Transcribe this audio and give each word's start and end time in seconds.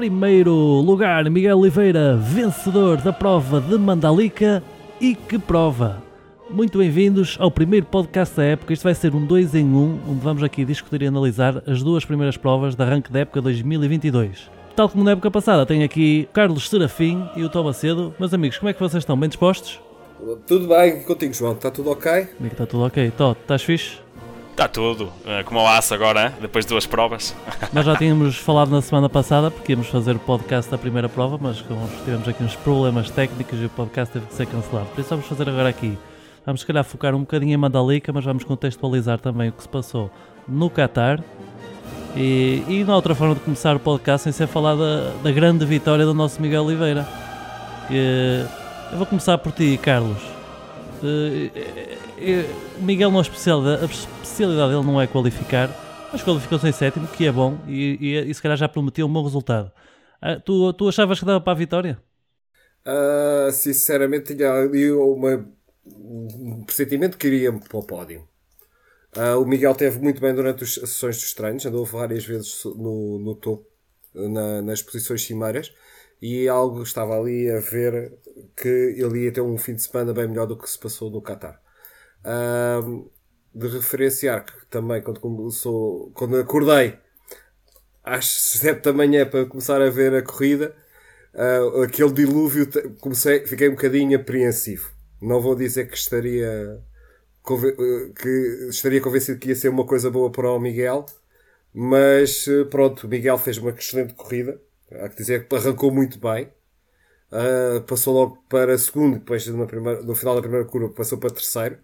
primeiro 0.00 0.54
lugar, 0.54 1.28
Miguel 1.28 1.58
Oliveira, 1.58 2.16
vencedor 2.16 3.02
da 3.02 3.12
prova 3.12 3.60
de 3.60 3.76
Mandalica. 3.76 4.62
E 4.98 5.14
que 5.14 5.38
prova! 5.38 6.02
Muito 6.48 6.78
bem-vindos 6.78 7.36
ao 7.38 7.50
primeiro 7.50 7.84
podcast 7.84 8.34
da 8.34 8.42
época. 8.42 8.72
Isto 8.72 8.84
vai 8.84 8.94
ser 8.94 9.14
um 9.14 9.26
2 9.26 9.54
em 9.56 9.66
1, 9.66 9.76
um, 9.76 10.00
onde 10.08 10.20
vamos 10.20 10.42
aqui 10.42 10.64
discutir 10.64 11.02
e 11.02 11.06
analisar 11.06 11.62
as 11.66 11.82
duas 11.82 12.02
primeiras 12.02 12.38
provas 12.38 12.74
da 12.74 12.86
arranque 12.86 13.12
da 13.12 13.18
época 13.18 13.42
2022. 13.42 14.50
Tal 14.74 14.88
como 14.88 15.04
na 15.04 15.10
época 15.10 15.30
passada, 15.30 15.66
tenho 15.66 15.84
aqui 15.84 16.26
o 16.30 16.32
Carlos 16.32 16.70
Serafim 16.70 17.28
e 17.36 17.44
o 17.44 17.50
Tom 17.50 17.64
Macedo. 17.64 18.14
Meus 18.18 18.32
amigos, 18.32 18.56
como 18.56 18.70
é 18.70 18.72
que 18.72 18.80
vocês 18.80 19.02
estão? 19.02 19.18
Bem 19.18 19.28
dispostos? 19.28 19.78
Tudo 20.46 20.66
bem, 20.66 21.02
contigo, 21.02 21.34
João? 21.34 21.52
Está 21.52 21.70
tudo 21.70 21.90
ok? 21.90 22.24
Comigo 22.38 22.54
está 22.54 22.64
tudo 22.64 22.84
ok. 22.84 23.12
Tó, 23.18 23.32
estás 23.32 23.62
fixe? 23.62 23.98
Está 24.60 24.68
tudo, 24.68 25.10
eh, 25.24 25.42
como 25.44 25.58
o 25.58 25.66
aço 25.66 25.94
agora, 25.94 26.34
depois 26.38 26.66
de 26.66 26.68
duas 26.68 26.84
provas. 26.84 27.34
Nós 27.72 27.86
já 27.86 27.96
tínhamos 27.96 28.36
falado 28.36 28.70
na 28.70 28.82
semana 28.82 29.08
passada 29.08 29.50
porque 29.50 29.72
íamos 29.72 29.86
fazer 29.86 30.16
o 30.16 30.18
podcast 30.18 30.70
da 30.70 30.76
primeira 30.76 31.08
prova, 31.08 31.38
mas 31.40 31.62
como 31.62 31.88
tivemos 32.04 32.28
aqui 32.28 32.44
uns 32.44 32.56
problemas 32.56 33.08
técnicos 33.08 33.58
e 33.58 33.64
o 33.64 33.70
podcast 33.70 34.12
teve 34.12 34.26
que 34.26 34.34
ser 34.34 34.44
cancelado. 34.44 34.84
Por 34.88 35.00
isso 35.00 35.08
vamos 35.08 35.24
fazer 35.24 35.48
agora 35.48 35.70
aqui. 35.70 35.96
Vamos 36.44 36.60
se 36.60 36.66
calhar 36.66 36.84
focar 36.84 37.14
um 37.14 37.20
bocadinho 37.20 37.54
em 37.54 37.56
Mandalika, 37.56 38.12
mas 38.12 38.22
vamos 38.22 38.44
contextualizar 38.44 39.18
também 39.18 39.48
o 39.48 39.52
que 39.52 39.62
se 39.62 39.68
passou 39.70 40.10
no 40.46 40.68
Qatar. 40.68 41.24
E, 42.14 42.62
e 42.68 42.84
há 42.86 42.94
outra 42.94 43.14
forma 43.14 43.36
de 43.36 43.40
começar 43.40 43.74
o 43.74 43.80
podcast 43.80 44.24
sem 44.24 44.32
ser 44.34 44.46
falar 44.46 44.74
da, 44.74 45.14
da 45.22 45.32
grande 45.32 45.64
vitória 45.64 46.04
do 46.04 46.12
nosso 46.12 46.38
Miguel 46.42 46.66
Oliveira. 46.66 47.08
Que, 47.88 48.44
eu 48.92 48.98
vou 48.98 49.06
começar 49.06 49.38
por 49.38 49.52
ti, 49.52 49.80
Carlos. 49.82 50.18
O 52.78 52.82
Miguel 52.82 53.10
não 53.10 53.20
especialidade, 53.20 53.82
a 53.82 53.86
especialidade 53.86 54.72
dele 54.72 54.86
não 54.86 55.00
é 55.00 55.06
qualificar, 55.06 55.70
mas 56.12 56.22
qualificou-se 56.22 56.68
em 56.68 56.72
sétimo, 56.72 57.06
que 57.08 57.26
é 57.26 57.32
bom, 57.32 57.58
e, 57.66 57.96
e, 58.00 58.30
e, 58.30 58.34
se 58.34 58.42
calhar 58.42 58.56
já 58.56 58.68
prometeu 58.68 59.06
um 59.06 59.12
bom 59.12 59.22
resultado. 59.22 59.70
Uh, 60.22 60.40
tu, 60.44 60.72
tu 60.74 60.88
achavas 60.88 61.18
que 61.18 61.24
dava 61.24 61.40
para 61.40 61.52
a 61.52 61.56
vitória? 61.56 61.98
Uh, 62.84 63.50
sinceramente, 63.52 64.34
tinha 64.34 64.50
ali 64.50 64.90
uma, 64.90 65.46
um 65.86 66.62
pressentimento 66.64 67.16
que 67.16 67.26
iria 67.26 67.52
para 67.52 67.78
o 67.78 67.82
pódio. 67.82 68.28
Uh, 69.16 69.40
o 69.40 69.46
Miguel 69.46 69.74
teve 69.74 69.98
muito 69.98 70.20
bem 70.20 70.34
durante 70.34 70.64
as 70.64 70.74
sessões 70.74 71.16
dos 71.16 71.34
treinos, 71.34 71.64
andou 71.66 71.84
várias 71.84 72.24
vezes 72.24 72.64
no, 72.64 73.18
no 73.18 73.34
topo, 73.34 73.66
na, 74.14 74.62
nas 74.62 74.82
posições 74.82 75.24
cimeiras, 75.24 75.72
e 76.20 76.48
algo 76.48 76.82
estava 76.82 77.18
ali 77.18 77.50
a 77.50 77.60
ver 77.60 78.12
que 78.56 78.68
ele 78.68 79.24
ia 79.24 79.32
ter 79.32 79.40
um 79.40 79.56
fim 79.56 79.74
de 79.74 79.82
semana 79.82 80.12
bem 80.12 80.28
melhor 80.28 80.46
do 80.46 80.56
que 80.56 80.68
se 80.68 80.78
passou 80.78 81.10
no 81.10 81.22
Qatar. 81.22 81.60
Uh, 82.24 83.10
de 83.54 83.66
referenciar 83.68 84.44
que 84.44 84.66
também 84.66 85.02
quando 85.02 85.20
começou, 85.20 86.10
quando 86.12 86.36
acordei 86.36 86.98
às 88.04 88.26
7 88.60 88.82
da 88.82 88.92
manhã 88.92 89.26
para 89.26 89.46
começar 89.46 89.80
a 89.82 89.90
ver 89.90 90.14
a 90.14 90.22
corrida, 90.22 90.74
uh, 91.34 91.82
aquele 91.82 92.12
dilúvio 92.12 92.68
comecei, 93.00 93.46
fiquei 93.46 93.68
um 93.68 93.72
bocadinho 93.72 94.18
apreensivo. 94.18 94.90
Não 95.20 95.40
vou 95.40 95.54
dizer 95.54 95.88
que 95.88 95.96
estaria 95.96 96.80
que 97.44 98.68
estaria 98.68 99.00
convencido 99.00 99.38
que 99.38 99.48
ia 99.48 99.56
ser 99.56 99.70
uma 99.70 99.84
coisa 99.86 100.10
boa 100.10 100.30
para 100.30 100.50
o 100.50 100.60
Miguel, 100.60 101.06
mas 101.72 102.46
pronto, 102.70 103.06
o 103.06 103.08
Miguel 103.08 103.38
fez 103.38 103.58
uma 103.58 103.70
excelente 103.70 104.14
corrida 104.14 104.60
Há 104.92 105.08
que 105.08 105.16
dizer 105.16 105.46
que 105.46 105.54
arrancou 105.54 105.92
muito 105.92 106.18
bem. 106.18 106.48
Uh, 107.30 107.80
passou 107.82 108.12
logo 108.12 108.44
para 108.48 108.76
segundo, 108.76 109.18
depois 109.20 109.46
no, 109.46 109.66
primeira, 109.66 110.02
no 110.02 110.16
final 110.16 110.34
da 110.34 110.40
primeira 110.40 110.66
curva 110.66 110.92
passou 110.92 111.16
para 111.18 111.30
terceiro. 111.30 111.78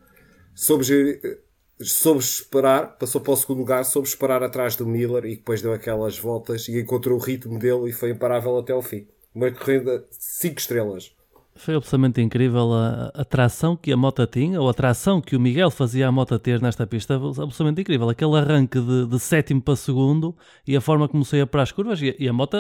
Soube, 0.57 1.21
soube 1.83 2.21
esperar, 2.21 2.97
passou 2.97 3.21
para 3.21 3.35
o 3.35 3.37
segundo 3.37 3.59
lugar, 3.59 3.85
soube 3.85 4.09
esperar 4.09 4.43
atrás 4.43 4.75
do 4.75 4.87
Miller 4.87 5.27
e 5.27 5.37
depois 5.37 5.61
deu 5.61 5.75
aquelas 5.75 6.19
voltas 6.19 6.67
e 6.67 6.81
encontrou 6.81 7.19
o 7.19 7.23
ritmo 7.23 7.59
dele 7.59 7.91
e 7.91 7.93
foi 7.93 8.11
imparável 8.11 8.57
até 8.57 8.75
o 8.75 8.81
fim. 8.81 9.07
Uma 9.35 9.51
corrida 9.51 10.07
5 10.11 10.59
estrelas. 10.59 11.15
Foi 11.57 11.75
absolutamente 11.75 12.23
incrível 12.23 12.73
a, 12.73 13.13
a 13.15 13.23
tração 13.23 13.77
que 13.77 13.93
a 13.93 13.97
moto 13.99 14.27
tinha, 14.27 14.59
ou 14.59 14.71
a 14.71 14.73
tração 14.75 15.21
que 15.21 15.37
o 15.37 15.41
Miguel 15.41 15.71
fazia 15.71 16.09
a 16.09 16.13
moto 16.13 16.39
ter 16.39 16.61
nesta 16.63 16.87
pista, 16.87 17.17
absolutamente 17.17 17.83
incrível. 17.83 18.09
Aquele 18.09 18.37
arranque 18.37 18.81
de, 18.81 19.07
de 19.07 19.21
sétimo 19.21 19.61
para 19.61 19.77
segundo 19.77 20.35
e 20.67 20.75
a 20.75 20.81
forma 20.81 21.07
como 21.07 21.23
saía 21.23 21.47
para 21.47 21.63
as 21.63 21.71
curvas 21.71 22.01
e, 22.01 22.17
e 22.19 22.27
a 22.27 22.33
moto 22.33 22.57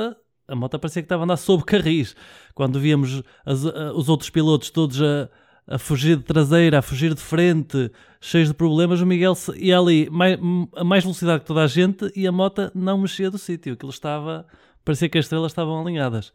a 0.48 0.54
moto 0.54 0.78
parecia 0.78 1.02
que 1.02 1.06
estava 1.06 1.22
a 1.22 1.24
andar 1.24 1.38
sob 1.38 1.64
carris. 1.64 2.14
Quando 2.54 2.78
víamos 2.78 3.22
as, 3.44 3.64
os 3.64 4.08
outros 4.10 4.30
pilotos 4.30 4.70
todos 4.70 5.00
a, 5.02 5.28
a 5.68 5.78
fugir 5.78 6.16
de 6.16 6.22
traseira, 6.22 6.78
a 6.78 6.82
fugir 6.82 7.12
de 7.12 7.20
frente, 7.20 7.90
cheios 8.20 8.48
de 8.48 8.54
problemas, 8.54 9.00
o 9.00 9.06
Miguel 9.06 9.34
ia 9.56 9.78
ali 9.78 10.08
mais, 10.10 10.38
a 10.76 10.84
mais 10.84 11.02
velocidade 11.02 11.40
que 11.40 11.46
toda 11.46 11.62
a 11.62 11.66
gente 11.66 12.10
e 12.14 12.26
a 12.26 12.32
moto 12.32 12.70
não 12.74 12.98
mexia 12.98 13.30
do 13.30 13.38
sítio. 13.38 13.72
Aquilo 13.72 13.90
estava. 13.90 14.46
parecia 14.84 15.08
que 15.08 15.18
as 15.18 15.24
estrelas 15.24 15.52
estavam 15.52 15.80
alinhadas. 15.80 16.32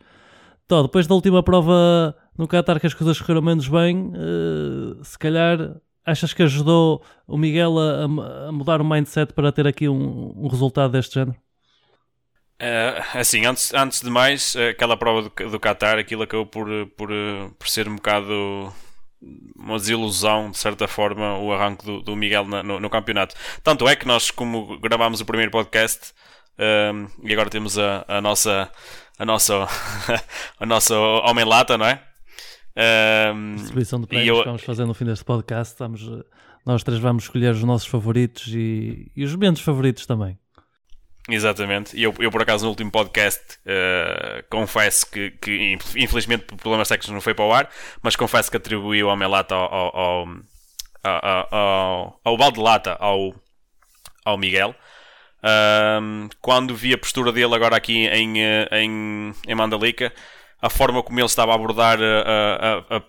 Então, 0.66 0.84
depois 0.84 1.08
da 1.08 1.16
última 1.16 1.42
prova 1.42 2.16
no 2.38 2.48
Qatar 2.48 2.80
que 2.80 2.88
as 2.88 2.94
coisas 2.94 3.20
correram 3.20 3.42
menos 3.42 3.68
bem, 3.68 4.12
uh, 4.16 5.04
se 5.04 5.18
calhar 5.18 5.76
achas 6.06 6.34
que 6.34 6.44
ajudou 6.44 7.04
o 7.28 7.38
Miguel 7.38 7.78
a, 7.78 8.04
a, 8.48 8.52
mudar 8.52 8.82
o 8.82 8.86
mindset 8.86 9.34
para 9.34 9.52
ter 9.52 9.68
aqui 9.68 9.88
um, 9.88 10.34
um 10.36 10.48
resultado 10.48 10.92
deste 10.92 11.16
género? 11.16 11.38
Uh, 12.62 13.18
assim, 13.18 13.46
antes, 13.46 13.74
antes 13.74 14.02
de 14.02 14.10
mais, 14.10 14.56
aquela 14.56 14.96
prova 14.96 15.24
do, 15.24 15.50
do 15.50 15.60
Qatar, 15.60 15.98
aquilo 15.98 16.24
acabou 16.24 16.46
por, 16.46 16.68
por, 16.98 17.10
por 17.58 17.68
ser 17.68 17.88
um 17.88 17.96
bocado 17.96 18.72
uma 19.56 19.78
desilusão, 19.78 20.50
de 20.50 20.58
certa 20.58 20.88
forma, 20.88 21.38
o 21.38 21.54
arranque 21.54 21.86
do, 21.86 22.02
do 22.02 22.16
Miguel 22.16 22.46
na, 22.46 22.64
no, 22.64 22.80
no, 22.80 22.90
campeonato. 22.90 23.36
Tanto 23.64 23.88
é 23.88 23.96
que 23.96 24.08
nós, 24.08 24.32
como 24.32 24.80
gravámos 24.80 25.22
o 25.22 25.26
primeiro 25.26 25.52
podcast, 25.52 26.14
um, 26.94 27.08
e 27.24 27.32
agora 27.32 27.50
temos 27.50 27.78
a, 27.78 28.04
a 28.08 28.22
nossa 28.22 28.70
a 29.18 29.26
nossa 29.26 29.68
a 30.60 30.66
nossa 30.66 30.98
homem-lata, 30.98 31.78
não 31.78 31.86
é? 31.86 32.02
Um, 33.34 33.56
Distribuição 33.56 34.00
de 34.02 34.08
prémios 34.08 34.28
eu... 34.28 34.40
que 34.40 34.46
vamos 34.46 34.64
fazer 34.64 34.86
no 34.86 34.94
fim 34.94 35.06
deste 35.06 35.26
podcast. 35.26 35.76
Vamos, 35.78 36.02
nós 36.66 36.84
três 36.84 37.00
vamos 37.00 37.24
escolher 37.24 37.54
os 37.54 37.64
nossos 37.64 37.88
favoritos 37.88 38.48
e, 38.48 39.12
e 39.16 39.24
os 39.24 39.36
menos 39.36 39.62
favoritos 39.62 40.06
também. 40.06 40.38
Exatamente, 41.34 41.96
e 41.96 42.04
eu, 42.04 42.14
eu 42.20 42.30
por 42.30 42.42
acaso 42.42 42.66
no 42.66 42.72
último 42.72 42.92
podcast 42.92 43.58
uh, 43.60 44.44
confesso 44.50 45.10
que, 45.10 45.32
que, 45.32 45.78
infelizmente 45.96 46.44
por 46.44 46.58
problemas 46.58 46.90
técnicos 46.90 47.10
não 47.10 47.22
foi 47.22 47.34
para 47.34 47.46
o 47.46 47.54
ar, 47.54 47.70
mas 48.02 48.18
confesso 48.18 48.52
que 48.52 48.58
atribuí 48.58 49.02
o 49.02 49.08
Omelata 49.08 49.56
ao, 49.56 49.74
ao, 49.74 49.96
ao, 49.96 50.28
ao, 51.04 51.48
ao, 51.56 52.20
ao 52.22 52.38
balde 52.38 52.56
de 52.56 52.62
lata 52.62 52.98
ao, 53.00 53.34
ao 54.26 54.38
Miguel. 54.38 54.76
Quando 56.42 56.76
vi 56.76 56.94
a 56.94 56.98
postura 56.98 57.32
dele 57.32 57.56
agora 57.56 57.78
aqui 57.78 58.08
em, 58.08 58.44
eh, 58.44 58.68
em, 58.74 59.34
em 59.48 59.56
Mandalica, 59.56 60.14
a 60.62 60.70
forma 60.70 61.02
como 61.02 61.18
ele 61.18 61.26
estava 61.26 61.54
a 61.54 61.56
abordar 61.56 61.98
a, 62.02 62.84
a, 62.90 62.98
a, 62.98 63.02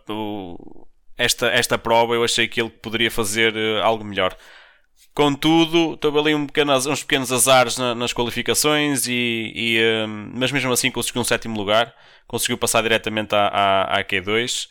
esta, 1.18 1.48
esta 1.48 1.76
prova, 1.76 2.14
eu 2.14 2.22
achei 2.22 2.46
que 2.46 2.60
ele 2.60 2.70
poderia 2.70 3.10
fazer 3.10 3.52
algo 3.82 4.04
melhor. 4.04 4.36
Contudo, 5.14 5.96
teve 5.98 6.18
ali 6.18 6.34
um 6.34 6.46
pequeno, 6.46 6.74
uns 6.74 7.02
pequenos 7.02 7.30
azares 7.30 7.76
na, 7.76 7.94
nas 7.94 8.14
qualificações, 8.14 9.06
e, 9.06 9.52
e 9.54 10.06
um, 10.06 10.32
mas 10.34 10.50
mesmo 10.50 10.72
assim 10.72 10.90
conseguiu 10.90 11.20
um 11.20 11.24
sétimo 11.24 11.56
lugar, 11.56 11.94
conseguiu 12.26 12.56
passar 12.56 12.82
diretamente 12.82 13.34
à, 13.34 13.48
à, 13.48 13.98
à 13.98 14.04
Q2. 14.04 14.68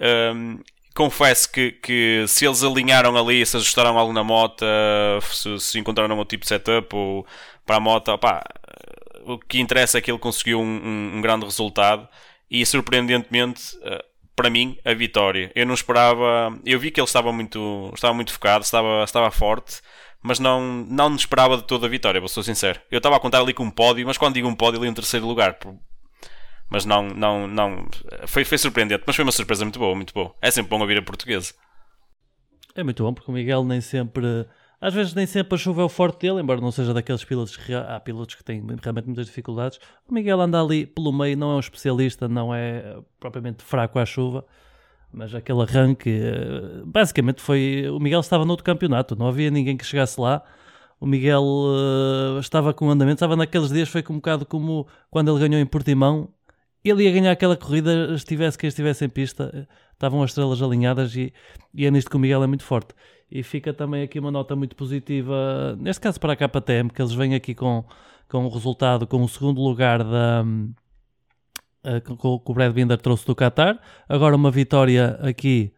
Um, 0.00 0.58
confesso 0.92 1.52
que, 1.52 1.72
que 1.72 2.24
se 2.26 2.46
eles 2.46 2.64
alinharam 2.64 3.16
ali, 3.16 3.46
se 3.46 3.56
ajustaram 3.56 3.96
algo 3.96 4.12
na 4.12 4.24
moto, 4.24 4.64
se, 5.22 5.60
se 5.60 5.78
encontraram 5.78 6.16
outro 6.16 6.36
tipo 6.36 6.42
de 6.42 6.48
setup 6.48 6.96
ou 6.96 7.24
para 7.64 7.76
a 7.76 7.80
moto, 7.80 8.18
o 9.24 9.38
que 9.38 9.60
interessa 9.60 9.98
é 9.98 10.00
que 10.00 10.10
ele 10.10 10.18
conseguiu 10.18 10.60
um, 10.60 10.64
um, 10.64 11.16
um 11.18 11.20
grande 11.20 11.44
resultado 11.44 12.08
e 12.50 12.64
surpreendentemente 12.66 13.76
para 14.36 14.50
mim, 14.50 14.78
a 14.84 14.92
vitória. 14.92 15.50
Eu 15.54 15.66
não 15.66 15.74
esperava. 15.74 16.56
Eu 16.64 16.78
vi 16.78 16.90
que 16.90 17.00
ele 17.00 17.06
estava 17.06 17.32
muito, 17.32 17.90
estava 17.94 18.12
muito 18.12 18.32
focado, 18.32 18.62
estava, 18.62 19.02
estava 19.02 19.30
forte, 19.30 19.80
mas 20.22 20.38
não, 20.38 20.84
não 20.88 21.16
esperava 21.16 21.56
de 21.56 21.64
toda 21.64 21.86
a 21.86 21.90
vitória, 21.90 22.20
vou 22.20 22.28
ser 22.28 22.44
sincero. 22.44 22.78
Eu 22.90 22.98
estava 22.98 23.16
a 23.16 23.20
contar 23.20 23.40
ali 23.40 23.54
com 23.54 23.64
um 23.64 23.70
pódio, 23.70 24.06
mas 24.06 24.18
quando 24.18 24.34
digo 24.34 24.46
um 24.46 24.54
pódio, 24.54 24.78
ali 24.78 24.88
em 24.88 24.94
terceiro 24.94 25.26
lugar. 25.26 25.58
Mas 26.68 26.84
não, 26.84 27.08
não, 27.08 27.46
não. 27.48 27.88
Foi, 28.26 28.44
foi 28.44 28.58
surpreendente, 28.58 29.04
mas 29.06 29.16
foi 29.16 29.24
uma 29.24 29.32
surpresa 29.32 29.64
muito 29.64 29.78
boa, 29.78 29.94
muito 29.94 30.12
boa. 30.12 30.34
É 30.42 30.50
sempre 30.50 30.68
bom 30.68 30.80
ouvir 30.80 30.98
a 30.98 31.02
portuguesa. 31.02 31.54
É 32.74 32.84
muito 32.84 33.02
bom, 33.02 33.14
porque 33.14 33.30
o 33.30 33.34
Miguel 33.34 33.64
nem 33.64 33.80
sempre 33.80 34.46
às 34.80 34.92
vezes 34.92 35.14
nem 35.14 35.26
sempre 35.26 35.54
a 35.54 35.58
chuva 35.58 35.82
é 35.82 35.84
o 35.84 35.88
forte 35.88 36.20
dele, 36.20 36.40
embora 36.40 36.60
não 36.60 36.70
seja 36.70 36.92
daqueles 36.92 37.24
pilotos 37.24 37.56
que 37.56 37.72
há 37.72 37.98
pilotos 37.98 38.34
que 38.34 38.44
têm 38.44 38.62
realmente 38.82 39.06
muitas 39.06 39.26
dificuldades. 39.26 39.78
O 40.08 40.12
Miguel 40.12 40.40
anda 40.40 40.60
ali 40.60 40.86
pelo 40.86 41.12
meio, 41.12 41.36
não 41.36 41.52
é 41.52 41.54
um 41.56 41.60
especialista, 41.60 42.28
não 42.28 42.54
é 42.54 42.98
propriamente 43.18 43.62
fraco 43.62 43.98
à 43.98 44.04
chuva, 44.04 44.44
mas 45.12 45.34
aquele 45.34 45.62
arranque, 45.62 46.10
eh, 46.10 46.82
basicamente 46.84 47.40
foi. 47.40 47.88
O 47.90 47.98
Miguel 47.98 48.20
estava 48.20 48.44
no 48.44 48.50
outro 48.50 48.64
campeonato, 48.64 49.16
não 49.16 49.28
havia 49.28 49.50
ninguém 49.50 49.76
que 49.76 49.84
chegasse 49.84 50.20
lá. 50.20 50.42
O 51.00 51.06
Miguel 51.06 51.42
uh, 51.42 52.38
estava 52.40 52.72
com 52.72 52.90
andamento, 52.90 53.16
estava 53.16 53.36
naqueles 53.36 53.70
dias, 53.70 53.88
foi 53.88 54.02
um 54.10 54.14
bocado 54.16 54.46
como 54.46 54.86
quando 55.10 55.30
ele 55.30 55.46
ganhou 55.48 55.60
em 55.60 55.66
Portimão. 55.66 56.28
Ele 56.84 57.04
ia 57.04 57.12
ganhar 57.12 57.32
aquela 57.32 57.56
corrida, 57.56 58.14
estivesse 58.14 58.56
quem 58.56 58.68
estivesse 58.68 59.04
em 59.04 59.08
pista, 59.08 59.68
estavam 59.92 60.22
as 60.22 60.30
estrelas 60.30 60.62
alinhadas 60.62 61.14
e, 61.16 61.32
e 61.74 61.84
é 61.86 61.90
nisto 61.90 62.10
que 62.10 62.16
o 62.16 62.18
Miguel 62.18 62.42
é 62.44 62.46
muito 62.46 62.64
forte. 62.64 62.94
E 63.30 63.42
fica 63.42 63.72
também 63.72 64.02
aqui 64.02 64.18
uma 64.18 64.30
nota 64.30 64.54
muito 64.54 64.76
positiva, 64.76 65.76
neste 65.80 66.00
caso 66.00 66.20
para 66.20 66.32
a 66.32 66.36
KTM, 66.36 66.90
que 66.90 67.02
eles 67.02 67.12
vêm 67.12 67.34
aqui 67.34 67.54
com, 67.54 67.84
com 68.28 68.44
o 68.44 68.48
resultado, 68.48 69.06
com 69.06 69.22
o 69.22 69.28
segundo 69.28 69.60
lugar 69.60 70.02
da, 70.04 70.44
uh, 71.84 72.16
com, 72.16 72.40
o 72.44 72.54
Brad 72.54 72.72
Binder 72.72 72.98
trouxe 72.98 73.26
do 73.26 73.34
Qatar, 73.34 73.80
agora 74.08 74.36
uma 74.36 74.50
vitória 74.50 75.18
aqui 75.22 75.72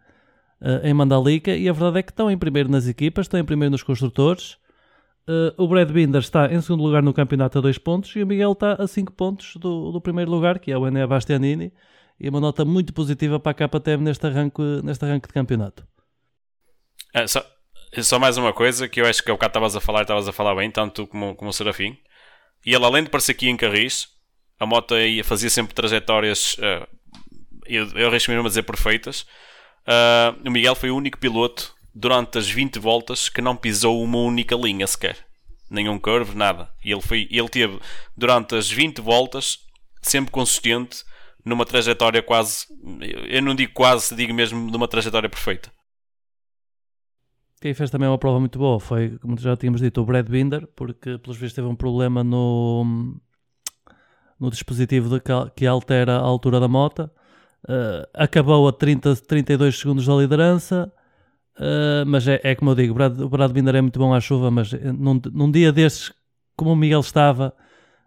uh, 0.61 0.87
em 0.87 0.93
Mandalika, 0.93 1.55
e 1.55 1.69
a 1.69 1.73
verdade 1.73 2.01
é 2.01 2.03
que 2.03 2.13
estão 2.13 2.31
em 2.31 2.37
primeiro 2.37 2.71
nas 2.71 2.87
equipas, 2.87 3.25
estão 3.25 3.41
em 3.41 3.45
primeiro 3.45 3.73
nos 3.73 3.83
construtores, 3.83 4.59
uh, 5.27 5.55
o 5.57 5.67
Brad 5.67 5.91
Binder 5.91 6.21
está 6.21 6.53
em 6.53 6.61
segundo 6.61 6.83
lugar 6.83 7.03
no 7.03 7.15
campeonato 7.15 7.59
a 7.59 7.61
2 7.63 7.79
pontos, 7.79 8.15
e 8.15 8.23
o 8.23 8.27
Miguel 8.27 8.53
está 8.53 8.75
a 8.75 8.87
5 8.87 9.13
pontos 9.15 9.57
do, 9.57 9.91
do 9.91 10.01
primeiro 10.03 10.31
lugar, 10.31 10.59
que 10.59 10.71
é 10.71 10.77
o 10.77 10.87
Enea 10.87 11.07
Bastianini, 11.07 11.73
e 12.21 12.29
uma 12.29 12.41
nota 12.41 12.65
muito 12.65 12.93
positiva 12.93 13.41
para 13.41 13.53
a 13.53 13.69
KTM 13.69 14.03
neste 14.03 14.27
arranque, 14.27 14.61
neste 14.83 15.05
arranque 15.05 15.29
de 15.29 15.35
campeonato. 15.35 15.87
É, 17.15 17.27
só, 17.27 17.45
só, 18.03 18.19
mais 18.19 18.37
uma 18.37 18.53
coisa 18.53 18.89
que 18.89 19.01
eu 19.01 19.07
acho 19.07 19.23
que 19.23 19.31
o 19.31 19.35
bocado 19.35 19.51
estavas 19.51 19.77
a 19.77 19.81
falar, 19.81 20.03
estavas 20.03 20.29
a 20.29 20.33
falar 20.33 20.55
bem, 20.55 20.71
tanto 20.71 21.07
como, 21.07 21.35
como 21.35 21.51
o 21.51 21.53
Serafim. 21.53 21.97
E 22.65 22.75
ele, 22.75 22.85
além 22.85 23.05
de 23.05 23.11
parecer 23.11 23.33
aqui 23.33 23.49
em 23.49 23.57
Carris, 23.57 24.09
a 24.59 24.67
moto 24.67 24.97
ia, 24.97 25.25
fazia 25.25 25.51
sempre 25.51 25.75
trajetórias, 25.75 26.57
uh, 26.59 26.87
eu, 27.67 27.87
eu 27.97 28.09
arrisco-me 28.09 28.39
a 28.39 28.43
dizer 28.43 28.63
perfeitas. 28.63 29.23
Uh, 29.87 30.47
o 30.47 30.51
Miguel 30.51 30.75
foi 30.75 30.91
o 30.91 30.97
único 30.97 31.19
piloto 31.19 31.75
durante 31.95 32.39
as 32.39 32.49
20 32.49 32.79
voltas 32.79 33.29
que 33.29 33.41
não 33.41 33.57
pisou 33.57 34.03
uma 34.03 34.19
única 34.19 34.55
linha 34.55 34.87
sequer. 34.87 35.17
Nenhum 35.71 35.99
curve, 35.99 36.37
nada. 36.37 36.71
E 36.85 36.93
ele, 36.93 37.03
foi, 37.03 37.29
ele 37.31 37.49
teve, 37.49 37.79
durante 38.17 38.55
as 38.55 38.71
20 38.71 39.01
voltas, 39.01 39.59
sempre 40.03 40.31
consistente 40.31 41.05
numa 41.45 41.65
trajetória 41.65 42.23
quase, 42.23 42.67
eu 43.29 43.43
não 43.43 43.55
digo 43.55 43.73
quase, 43.73 44.15
digo 44.15 44.35
mesmo 44.35 44.71
numa 44.71 44.89
trajetória 44.89 45.29
perfeita. 45.29 45.73
Quem 47.61 47.75
fez 47.75 47.91
também 47.91 48.09
uma 48.09 48.19
prova 48.19 48.39
muito 48.39 48.59
boa 48.59 48.79
foi, 48.79 49.19
como 49.19 49.39
já 49.39 49.57
tínhamos 49.57 49.81
dito, 49.81 50.01
o 50.01 50.05
Brad 50.05 50.29
Binder, 50.29 50.67
porque 50.77 51.19
pelos 51.19 51.37
vistos 51.37 51.55
teve 51.55 51.67
um 51.67 51.75
problema 51.75 52.23
no, 52.23 53.17
no 54.39 54.51
dispositivo 54.51 55.09
de, 55.09 55.21
que 55.57 55.67
altera 55.67 56.17
a 56.17 56.21
altura 56.21 56.61
da 56.61 56.69
moto. 56.69 57.11
Uh, 57.69 58.07
acabou 58.15 58.69
a 58.69 58.73
30, 58.73 59.17
32 59.17 59.77
segundos 59.77 60.07
da 60.07 60.15
liderança, 60.15 60.93
uh, 61.59 62.07
mas 62.07 62.29
é, 62.29 62.41
é, 62.45 62.55
como 62.55 62.71
eu 62.71 62.75
digo, 62.77 62.93
o 62.93 62.95
Brad, 62.95 63.21
o 63.21 63.29
Brad 63.29 63.51
Binder 63.51 63.75
é 63.75 63.81
muito 63.81 63.99
bom 63.99 64.15
à 64.15 64.21
chuva, 64.21 64.53
mas 64.53 64.73
num, 64.73 65.21
num 65.33 65.51
dia 65.51 65.73
desses, 65.73 66.13
como 66.57 66.73
o 66.73 66.77
Miguel 66.77 67.01
estava, 67.01 67.53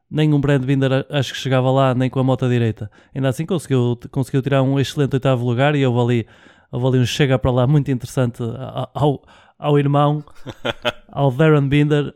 nem 0.09 0.33
um 0.33 0.39
Brad 0.39 0.63
Binder 0.63 1.05
acho 1.09 1.33
que 1.33 1.39
chegava 1.39 1.69
lá, 1.69 1.93
nem 1.93 2.09
com 2.09 2.19
a 2.21 2.23
moto 2.23 2.47
direita. 2.47 2.89
Ainda 3.13 3.27
assim 3.27 3.45
conseguiu, 3.45 3.99
conseguiu 4.11 4.41
tirar 4.41 4.63
um 4.63 4.79
excelente 4.79 5.13
oitavo 5.13 5.45
lugar 5.45 5.75
e 5.75 5.85
houve 5.85 5.99
ali 5.99 6.27
houve 6.71 6.87
ali 6.87 6.99
um 6.99 7.05
chega 7.05 7.37
para 7.37 7.51
lá 7.51 7.67
muito 7.67 7.91
interessante 7.91 8.41
ao, 8.93 9.21
ao 9.59 9.77
irmão, 9.77 10.23
ao 11.11 11.31
Darren 11.31 11.67
Binder, 11.67 12.13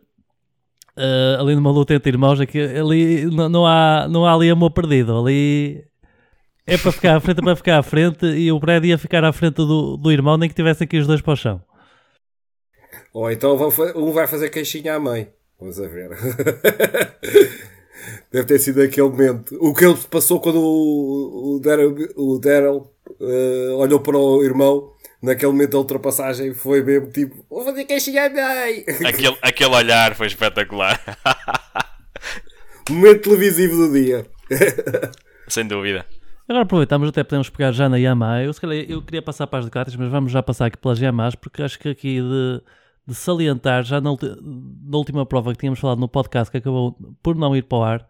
uh, 0.97 1.41
ali 1.41 1.55
numa 1.55 1.71
luta 1.71 1.93
entre 1.93 2.11
irmãos, 2.11 2.39
é 2.39 2.45
que 2.45 2.59
ali 2.59 3.25
não, 3.25 3.49
não, 3.49 3.67
há, 3.67 4.07
não 4.07 4.25
há 4.25 4.33
ali 4.33 4.49
amor 4.49 4.71
perdido, 4.71 5.17
ali 5.17 5.83
é 6.65 6.77
para 6.77 6.91
ficar 6.91 7.15
à 7.17 7.19
frente, 7.19 7.39
é 7.39 7.43
para 7.43 7.55
ficar 7.55 7.77
à 7.77 7.83
frente, 7.83 8.25
e 8.25 8.51
o 8.51 8.59
Brad 8.59 8.83
ia 8.85 8.97
ficar 8.97 9.23
à 9.23 9.31
frente 9.31 9.57
do, 9.57 9.97
do 9.97 10.11
irmão, 10.11 10.37
nem 10.37 10.49
que 10.49 10.55
tivesse 10.55 10.83
aqui 10.83 10.97
os 10.97 11.05
dois 11.05 11.21
para 11.21 11.33
o 11.33 11.37
chão. 11.37 11.61
Ou 13.13 13.31
então 13.31 13.55
um 13.95 14.11
vai 14.11 14.27
fazer 14.27 14.49
queixinha 14.49 14.95
à 14.95 14.99
mãe. 14.99 15.29
Vamos 15.59 15.79
a 15.79 15.87
ver. 15.87 16.09
Deve 18.31 18.45
ter 18.45 18.59
sido 18.59 18.81
aquele 18.81 19.07
momento. 19.07 19.57
O 19.61 19.73
que 19.73 19.85
ele 19.85 19.97
passou 20.09 20.39
quando 20.41 20.59
o, 20.59 21.55
o 21.55 21.59
Daryl, 21.59 21.95
o 22.15 22.37
Daryl 22.39 22.91
uh, 23.19 23.75
olhou 23.77 23.99
para 23.99 24.17
o 24.17 24.43
irmão 24.43 24.93
naquele 25.21 25.51
momento 25.51 25.71
da 25.71 25.77
ultrapassagem 25.79 26.53
foi 26.53 26.83
mesmo 26.83 27.11
tipo 27.11 27.45
vou 27.49 27.63
fazer 27.63 27.85
queixinha 27.85 28.29
bem 28.29 28.85
aquele, 29.07 29.37
aquele 29.41 29.75
olhar 29.75 30.15
foi 30.15 30.27
espetacular. 30.27 30.99
Momento 32.89 33.23
televisivo 33.23 33.75
do 33.75 33.93
dia. 33.93 34.27
Sem 35.47 35.65
dúvida. 35.67 36.05
Agora 36.47 36.63
aproveitamos, 36.63 37.09
até 37.09 37.23
podemos 37.23 37.49
pegar 37.49 37.71
já 37.71 37.89
na 37.89 37.97
Yamaha. 37.97 38.43
Eu, 38.43 38.53
calhar, 38.53 38.85
eu 38.87 39.01
queria 39.01 39.21
passar 39.21 39.47
para 39.47 39.59
as 39.59 39.65
Ducatis, 39.65 39.95
mas 39.95 40.11
vamos 40.11 40.31
já 40.31 40.43
passar 40.43 40.67
aqui 40.67 40.77
pelas 40.77 40.99
Yamahas, 40.99 41.33
porque 41.33 41.63
acho 41.63 41.79
que 41.79 41.89
aqui 41.89 42.21
de, 42.21 42.61
de 43.07 43.15
salientar, 43.15 43.83
já 43.83 43.99
na, 43.99 44.11
na, 44.11 44.97
última 44.97 45.25
prova 45.25 45.51
que 45.51 45.57
tínhamos 45.57 45.79
falado 45.79 45.97
no 45.97 46.07
podcast, 46.07 46.51
que 46.51 46.57
acabou 46.57 46.95
por 47.23 47.35
não 47.35 47.55
ir 47.55 47.63
para 47.63 47.77
o 47.77 47.83
ar, 47.83 48.01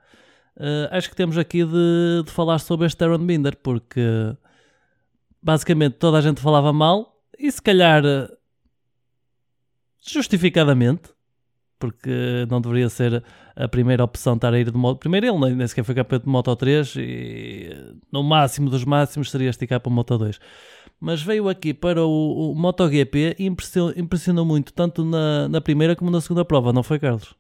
uh, 0.57 0.91
acho 0.91 1.09
que 1.09 1.15
temos 1.15 1.37
aqui 1.37 1.63
de, 1.63 2.23
de 2.25 2.31
falar 2.31 2.59
sobre 2.59 2.85
este 2.87 3.01
Aaron 3.01 3.19
Binder, 3.19 3.55
porque 3.55 4.01
basicamente 5.45 5.94
toda 5.94 6.18
a 6.18 6.21
gente 6.21 6.42
falava 6.42 6.74
mal 6.74 7.21
e 7.38 7.51
se 7.51 7.62
calhar 7.62 8.01
justificadamente, 10.01 11.03
porque 11.77 12.47
não 12.50 12.59
deveria 12.59 12.89
ser 12.89 13.24
a 13.56 13.68
primeira 13.68 14.03
opção 14.03 14.33
estar 14.33 14.51
a 14.51 14.59
ir 14.59 14.71
de 14.71 14.75
moto. 14.75 14.97
Primeiro 14.97 15.27
ele 15.27 15.56
nem 15.56 15.68
sequer 15.68 15.83
foi 15.83 15.94
campeão 15.94 16.19
de 16.19 16.27
Moto 16.27 16.56
3 16.56 16.95
e 16.97 17.94
no 18.12 18.24
máximo 18.24 18.71
dos 18.71 18.83
máximos 18.83 19.30
seria 19.30 19.51
esticar 19.51 19.80
para 19.80 19.89
o 19.89 19.94
Moto 19.94 20.18
2. 20.18 20.39
Mas 21.00 21.21
veio 21.21 21.48
aqui 21.48 21.75
para 21.75 22.03
o, 22.03 22.51
o 22.51 22.56
MotoGP 22.56 23.36
e 23.38 23.45
impressionou, 23.45 23.94
impressionou 23.95 24.45
muito, 24.45 24.74
tanto 24.74 25.06
na, 25.06 25.48
na 25.48 25.62
primeira 25.62 25.95
como 25.95 26.09
na 26.09 26.21
segunda 26.21 26.44
prova, 26.44 26.74
não 26.74 26.81
foi, 26.81 26.98
Carlos? 26.98 27.36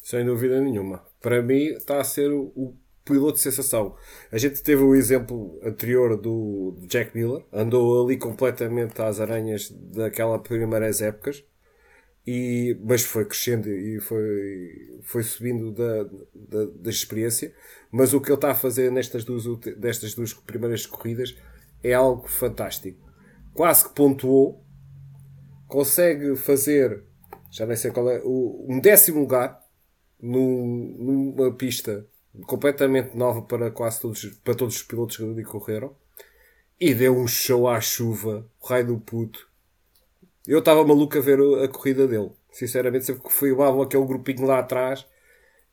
Sem 0.00 0.24
dúvida 0.24 0.60
nenhuma. 0.60 1.02
Para 1.20 1.42
mim 1.42 1.64
está 1.64 2.00
a 2.00 2.04
ser 2.04 2.30
o 2.30 2.76
piloto 3.06 3.34
de 3.34 3.40
sensação. 3.40 3.94
A 4.30 4.36
gente 4.36 4.62
teve 4.62 4.82
o 4.82 4.94
exemplo 4.94 5.58
anterior 5.62 6.16
do 6.20 6.76
Jack 6.88 7.16
Miller, 7.16 7.44
andou 7.52 8.04
ali 8.04 8.18
completamente 8.18 9.00
às 9.00 9.20
aranhas 9.20 9.70
daquela 9.70 10.38
primeiras 10.38 11.00
épocas, 11.00 11.42
e, 12.26 12.76
mas 12.82 13.04
foi 13.04 13.24
crescendo 13.24 13.70
e 13.70 14.00
foi, 14.00 14.98
foi 15.02 15.22
subindo 15.22 15.70
da, 15.70 16.02
da, 16.34 16.64
da 16.74 16.90
experiência. 16.90 17.54
Mas 17.90 18.12
o 18.12 18.20
que 18.20 18.28
ele 18.28 18.34
está 18.34 18.50
a 18.50 18.54
fazer 18.54 18.90
nestas 18.90 19.24
duas, 19.24 19.44
destas 19.76 20.12
duas 20.12 20.34
primeiras 20.34 20.84
corridas 20.84 21.36
é 21.84 21.94
algo 21.94 22.26
fantástico. 22.26 22.98
Quase 23.54 23.88
que 23.88 23.94
pontuou, 23.94 24.64
consegue 25.68 26.34
fazer, 26.34 27.04
já 27.52 27.64
nem 27.64 27.76
sei 27.76 27.92
qual 27.92 28.10
é, 28.10 28.20
um 28.24 28.80
décimo 28.82 29.20
lugar 29.20 29.60
numa 30.20 31.52
pista 31.54 32.04
completamente 32.46 33.16
nova 33.16 33.42
para 33.42 33.70
quase 33.70 34.00
todos, 34.00 34.24
para 34.44 34.54
todos 34.54 34.76
os 34.76 34.82
pilotos 34.82 35.16
que 35.16 35.24
ali 35.24 35.44
correram. 35.44 35.94
E 36.78 36.92
deu 36.92 37.16
um 37.16 37.26
show 37.26 37.68
à 37.68 37.80
chuva, 37.80 38.46
o 38.60 38.66
raio 38.66 38.86
do 38.86 38.98
puto. 38.98 39.48
Eu 40.46 40.58
estava 40.58 40.84
maluco 40.84 41.16
a 41.16 41.20
ver 41.20 41.38
a 41.64 41.68
corrida 41.68 42.06
dele. 42.06 42.30
Sinceramente, 42.52 43.06
sempre 43.06 43.22
que 43.22 43.32
fui 43.32 43.52
lá 43.54 43.68
aquele 43.82 44.04
grupinho 44.04 44.46
lá 44.46 44.58
atrás, 44.58 45.06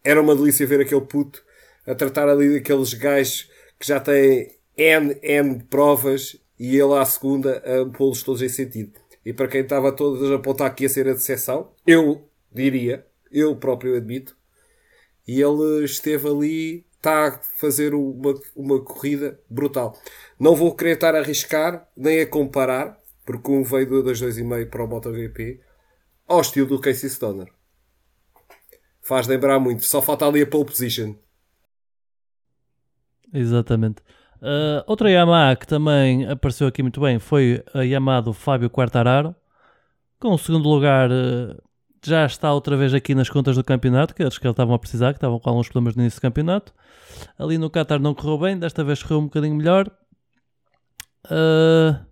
era 0.04 0.22
uma 0.22 0.36
delícia 0.36 0.66
ver 0.66 0.82
aquele 0.82 1.02
puto 1.02 1.44
a 1.86 1.94
tratar 1.94 2.30
ali 2.30 2.54
daqueles 2.54 2.94
gajos 2.94 3.50
que 3.80 3.88
já 3.88 4.00
têm 4.00 4.52
N, 4.78 5.18
N 5.22 5.64
provas 5.70 6.38
e 6.60 6.78
ele 6.78 6.94
à 6.94 7.06
segunda 7.06 7.58
a 7.58 7.86
pô-los 7.90 8.24
todos 8.24 8.42
em 8.42 8.50
sentido. 8.50 8.94
E 9.26 9.32
para 9.32 9.48
quem 9.48 9.62
estava 9.62 9.92
todos 9.92 10.30
a 10.32 10.36
apontar 10.36 10.68
aqui 10.68 10.86
a 10.86 10.90
ser 10.90 11.08
a 11.08 11.14
decepção, 11.14 11.72
eu 11.86 12.28
diria, 12.52 13.06
eu 13.32 13.56
próprio 13.56 13.96
admito, 13.96 14.36
e 15.28 15.42
ele 15.42 15.84
esteve 15.84 16.28
ali, 16.28 16.86
está 16.96 17.28
a 17.28 17.32
fazer 17.60 17.94
uma, 17.94 18.34
uma 18.56 18.82
corrida 18.84 19.40
brutal. 19.50 19.98
Não 20.40 20.56
vou 20.56 20.76
querer 20.76 20.94
estar 20.94 21.16
a 21.16 21.20
arriscar, 21.20 21.88
nem 21.96 22.22
a 22.22 22.28
comparar, 22.28 22.98
porque 23.26 23.52
um 23.52 23.64
veio 23.64 24.04
das 24.04 24.22
2,5 24.22 24.70
para 24.70 24.84
o 24.84 24.88
MotoGP, 24.88 25.62
ao 26.28 26.42
estilo 26.42 26.68
do 26.68 26.80
Casey 26.80 27.10
Stoner. 27.10 27.48
Faz 29.02 29.28
lembrar 29.28 29.60
muito, 29.60 29.84
só 29.84 30.02
falta 30.02 30.26
ali 30.26 30.42
a 30.42 30.48
pole 30.48 30.66
position. 30.66 31.16
Exatamente. 33.34 34.02
Uh, 34.42 34.84
outra 34.86 35.10
Yamaha 35.10 35.56
que 35.56 35.66
também 35.66 36.30
apareceu 36.30 36.68
aqui 36.68 36.82
muito 36.82 37.00
bem 37.00 37.18
foi 37.18 37.64
a 37.74 37.82
Yamaha 37.82 38.22
do 38.22 38.34
Fábio 38.34 38.70
Quartararo, 38.70 39.36
com 40.20 40.34
o 40.34 40.38
segundo 40.38 40.70
lugar 40.70 41.10
uh, 41.10 41.62
já 42.04 42.26
está 42.26 42.54
outra 42.54 42.76
vez 42.76 42.94
aqui 42.94 43.16
nas 43.16 43.30
contas 43.30 43.56
do 43.56 43.64
campeonato, 43.64 44.14
que 44.14 44.22
eles 44.22 44.38
que 44.38 44.48
estavam 44.48 44.76
a 44.76 44.80
precisar, 44.80 45.14
que 45.14 45.18
estavam 45.18 45.40
com 45.40 45.50
alguns 45.50 45.68
problemas 45.68 45.96
no 45.96 46.04
início 46.04 46.20
do 46.20 46.22
campeonato. 46.22 46.74
Ali 47.38 47.58
no 47.58 47.70
Qatar 47.70 48.00
não 48.00 48.14
correu 48.14 48.38
bem, 48.38 48.58
desta 48.58 48.84
vez 48.84 49.02
correu 49.02 49.20
um 49.20 49.26
bocadinho 49.26 49.56
melhor. 49.56 49.90
Uh, 51.26 52.04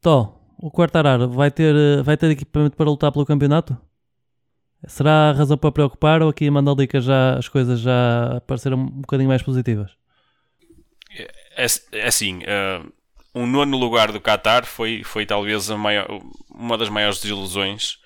Tó, 0.00 0.40
o 0.58 0.70
Quartararo 0.70 1.28
vai 1.28 1.50
ter, 1.50 2.02
vai 2.02 2.16
ter 2.16 2.30
equipamento 2.30 2.76
para 2.76 2.90
lutar 2.90 3.12
pelo 3.12 3.26
campeonato? 3.26 3.76
Será 4.86 5.30
a 5.30 5.32
razão 5.32 5.56
para 5.56 5.70
preocupar 5.70 6.22
ou 6.22 6.28
aqui 6.28 6.44
em 6.44 6.50
Mandalika 6.50 7.00
já 7.00 7.38
as 7.38 7.48
coisas 7.48 7.78
já 7.78 8.42
pareceram 8.46 8.78
um 8.78 9.00
bocadinho 9.00 9.28
mais 9.28 9.42
positivas? 9.42 9.92
É, 11.56 11.66
é 11.92 12.06
assim, 12.06 12.38
uh, 12.38 12.92
um 13.34 13.46
nono 13.46 13.76
lugar 13.76 14.10
do 14.10 14.20
Qatar 14.20 14.64
foi, 14.64 15.02
foi 15.04 15.24
talvez 15.24 15.68
maior, 15.70 16.08
uma 16.50 16.76
das 16.76 16.88
maiores 16.88 17.20
desilusões 17.20 18.01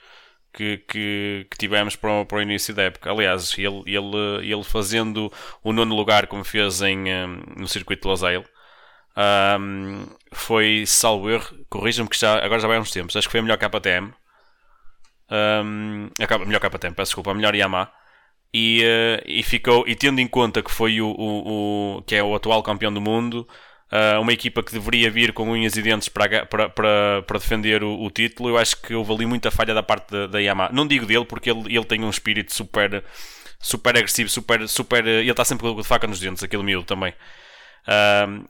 que, 0.57 0.79
que, 0.89 1.47
que, 1.51 1.59
tivemos 1.59 1.95
para, 1.97 2.25
para 2.25 2.39
o 2.39 2.43
início 2.43 2.75
da 2.75 2.85
época. 2.85 3.11
Aliás, 3.11 3.57
ele, 3.59 3.83
ele, 3.87 4.53
ele 4.53 4.65
fazendo 4.65 5.33
o 5.63 5.73
nono 5.73 5.95
lugar 5.95 6.27
como 6.27 6.43
fez 6.45 6.81
em, 6.83 7.13
um, 7.13 7.43
no 7.57 7.69
circuito 7.69 8.03
de 8.03 8.09
Losail, 8.09 8.45
Um, 9.19 10.07
foi, 10.33 10.85
salvo 10.87 11.31
erro, 11.31 11.57
corrija-me 11.71 12.09
que 12.09 12.19
já, 12.19 12.45
agora 12.45 12.61
já 12.61 12.69
vai 12.69 12.77
há 12.77 12.81
uns 12.81 12.91
tempos, 12.91 13.17
acho 13.17 13.27
que 13.27 13.33
foi 13.33 13.41
a 13.41 13.43
melhor 13.43 13.57
KTM. 13.57 14.13
Um, 15.31 16.11
a 16.21 16.39
melhor 16.39 16.61
KTM, 16.61 16.95
peço 16.95 17.11
desculpa, 17.11 17.31
a 17.31 17.35
melhor 17.35 17.55
Yamaha. 17.55 17.91
E, 18.53 18.83
uh, 18.85 19.23
e 19.27 19.43
ficou, 19.43 19.89
e 19.89 19.95
tendo 19.97 20.21
em 20.21 20.29
conta 20.29 20.63
que 20.63 20.71
foi 20.71 21.01
o, 21.01 21.09
o, 21.09 21.97
o 21.99 22.03
que 22.03 22.15
é 22.15 22.23
o 22.23 22.35
atual 22.35 22.63
campeão 22.63 22.93
do 22.93 23.01
mundo, 23.01 23.49
uh, 23.93 24.21
uma 24.21 24.33
equipa 24.33 24.62
que 24.62 24.73
deveria 24.73 25.11
vir 25.11 25.33
com 25.33 25.50
unhas 25.50 25.76
e 25.76 25.83
dentes 25.83 26.09
para, 26.09 26.47
para, 26.47 26.69
para, 26.69 27.23
para 27.23 27.38
defender 27.38 27.83
o, 27.83 28.00
o, 28.00 28.11
título, 28.11 28.50
eu 28.50 28.59
acho 28.59 28.81
que 28.81 28.95
houve 28.95 29.12
ali 29.12 29.26
muita 29.26 29.50
falha 29.50 29.75
da 29.75 29.83
parte 29.83 30.11
da, 30.11 30.26
da 30.26 30.38
Yamaha. 30.38 30.73
Não 30.73 30.87
digo 30.87 31.07
dele, 31.07 31.25
porque 31.25 31.50
ele, 31.50 31.76
ele 31.76 31.85
tem 31.85 32.02
um 32.05 32.11
espírito 32.11 32.55
super, 32.55 33.05
super 33.59 33.97
agressivo, 33.97 34.28
super, 34.28 34.69
super. 34.69 35.07
Ele 35.07 35.31
está 35.31 35.45
sempre 35.45 35.73
com 35.73 35.81
a 35.81 35.85
faca 35.85 36.07
nos 36.07 36.21
dentes, 36.21 36.43
aquele 36.43 36.62
miúdo 36.62 36.87
também. 36.87 37.12
Uh, 37.87 38.49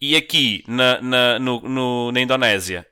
e 0.00 0.16
aqui 0.16 0.64
na, 0.66 1.00
na, 1.00 1.38
no, 1.38 1.60
no, 1.60 2.12
na 2.12 2.20
Indonésia, 2.20 2.86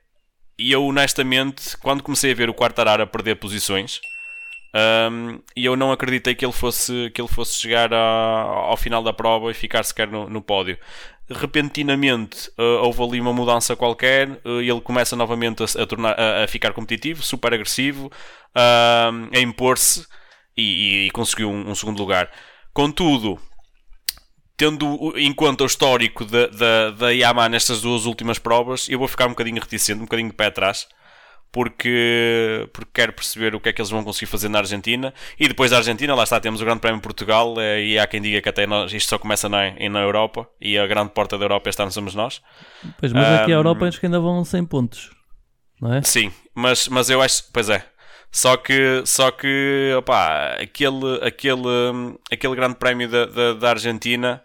e 0.57 0.71
eu 0.71 0.83
honestamente, 0.85 1.77
quando 1.77 2.03
comecei 2.03 2.31
a 2.31 2.35
ver 2.35 2.49
o 2.49 2.53
Quartararo 2.53 3.03
a 3.03 3.07
perder 3.07 3.35
posições, 3.35 3.99
um, 4.75 5.39
e 5.55 5.65
eu 5.65 5.75
não 5.75 5.91
acreditei 5.91 6.33
que 6.33 6.43
ele 6.43 6.51
fosse, 6.51 7.11
que 7.13 7.21
ele 7.21 7.27
fosse 7.27 7.59
chegar 7.59 7.93
a, 7.93 7.97
ao 7.97 8.75
final 8.75 9.03
da 9.03 9.13
prova 9.13 9.51
e 9.51 9.53
ficar 9.53 9.83
sequer 9.83 10.07
no, 10.07 10.27
no 10.27 10.41
pódio. 10.41 10.77
Repentinamente 11.29 12.49
uh, 12.57 12.83
houve 12.83 13.03
ali 13.03 13.21
uma 13.21 13.31
mudança 13.31 13.75
qualquer, 13.75 14.29
uh, 14.43 14.61
ele 14.61 14.81
começa 14.81 15.15
novamente 15.15 15.63
a, 15.63 15.83
a, 15.83 15.85
tornar, 15.85 16.19
a, 16.19 16.43
a 16.43 16.47
ficar 16.47 16.73
competitivo, 16.73 17.21
super 17.21 17.53
agressivo, 17.53 18.07
uh, 18.07 19.29
a 19.31 19.39
impor-se 19.39 20.07
e, 20.57 21.05
e, 21.07 21.11
conseguiu 21.11 21.51
um, 21.51 21.69
um 21.69 21.75
segundo 21.75 21.99
lugar. 21.99 22.31
Contudo, 22.73 23.39
tendo 24.57 25.13
em 25.15 25.33
conta 25.33 25.63
o 25.63 25.67
histórico 25.67 26.25
da 26.25 27.09
Yamaha 27.11 27.49
nestas 27.49 27.81
duas 27.81 28.05
últimas 28.05 28.39
provas, 28.39 28.89
eu 28.89 28.97
vou 28.97 29.07
ficar 29.07 29.27
um 29.27 29.29
bocadinho 29.29 29.61
reticente, 29.61 29.99
um 29.99 30.05
bocadinho 30.05 30.29
de 30.29 30.35
pé 30.35 30.47
atrás, 30.47 30.87
porque, 31.53 32.67
porque 32.73 32.89
quero 32.91 33.13
perceber 33.13 33.53
o 33.53 33.59
que 33.59 33.69
é 33.69 33.73
que 33.73 33.79
eles 33.79 33.91
vão 33.91 34.03
conseguir 34.03 34.25
fazer 34.25 34.49
na 34.49 34.57
Argentina. 34.57 35.13
E 35.39 35.47
depois 35.47 35.69
da 35.69 35.77
Argentina, 35.77 36.15
lá 36.15 36.23
está, 36.23 36.39
temos 36.39 36.59
o 36.59 36.65
Grande 36.65 36.79
Prémio 36.81 36.97
de 36.97 37.03
Portugal, 37.03 37.53
eh, 37.59 37.85
e 37.85 37.99
há 37.99 38.07
quem 38.07 38.19
diga 38.19 38.41
que 38.41 38.49
até 38.49 38.65
nós, 38.65 38.91
isto 38.91 39.07
só 39.07 39.19
começa 39.19 39.47
na, 39.47 39.71
na 39.71 39.99
Europa, 39.99 40.49
e 40.59 40.79
a 40.79 40.87
grande 40.87 41.11
porta 41.11 41.37
da 41.37 41.45
Europa 41.45 41.69
este 41.69 41.79
ano 41.83 41.91
somos 41.91 42.15
nós. 42.15 42.41
Pois, 42.99 43.13
mas 43.13 43.41
aqui 43.41 43.51
um, 43.51 43.55
a 43.55 43.59
Europa 43.59 43.85
acho 43.87 43.99
que 43.99 44.07
ainda 44.07 44.19
vão 44.19 44.43
100 44.43 44.65
pontos, 44.65 45.11
não 45.79 45.93
é? 45.93 46.01
Sim, 46.01 46.31
mas, 46.55 46.87
mas 46.87 47.11
eu 47.11 47.21
acho, 47.21 47.43
pois 47.53 47.69
é, 47.69 47.85
só 48.31 48.57
que, 48.57 49.03
só 49.05 49.29
que 49.29 49.93
opá, 49.95 50.57
aquele, 50.59 51.19
aquele, 51.21 52.17
aquele 52.31 52.55
grande 52.55 52.75
prémio 52.77 53.07
da, 53.07 53.25
da, 53.27 53.53
da, 53.53 53.69
Argentina 53.69 54.41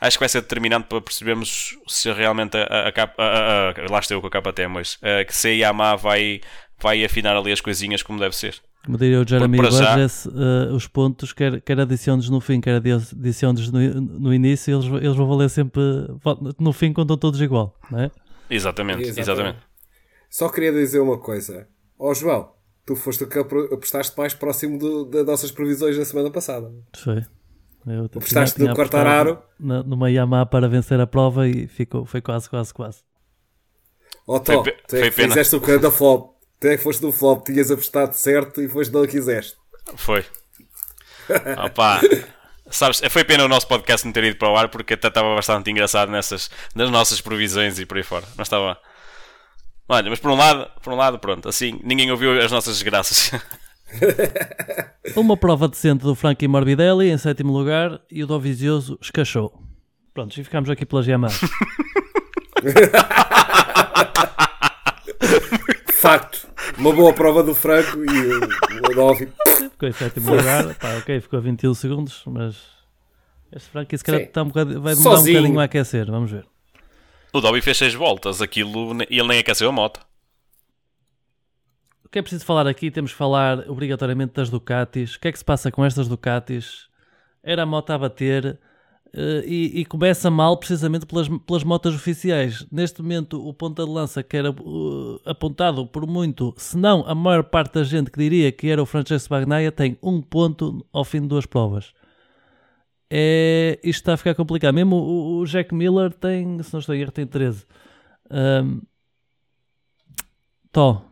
acho 0.00 0.16
que 0.16 0.22
vai 0.22 0.28
ser 0.28 0.42
determinante 0.42 0.86
para 0.88 1.00
percebermos 1.00 1.78
se 1.86 2.12
realmente 2.12 2.56
a, 2.56 2.62
a, 2.62 2.88
a, 3.18 3.68
a 3.70 3.90
lá 3.90 3.98
estou 3.98 4.20
com 4.20 4.26
a 4.26 4.30
KTM, 4.30 4.74
mas 4.74 4.98
que 5.26 5.34
se 5.34 5.48
a 5.48 5.68
Yamaha 5.68 5.96
vai, 5.96 6.40
vai 6.80 7.04
afinar 7.04 7.36
ali 7.36 7.52
as 7.52 7.60
coisinhas 7.60 8.02
como 8.02 8.18
deve 8.18 8.36
ser. 8.36 8.60
Como 8.84 8.96
diria 8.96 9.20
o 9.20 9.28
Jeremy 9.28 9.58
Burgess, 9.58 10.26
uh, 10.26 10.72
os 10.74 10.86
pontos, 10.86 11.32
quer, 11.32 11.60
quer 11.60 11.78
adiciones 11.80 12.30
no 12.30 12.40
fim, 12.40 12.60
quer 12.60 12.76
adiciones 12.76 13.70
no, 13.70 13.80
no 14.00 14.32
início, 14.32 14.74
eles, 14.74 15.02
eles 15.02 15.16
vão 15.16 15.28
valer 15.28 15.50
sempre. 15.50 15.82
No 16.58 16.72
fim, 16.72 16.92
contam 16.92 17.18
todos 17.18 17.40
igual, 17.40 17.78
não 17.90 18.00
é? 18.00 18.10
Exatamente, 18.48 19.02
exatamente. 19.02 19.20
exatamente. 19.20 19.58
Só 20.30 20.48
queria 20.48 20.72
dizer 20.72 21.00
uma 21.00 21.18
coisa. 21.18 21.68
Ó 21.98 22.10
oh, 22.10 22.14
João, 22.14 22.52
tu 22.86 22.96
foste 22.96 23.24
o 23.24 23.28
que 23.28 23.38
apostaste 23.38 24.16
mais 24.16 24.32
próximo 24.32 24.78
do, 24.78 25.04
das 25.04 25.26
nossas 25.26 25.50
previsões 25.50 25.98
na 25.98 26.04
semana 26.04 26.30
passada. 26.30 26.72
Foi. 26.96 27.22
Eu 27.86 28.04
apostaste 28.04 28.60
no 28.60 28.74
Quartararo. 28.74 29.42
Numa 29.58 30.10
Yamaha 30.10 30.46
para 30.46 30.68
vencer 30.68 31.00
a 31.00 31.06
prova 31.06 31.48
e 31.48 31.66
ficou, 31.66 32.04
foi 32.04 32.20
quase, 32.20 32.48
quase, 32.48 32.72
quase. 32.72 33.02
Oh, 34.26 34.38
Tó, 34.40 34.62
tu 34.62 34.96
é 34.96 35.02
que 35.02 35.10
fizeste 35.10 35.56
o 35.56 35.60
canto 35.60 35.82
da 35.82 35.90
flop. 35.90 36.36
Tu 36.60 36.66
é 36.66 36.76
que 36.76 36.82
foste 36.82 37.00
do 37.00 37.12
flop, 37.12 37.46
tinhas 37.46 37.70
apostado 37.70 38.14
certo 38.14 38.60
e 38.60 38.68
foste 38.68 38.92
não 38.92 39.06
quiseste. 39.06 39.56
Foi. 39.96 40.24
Opa, 41.64 42.00
sabes, 42.70 43.00
foi 43.10 43.24
pena 43.24 43.44
o 43.44 43.48
nosso 43.48 43.66
podcast 43.66 44.04
não 44.04 44.12
ter 44.12 44.24
ido 44.24 44.36
para 44.36 44.50
o 44.50 44.56
ar 44.56 44.68
porque 44.68 44.94
até 44.94 45.08
estava 45.08 45.34
bastante 45.34 45.70
engraçado 45.70 46.10
nessas, 46.10 46.50
nas 46.74 46.90
nossas 46.90 47.20
previsões 47.20 47.78
e 47.78 47.86
por 47.86 47.96
aí 47.96 48.02
fora. 48.02 48.26
Mas 48.36 48.46
estava. 48.46 48.78
Olha, 49.88 50.10
mas 50.10 50.18
por 50.18 50.30
um 50.30 50.36
lado, 50.36 50.70
por 50.82 50.92
um 50.92 50.96
lado, 50.96 51.18
pronto, 51.18 51.48
assim, 51.48 51.80
ninguém 51.82 52.10
ouviu 52.10 52.38
as 52.40 52.52
nossas 52.52 52.74
desgraças. 52.74 53.30
Uma 55.16 55.36
prova 55.36 55.68
decente 55.68 56.04
do 56.04 56.14
Frankie 56.14 56.48
Morbidelli 56.48 57.10
em 57.10 57.18
sétimo 57.18 57.52
lugar 57.52 58.00
e 58.10 58.22
o 58.22 58.26
Dovizioso 58.26 58.98
escachou. 59.00 59.62
Pronto, 60.12 60.38
e 60.38 60.44
ficamos 60.44 60.68
aqui 60.70 60.84
pelas 60.84 61.06
Yamaha. 61.06 61.34
Facto. 66.00 66.48
Uma 66.76 66.92
boa 66.92 67.12
prova 67.12 67.42
do 67.42 67.54
Franco 67.54 67.98
e 68.04 68.88
o 68.90 68.94
Dovi. 68.94 69.28
Ficou 69.70 69.88
em 69.88 69.92
sétimo 69.92 70.34
lugar, 70.34 70.74
pá, 70.76 70.96
ok, 70.98 71.20
ficou 71.20 71.38
a 71.38 71.42
21 71.42 71.74
segundos, 71.74 72.22
mas 72.26 72.56
este 73.52 73.68
Frankie 73.70 73.98
se 73.98 74.04
calhar 74.04 74.22
está 74.22 74.42
um 74.42 74.48
bocado, 74.48 74.80
vai 74.80 74.94
demorar 74.94 75.16
Sozinho. 75.16 75.38
um 75.38 75.40
bocadinho 75.42 75.60
a 75.60 75.64
aquecer, 75.64 76.06
vamos 76.10 76.30
ver. 76.30 76.46
O 77.32 77.40
Dobby 77.40 77.60
fez 77.60 77.76
6 77.78 77.94
voltas, 77.94 78.40
aquilo, 78.40 78.96
e 79.10 79.18
ele 79.18 79.28
nem 79.28 79.38
aqueceu 79.40 79.68
a 79.68 79.72
moto. 79.72 80.00
Que 82.18 82.20
é 82.20 82.22
preciso 82.22 82.44
falar 82.44 82.66
aqui? 82.66 82.90
Temos 82.90 83.12
que 83.12 83.16
falar 83.16 83.70
obrigatoriamente 83.70 84.32
das 84.32 84.50
Ducatis. 84.50 85.14
O 85.14 85.20
que 85.20 85.28
é 85.28 85.30
que 85.30 85.38
se 85.38 85.44
passa 85.44 85.70
com 85.70 85.84
estas 85.84 86.08
Ducatis? 86.08 86.88
Era 87.44 87.62
a 87.62 87.66
moto 87.66 87.90
a 87.90 87.98
bater 87.98 88.58
uh, 89.14 89.44
e, 89.46 89.82
e, 89.82 89.84
começa 89.84 90.28
mal 90.28 90.56
precisamente 90.56 91.06
pelas, 91.06 91.28
pelas 91.28 91.62
motas 91.62 91.94
oficiais. 91.94 92.66
Neste 92.72 93.02
momento, 93.02 93.46
o 93.46 93.54
ponta 93.54 93.84
de 93.84 93.90
lança 93.92 94.20
que 94.20 94.36
era 94.36 94.50
uh, 94.50 95.20
apontado 95.24 95.86
por 95.86 96.08
muito, 96.08 96.52
se 96.56 96.76
não 96.76 97.04
a 97.06 97.14
maior 97.14 97.44
parte 97.44 97.74
da 97.74 97.84
gente 97.84 98.10
que 98.10 98.18
diria 98.18 98.50
que 98.50 98.68
era 98.68 98.82
o 98.82 98.86
Francesco 98.86 99.30
Bagnaia, 99.30 99.70
tem 99.70 99.96
um 100.02 100.20
ponto 100.20 100.84
ao 100.92 101.04
fim 101.04 101.20
de 101.20 101.28
duas 101.28 101.46
provas 101.46 101.94
é, 103.08 103.78
isto 103.84 104.00
está 104.00 104.14
a 104.14 104.16
ficar 104.16 104.34
complicado. 104.34 104.74
Mesmo 104.74 104.96
o, 104.96 105.38
o 105.38 105.46
Jack 105.46 105.72
Miller 105.72 106.12
tem, 106.12 106.60
se 106.64 106.72
não 106.72 106.80
estou 106.80 106.96
em 106.96 107.00
erro, 107.00 107.12
tem 107.12 107.28
13. 107.28 107.64
Um, 108.28 108.80
Tó, 110.70 111.07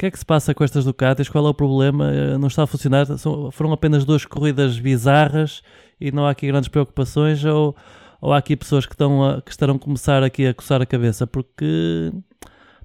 que 0.00 0.06
é 0.06 0.10
que 0.10 0.18
se 0.18 0.24
passa 0.24 0.54
com 0.54 0.64
estas 0.64 0.86
Ducatis? 0.86 1.28
Qual 1.28 1.46
é 1.46 1.50
o 1.50 1.54
problema? 1.54 2.10
Eh, 2.10 2.38
não 2.38 2.48
está 2.48 2.62
a 2.62 2.66
funcionar? 2.66 3.04
São, 3.18 3.50
foram 3.50 3.70
apenas 3.70 4.02
duas 4.02 4.24
corridas 4.24 4.78
bizarras 4.78 5.62
e 6.00 6.10
não 6.10 6.24
há 6.24 6.30
aqui 6.30 6.46
grandes 6.46 6.70
preocupações? 6.70 7.44
Ou, 7.44 7.76
ou 8.18 8.32
há 8.32 8.38
aqui 8.38 8.56
pessoas 8.56 8.86
que, 8.86 8.94
estão 8.94 9.22
a, 9.22 9.42
que 9.42 9.50
estarão 9.50 9.74
a 9.74 9.78
começar 9.78 10.22
aqui 10.22 10.46
a 10.46 10.54
coçar 10.54 10.80
a 10.80 10.86
cabeça? 10.86 11.26
Porque, 11.26 12.10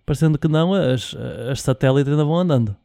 parecendo 0.05 0.37
que 0.37 0.49
não, 0.49 0.73
as, 0.73 1.15
as 1.49 1.61
satélites 1.61 2.11
ainda 2.11 2.25
vão 2.25 2.35
andando 2.35 2.75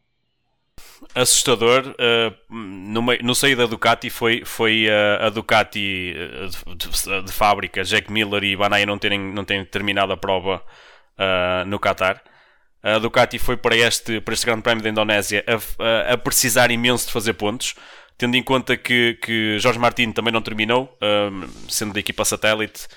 assustador 1.13 1.83
uh, 1.89 2.53
no, 2.55 3.01
no 3.01 3.35
sair 3.35 3.55
da 3.55 3.65
Ducati 3.65 4.09
foi, 4.09 4.43
foi 4.45 4.87
uh, 4.87 5.25
a 5.25 5.29
Ducati 5.29 6.15
uh, 6.15 6.75
de, 6.75 7.23
de, 7.23 7.31
fábrica, 7.33 7.83
Jack 7.83 8.09
Miller 8.11 8.43
e 8.43 8.55
Banaya 8.55 8.85
não 8.85 8.97
terem, 8.97 9.19
não 9.19 9.43
terem 9.43 9.65
terminado 9.65 10.13
a 10.13 10.17
prova 10.17 10.63
no 11.67 11.77
Qatar. 11.77 12.23
A 12.83 12.97
Ducati 12.97 13.37
foi 13.37 13.57
para 13.57 13.75
este, 13.75 14.19
para 14.21 14.33
este 14.33 14.45
Grande 14.45 14.63
Prémio 14.63 14.83
da 14.83 14.89
Indonésia 14.89 15.43
a, 15.47 15.83
a, 15.83 16.13
a, 16.13 16.17
precisar 16.17 16.71
imenso 16.71 17.05
de 17.05 17.13
fazer 17.13 17.33
pontos, 17.33 17.75
tendo 18.17 18.35
em 18.35 18.43
conta 18.43 18.75
que, 18.75 19.19
que 19.21 19.57
Jorge 19.59 19.77
Martins 19.77 20.13
também 20.13 20.33
não 20.33 20.41
terminou, 20.41 20.97
sendo 21.69 21.93
da 21.93 21.99
equipa 21.99 22.25
satélite. 22.25 22.87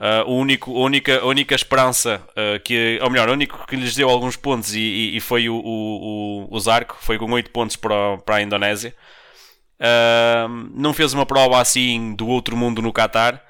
Uh, 0.00 0.22
o 0.30 0.36
único, 0.36 0.70
a, 0.76 0.84
única, 0.84 1.18
a 1.18 1.26
única 1.26 1.56
esperança 1.56 2.22
uh, 2.30 2.60
que, 2.62 3.00
ou 3.02 3.10
melhor, 3.10 3.28
o 3.28 3.32
único 3.32 3.66
que 3.66 3.74
lhes 3.74 3.96
deu 3.96 4.08
alguns 4.08 4.36
pontos 4.36 4.72
e, 4.72 4.78
e, 4.78 5.16
e 5.16 5.20
foi 5.20 5.48
o, 5.48 5.56
o, 5.56 6.46
o, 6.48 6.60
Zarco, 6.60 6.96
foi 7.00 7.18
com 7.18 7.28
8 7.32 7.50
pontos 7.50 7.74
para, 7.74 8.16
para 8.18 8.36
a 8.36 8.42
Indonésia. 8.42 8.94
Uh, 9.80 10.70
não 10.72 10.94
fez 10.94 11.12
uma 11.12 11.26
prova 11.26 11.60
assim 11.60 12.14
do 12.14 12.28
outro 12.28 12.56
mundo 12.56 12.80
no 12.80 12.92
Qatar. 12.92 13.42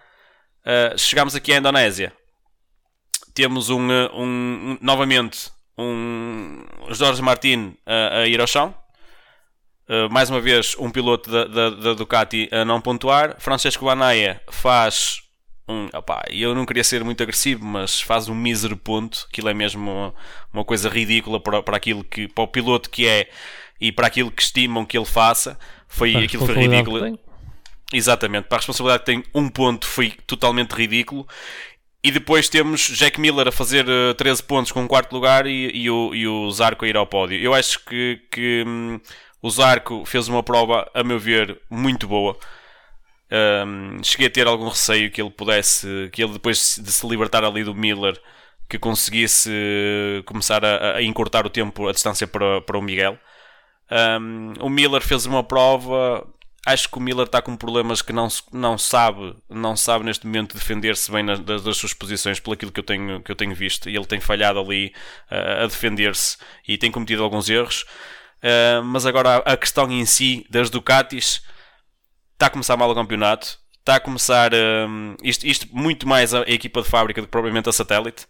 chegamos 0.96 1.34
aqui 1.34 1.52
à 1.52 1.58
Indonésia. 1.58 2.14
Temos 3.34 3.68
um, 3.68 3.86
um, 4.14 4.78
novamente 4.80 5.50
um 5.78 6.64
Jorge 6.90 7.22
Martin 7.22 7.74
a 7.86 8.26
ir 8.26 8.40
ao 8.40 8.46
chão. 8.46 8.74
mais 10.10 10.28
uma 10.28 10.40
vez, 10.40 10.76
um 10.78 10.90
piloto 10.90 11.30
da, 11.30 11.44
da, 11.44 11.70
da 11.70 11.94
Ducati 11.94 12.48
a 12.50 12.64
não 12.64 12.80
pontuar. 12.80 13.36
Francesco 13.38 13.84
Banaia 13.84 14.42
faz 14.50 15.22
um, 15.68 15.88
opa, 15.92 16.24
eu 16.30 16.54
não 16.54 16.64
queria 16.64 16.82
ser 16.82 17.04
muito 17.04 17.22
agressivo, 17.22 17.64
mas 17.64 18.00
faz 18.00 18.28
um 18.28 18.34
mísero 18.34 18.76
ponto. 18.76 19.26
Aquilo 19.30 19.50
é 19.50 19.54
mesmo 19.54 19.90
uma, 19.90 20.14
uma 20.52 20.64
coisa 20.64 20.88
ridícula 20.88 21.38
para, 21.38 21.62
para 21.62 21.76
aquilo 21.76 22.02
que 22.02 22.26
para 22.26 22.44
o 22.44 22.48
piloto 22.48 22.88
que 22.88 23.06
é 23.06 23.28
e 23.78 23.92
para 23.92 24.06
aquilo 24.06 24.30
que 24.30 24.42
estimam 24.42 24.86
que 24.86 24.96
ele 24.96 25.04
faça. 25.04 25.58
Foi 25.86 26.12
para 26.12 26.24
aquilo 26.24 26.46
foi 26.46 26.54
ridículo. 26.54 27.18
Exatamente, 27.92 28.48
para 28.48 28.56
a 28.56 28.60
responsabilidade 28.60 29.04
que 29.04 29.12
tem, 29.12 29.24
um 29.34 29.48
ponto 29.48 29.86
foi 29.86 30.10
totalmente 30.26 30.72
ridículo. 30.72 31.26
E 32.08 32.10
depois 32.10 32.48
temos 32.48 32.80
Jack 32.80 33.20
Miller 33.20 33.48
a 33.48 33.52
fazer 33.52 33.86
uh, 33.86 34.12
eh, 34.12 34.14
13 34.14 34.42
pontos 34.42 34.72
com 34.72 34.88
quarto 34.88 35.12
lugar 35.12 35.46
e, 35.46 35.70
e, 35.74 35.90
o, 35.90 36.14
e 36.14 36.26
o 36.26 36.50
Zarco 36.50 36.86
a 36.86 36.88
ir 36.88 36.96
ao 36.96 37.06
pódio. 37.06 37.38
Eu 37.38 37.52
acho 37.52 37.84
que, 37.84 38.18
que 38.30 38.64
hum, 38.66 38.98
o 39.42 39.50
Zarco 39.50 40.06
fez 40.06 40.26
uma 40.26 40.42
prova, 40.42 40.90
a 40.94 41.04
meu 41.04 41.18
ver, 41.18 41.60
muito 41.68 42.08
boa. 42.08 42.34
Um, 43.30 44.02
cheguei 44.02 44.28
a 44.28 44.30
ter 44.30 44.46
algum 44.46 44.68
receio 44.68 45.10
que 45.10 45.20
ele 45.20 45.28
pudesse, 45.28 46.08
que 46.10 46.24
ele 46.24 46.32
depois 46.32 46.80
de 46.82 46.90
se 46.90 47.06
libertar 47.06 47.44
ali 47.44 47.62
do 47.62 47.74
Miller, 47.74 48.18
que 48.70 48.78
conseguisse 48.78 49.50
começar 50.24 50.64
a, 50.64 50.96
a 50.96 51.02
encurtar 51.02 51.44
o 51.44 51.50
tempo, 51.50 51.88
a 51.88 51.92
distância 51.92 52.26
para, 52.26 52.62
para 52.62 52.78
o 52.78 52.82
Miguel. 52.82 53.18
Um, 54.18 54.54
o 54.60 54.70
Miller 54.70 55.02
fez 55.02 55.26
uma 55.26 55.44
prova. 55.44 56.26
Acho 56.72 56.88
que 56.90 56.98
o 56.98 57.00
Miller 57.00 57.24
está 57.26 57.40
com 57.40 57.56
problemas 57.56 58.02
que 58.02 58.12
não, 58.12 58.28
não 58.52 58.76
sabe, 58.76 59.34
não 59.48 59.74
sabe 59.74 60.04
neste 60.04 60.26
momento 60.26 60.54
defender-se 60.54 61.10
bem 61.10 61.22
nas, 61.22 61.40
das, 61.40 61.62
das, 61.62 61.76
suas 61.76 61.94
posições, 61.94 62.38
pelo 62.38 62.52
aquilo 62.54 62.70
que 62.70 62.80
eu 62.80 62.84
tenho, 62.84 63.22
que 63.22 63.32
eu 63.32 63.36
tenho 63.36 63.54
visto. 63.54 63.88
E 63.88 63.96
ele 63.96 64.04
tem 64.04 64.20
falhado 64.20 64.58
ali 64.60 64.92
uh, 65.30 65.64
a 65.64 65.66
defender-se 65.66 66.36
e 66.66 66.76
tem 66.76 66.90
cometido 66.90 67.22
alguns 67.22 67.48
erros. 67.48 67.86
Uh, 68.42 68.84
mas 68.84 69.06
agora 69.06 69.36
a, 69.38 69.56
questão 69.56 69.90
em 69.90 70.04
si 70.04 70.46
das 70.50 70.68
Ducatis 70.68 71.42
está 72.34 72.46
a 72.46 72.50
começar 72.50 72.76
mal 72.76 72.90
o 72.90 72.94
campeonato. 72.94 73.58
Está 73.78 73.96
a 73.96 74.00
começar 74.00 74.52
um, 74.54 75.16
isto, 75.22 75.46
isto 75.46 75.66
muito 75.72 76.06
mais 76.06 76.34
a, 76.34 76.40
a 76.42 76.50
equipa 76.50 76.82
de 76.82 76.88
fábrica 76.88 77.22
do 77.22 77.26
que 77.26 77.30
propriamente 77.30 77.70
a 77.70 77.72
satélite. 77.72 78.26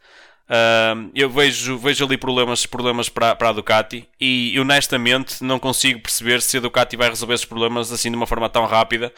Uh, 0.48 1.10
eu 1.14 1.28
vejo, 1.28 1.76
vejo 1.76 2.06
ali 2.06 2.16
problemas, 2.16 2.64
problemas 2.64 3.10
para, 3.10 3.36
para 3.36 3.50
a 3.50 3.52
Ducati 3.52 4.08
e 4.18 4.58
honestamente 4.58 5.44
não 5.44 5.58
consigo 5.58 6.00
perceber 6.00 6.40
se 6.40 6.56
a 6.56 6.60
Ducati 6.60 6.96
vai 6.96 7.10
resolver 7.10 7.34
esses 7.34 7.44
problemas 7.44 7.92
assim 7.92 8.10
de 8.10 8.16
uma 8.16 8.26
forma 8.26 8.48
tão 8.48 8.64
rápida, 8.64 9.12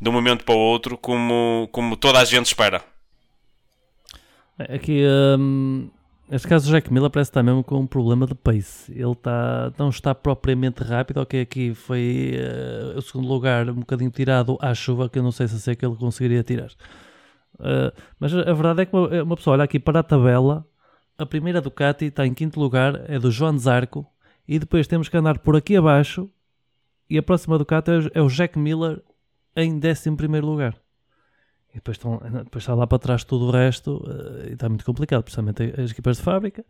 de 0.00 0.08
um 0.08 0.12
momento 0.12 0.42
para 0.42 0.54
o 0.54 0.58
outro, 0.58 0.96
como, 0.96 1.68
como 1.70 1.98
toda 1.98 2.18
a 2.18 2.24
gente 2.24 2.46
espera. 2.46 2.82
Aqui, 4.58 5.02
um, 5.38 5.90
neste 6.30 6.48
caso, 6.48 6.68
o 6.68 6.72
Jack 6.72 6.90
Miller 6.90 7.10
parece 7.10 7.30
estar 7.30 7.42
mesmo 7.42 7.62
com 7.62 7.78
um 7.80 7.86
problema 7.86 8.26
de 8.26 8.34
pace. 8.34 8.90
Ele 8.90 9.12
está, 9.12 9.72
não 9.78 9.90
está 9.90 10.14
propriamente 10.14 10.82
rápido. 10.82 11.18
Ok, 11.18 11.42
aqui 11.42 11.74
foi 11.74 12.34
uh, 12.94 12.98
o 12.98 13.02
segundo 13.02 13.28
lugar, 13.28 13.68
um 13.68 13.80
bocadinho 13.80 14.10
tirado 14.10 14.58
à 14.62 14.74
chuva, 14.74 15.10
que 15.10 15.18
eu 15.18 15.22
não 15.22 15.32
sei 15.32 15.46
se 15.46 15.70
é 15.70 15.74
que 15.74 15.84
ele 15.84 15.96
conseguiria 15.96 16.42
tirar. 16.42 16.70
Uh, 17.60 17.92
mas 18.18 18.34
a 18.34 18.52
verdade 18.52 18.82
é 18.82 18.86
que 18.86 18.96
uma, 18.96 19.22
uma, 19.22 19.36
pessoa 19.36 19.54
olha 19.54 19.64
aqui 19.64 19.78
para 19.78 20.00
a 20.00 20.02
tabela 20.02 20.66
a 21.20 21.26
primeira 21.26 21.60
Ducati 21.60 22.06
está 22.06 22.26
em 22.26 22.32
quinto 22.32 22.58
lugar, 22.58 23.04
é 23.06 23.18
do 23.18 23.30
João 23.30 23.58
Zarco, 23.58 24.06
e 24.48 24.58
depois 24.58 24.86
temos 24.86 25.06
que 25.06 25.16
andar 25.18 25.38
por 25.38 25.54
aqui 25.54 25.76
abaixo, 25.76 26.30
e 27.10 27.18
a 27.18 27.22
próxima 27.22 27.58
Ducati 27.58 27.90
é 28.14 28.22
o 28.22 28.28
Jack 28.28 28.58
Miller 28.58 29.02
em 29.54 29.78
décimo 29.78 30.16
primeiro 30.16 30.46
lugar. 30.46 30.74
E 31.72 31.74
depois, 31.74 31.98
estão, 31.98 32.18
depois 32.18 32.62
está 32.62 32.74
lá 32.74 32.86
para 32.86 32.98
trás 32.98 33.22
tudo 33.22 33.46
o 33.46 33.50
resto, 33.50 33.98
uh, 33.98 34.48
e 34.48 34.52
está 34.54 34.66
muito 34.68 34.84
complicado, 34.84 35.22
principalmente 35.22 35.74
as 35.78 35.90
equipas 35.90 36.16
de 36.16 36.22
fábrica. 36.22 36.64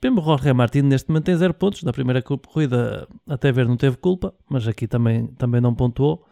Mesmo 0.00 0.22
Jorge 0.22 0.52
Martin 0.52 0.82
neste 0.82 1.08
momento 1.08 1.24
tem 1.24 1.36
0 1.36 1.52
pontos, 1.54 1.82
na 1.82 1.92
primeira 1.92 2.22
corrida 2.22 3.08
até 3.26 3.50
ver 3.50 3.66
não 3.66 3.76
teve 3.76 3.96
culpa, 3.96 4.32
mas 4.48 4.68
aqui 4.68 4.86
também, 4.86 5.26
também 5.34 5.60
não 5.60 5.74
pontuou. 5.74 6.24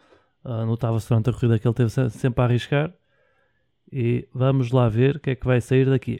Uh, 0.45 0.65
Notava-se 0.65 1.09
durante 1.09 1.29
a 1.29 1.33
corrida 1.33 1.59
que 1.59 1.67
ele 1.67 1.75
teve 1.75 1.89
sempre 2.09 2.41
a 2.41 2.45
arriscar. 2.45 2.93
E 3.91 4.27
vamos 4.33 4.71
lá 4.71 4.89
ver 4.89 5.15
o 5.15 5.19
que 5.19 5.31
é 5.31 5.35
que 5.35 5.45
vai 5.45 5.61
sair 5.61 5.89
daqui. 5.89 6.19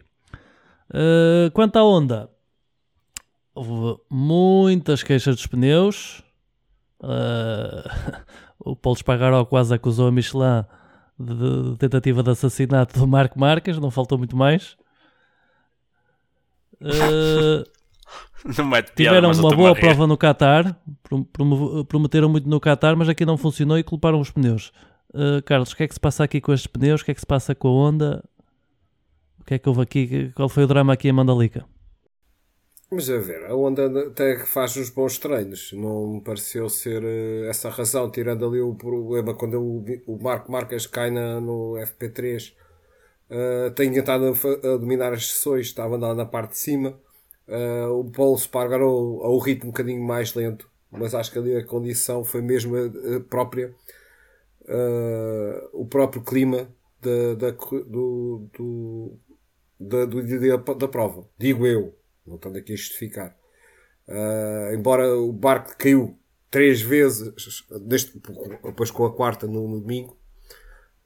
Uh, 0.90 1.52
quanto 1.52 1.78
à 1.78 1.84
Honda, 1.84 2.30
houve 3.54 4.00
muitas 4.10 5.04
queixas 5.04 5.36
dos 5.36 5.48
pneus. 5.48 6.24
Uh, 7.00 7.88
o 8.60 8.76
Paulo 8.76 8.96
Espargaró 8.96 9.46
quase 9.46 9.74
acusou 9.74 10.08
a 10.08 10.12
Michelin 10.12 10.64
de, 11.20 11.72
de, 11.72 11.78
tentativa 11.78 12.24
de 12.24 12.32
assassinato 12.32 12.98
do 13.00 13.08
Marco 13.08 13.40
Marques, 13.40 13.78
não 13.80 13.92
faltou 13.92 14.18
muito 14.18 14.36
mais. 14.36 14.78
Uh, 16.80 17.64
tiveram 18.96 19.32
uma 19.32 19.56
boa 19.56 19.74
prova 19.74 20.06
no 20.06 20.16
Qatar, 20.16 20.76
prometeram 21.88 22.30
muito 22.30 22.48
no 22.48 22.60
Qatar, 22.60 22.96
mas 22.96 23.10
aqui 23.10 23.26
não 23.26 23.36
funcionou 23.36 23.80
e 23.80 23.84
culparam 23.84 24.20
os 24.20 24.30
pneus. 24.30 24.72
Uh, 25.18 25.42
Carlos, 25.44 25.72
o 25.72 25.76
que 25.76 25.84
é 25.84 25.88
que 25.88 25.94
se 25.94 26.00
passa 26.00 26.24
aqui 26.24 26.40
com 26.40 26.54
estes 26.54 26.68
pneus? 26.68 27.02
O 27.02 27.06
que 27.06 27.12
é 27.12 27.14
que 27.14 27.20
se 27.20 27.26
passa 27.26 27.56
com 27.56 27.68
a 27.68 27.72
Honda? 27.72 28.24
que 29.48 29.54
é 29.54 29.60
que 29.60 29.70
houve 29.70 29.82
aqui? 29.82 30.32
Qual 30.36 30.50
foi 30.50 30.66
o 30.66 30.68
drama 30.68 30.92
aqui 30.92 31.08
em 31.08 31.14
Mandalica? 31.14 31.66
Mas 32.92 33.10
a 33.10 33.18
ver, 33.18 33.46
a 33.46 33.56
Honda 33.56 34.08
até 34.08 34.46
faz 34.46 34.76
uns 34.76 34.90
bons 34.90 35.18
treinos, 35.18 35.72
não 35.74 36.16
me 36.16 36.22
pareceu 36.22 36.70
ser 36.70 37.02
uh, 37.02 37.50
essa 37.50 37.70
razão, 37.70 38.12
tirando 38.12 38.46
ali 38.46 38.60
o 38.62 38.76
problema 38.76 39.34
quando 39.34 39.60
o 40.06 40.20
Marco 40.22 40.52
Marques 40.52 40.86
cai 40.86 41.10
na, 41.10 41.40
no 41.40 41.76
FP3. 41.76 42.54
Uh, 43.30 43.72
tem 43.72 43.92
tentado 43.92 44.26
a, 44.26 44.30
a, 44.30 44.78
dominar 44.78 45.14
as 45.14 45.28
sessões, 45.28 45.68
estava 45.68 45.96
andando 45.96 46.18
na 46.18 46.26
parte 46.26 46.52
de 46.52 46.60
cima. 46.60 46.98
Uh, 47.48 47.92
o 48.00 48.12
Paulo 48.12 48.38
Spargarou 48.38 49.24
a 49.24 49.30
um 49.30 49.40
ritmo 49.40 49.70
um 49.70 49.72
bocadinho 49.72 50.02
mais 50.02 50.34
lento, 50.34 50.70
mas 50.92 51.16
acho 51.16 51.32
que 51.32 51.40
ali 51.40 51.56
a 51.56 51.66
condição 51.66 52.24
foi 52.24 52.42
mesmo 52.42 52.76
a, 52.76 53.16
a 53.16 53.20
própria, 53.22 53.74
uh, 54.68 55.70
o 55.74 55.86
próprio 55.86 56.22
clima 56.24 56.70
da, 57.02 57.34
da, 57.36 57.52
do, 57.52 58.50
do, 58.54 59.18
da, 59.80 60.06
do 60.06 60.76
da 60.76 60.88
prova. 60.88 61.28
Digo 61.38 61.66
eu, 61.66 61.96
não 62.26 62.36
estando 62.36 62.58
aqui 62.58 62.74
a 62.74 62.76
justificar. 62.76 63.38
Uh, 64.08 64.74
embora 64.74 65.16
o 65.16 65.32
barco 65.32 65.76
caiu 65.78 66.18
três 66.50 66.82
vezes, 66.82 67.34
deste, 67.82 68.22
depois 68.64 68.90
com 68.92 69.06
a 69.06 69.14
quarta 69.14 69.48
no, 69.48 69.68
no 69.68 69.82
domingo, 69.82 70.18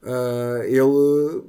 uh, 0.02 0.62
ele 0.64 1.44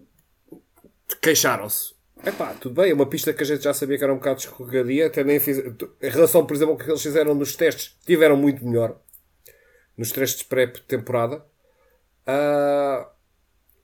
queixaram-se. 1.22 1.94
Epá, 2.26 2.54
tudo 2.54 2.82
bem, 2.82 2.92
é 2.92 2.94
uma 2.94 3.06
pista 3.06 3.34
que 3.34 3.44
a 3.44 3.46
gente 3.46 3.64
já 3.64 3.74
sabia 3.74 3.98
que 3.98 4.04
era 4.04 4.14
um 4.14 4.18
bocado 4.18 4.40
escorregadia, 4.40 5.08
até 5.08 5.24
nem 5.26 5.40
fiz, 5.40 5.58
em 5.58 6.10
relação, 6.10 6.46
por 6.46 6.56
exemplo, 6.56 6.74
ao 6.74 6.78
que 6.78 6.90
eles 6.90 7.02
fizeram 7.02 7.36
nos 7.36 7.54
testes, 7.56 7.98
tiveram 8.06 8.38
muito 8.38 8.66
melhor 8.66 8.98
nos 9.98 10.12
testes 10.12 10.42
pré-temporada. 10.44 11.46
Uh, 12.28 13.06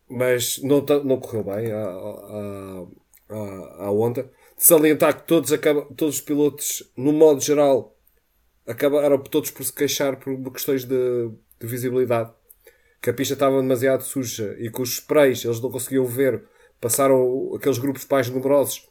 mas 0.09 0.59
não, 0.63 0.83
não 1.03 1.19
correu 1.19 1.43
bem. 1.43 1.71
À, 1.71 2.87
à 3.29 3.91
onda. 3.91 4.23
De 4.57 4.63
salientar 4.63 5.15
que 5.15 5.27
todos, 5.27 5.53
acaba, 5.53 5.85
todos 5.95 6.15
os 6.15 6.21
pilotos, 6.21 6.91
no 6.97 7.13
modo 7.13 7.39
geral, 7.39 7.95
acabaram 8.67 9.17
todos 9.19 9.51
por 9.51 9.63
se 9.63 9.71
queixar 9.71 10.17
por 10.17 10.51
questões 10.51 10.83
de, 10.83 11.29
de 11.59 11.67
visibilidade. 11.67 12.31
Que 13.01 13.09
a 13.09 13.13
pista 13.13 13.33
estava 13.33 13.61
demasiado 13.61 14.03
suja 14.03 14.55
e 14.59 14.69
com 14.69 14.81
os 14.81 14.95
sprays 14.95 15.45
eles 15.45 15.61
não 15.61 15.71
conseguiam 15.71 16.05
ver. 16.05 16.43
Passaram 16.81 17.53
aqueles 17.55 17.77
grupos 17.77 18.05
mais 18.09 18.29
numerosos, 18.29 18.89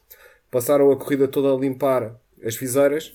passaram 0.49 0.91
a 0.91 0.97
corrida 0.97 1.27
toda 1.27 1.53
a 1.53 1.57
limpar 1.57 2.19
as 2.43 2.55
viseiras. 2.55 3.13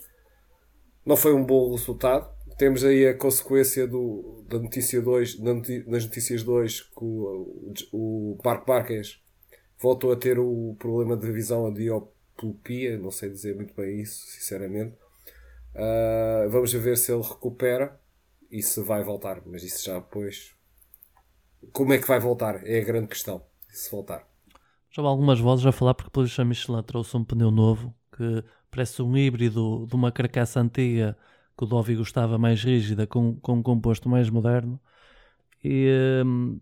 Não 1.04 1.16
foi 1.16 1.32
um 1.32 1.44
bom 1.44 1.72
resultado. 1.72 2.32
Temos 2.56 2.84
aí 2.84 3.08
a 3.08 3.16
consequência 3.16 3.86
do, 3.86 4.44
da 4.48 4.58
notícia 4.58 5.02
2, 5.02 5.40
nas 5.40 6.04
notícias 6.04 6.42
2, 6.44 6.80
que 6.82 7.04
o, 7.04 7.74
o 7.92 8.38
Marco 8.44 8.70
Marques 8.70 9.20
voltou 9.80 10.12
a 10.12 10.16
ter 10.16 10.38
o 10.38 10.76
problema 10.78 11.16
de 11.16 11.30
visão 11.32 11.66
a 11.66 11.70
diopia, 11.70 12.96
não 12.98 13.10
sei 13.10 13.30
dizer 13.30 13.56
muito 13.56 13.74
bem 13.74 14.00
isso, 14.00 14.24
sinceramente. 14.28 14.94
Uh, 15.74 16.48
vamos 16.48 16.72
ver 16.72 16.96
se 16.96 17.12
ele 17.12 17.22
recupera 17.22 18.00
e 18.48 18.62
se 18.62 18.80
vai 18.80 19.02
voltar, 19.02 19.42
mas 19.44 19.64
isso 19.64 19.84
já 19.84 19.94
depois. 19.94 20.54
Como 21.72 21.92
é 21.92 21.98
que 21.98 22.06
vai 22.06 22.20
voltar? 22.20 22.64
É 22.64 22.78
a 22.78 22.84
grande 22.84 23.08
questão. 23.08 23.42
Se 23.68 23.90
voltar. 23.90 24.24
Já 24.92 25.02
há 25.02 25.06
algumas 25.06 25.40
vozes 25.40 25.66
a 25.66 25.72
falar 25.72 25.94
porque 25.94 26.08
depois 26.08 26.38
a 26.38 26.44
Michelin 26.44 26.82
trouxe 26.84 27.16
um 27.16 27.24
pneu 27.24 27.50
novo 27.50 27.92
que 28.16 28.44
parece 28.70 29.02
um 29.02 29.16
híbrido 29.16 29.84
de 29.88 29.96
uma 29.96 30.12
carcaça 30.12 30.60
antiga 30.60 31.16
que 31.56 31.64
o 31.64 31.66
Dovi 31.66 31.96
gostava 31.96 32.38
mais 32.38 32.62
rígida 32.62 33.06
com, 33.06 33.36
com 33.36 33.54
um 33.54 33.62
composto 33.62 34.08
mais 34.08 34.28
moderno. 34.30 34.80
E 35.62 35.88
hum, 36.24 36.60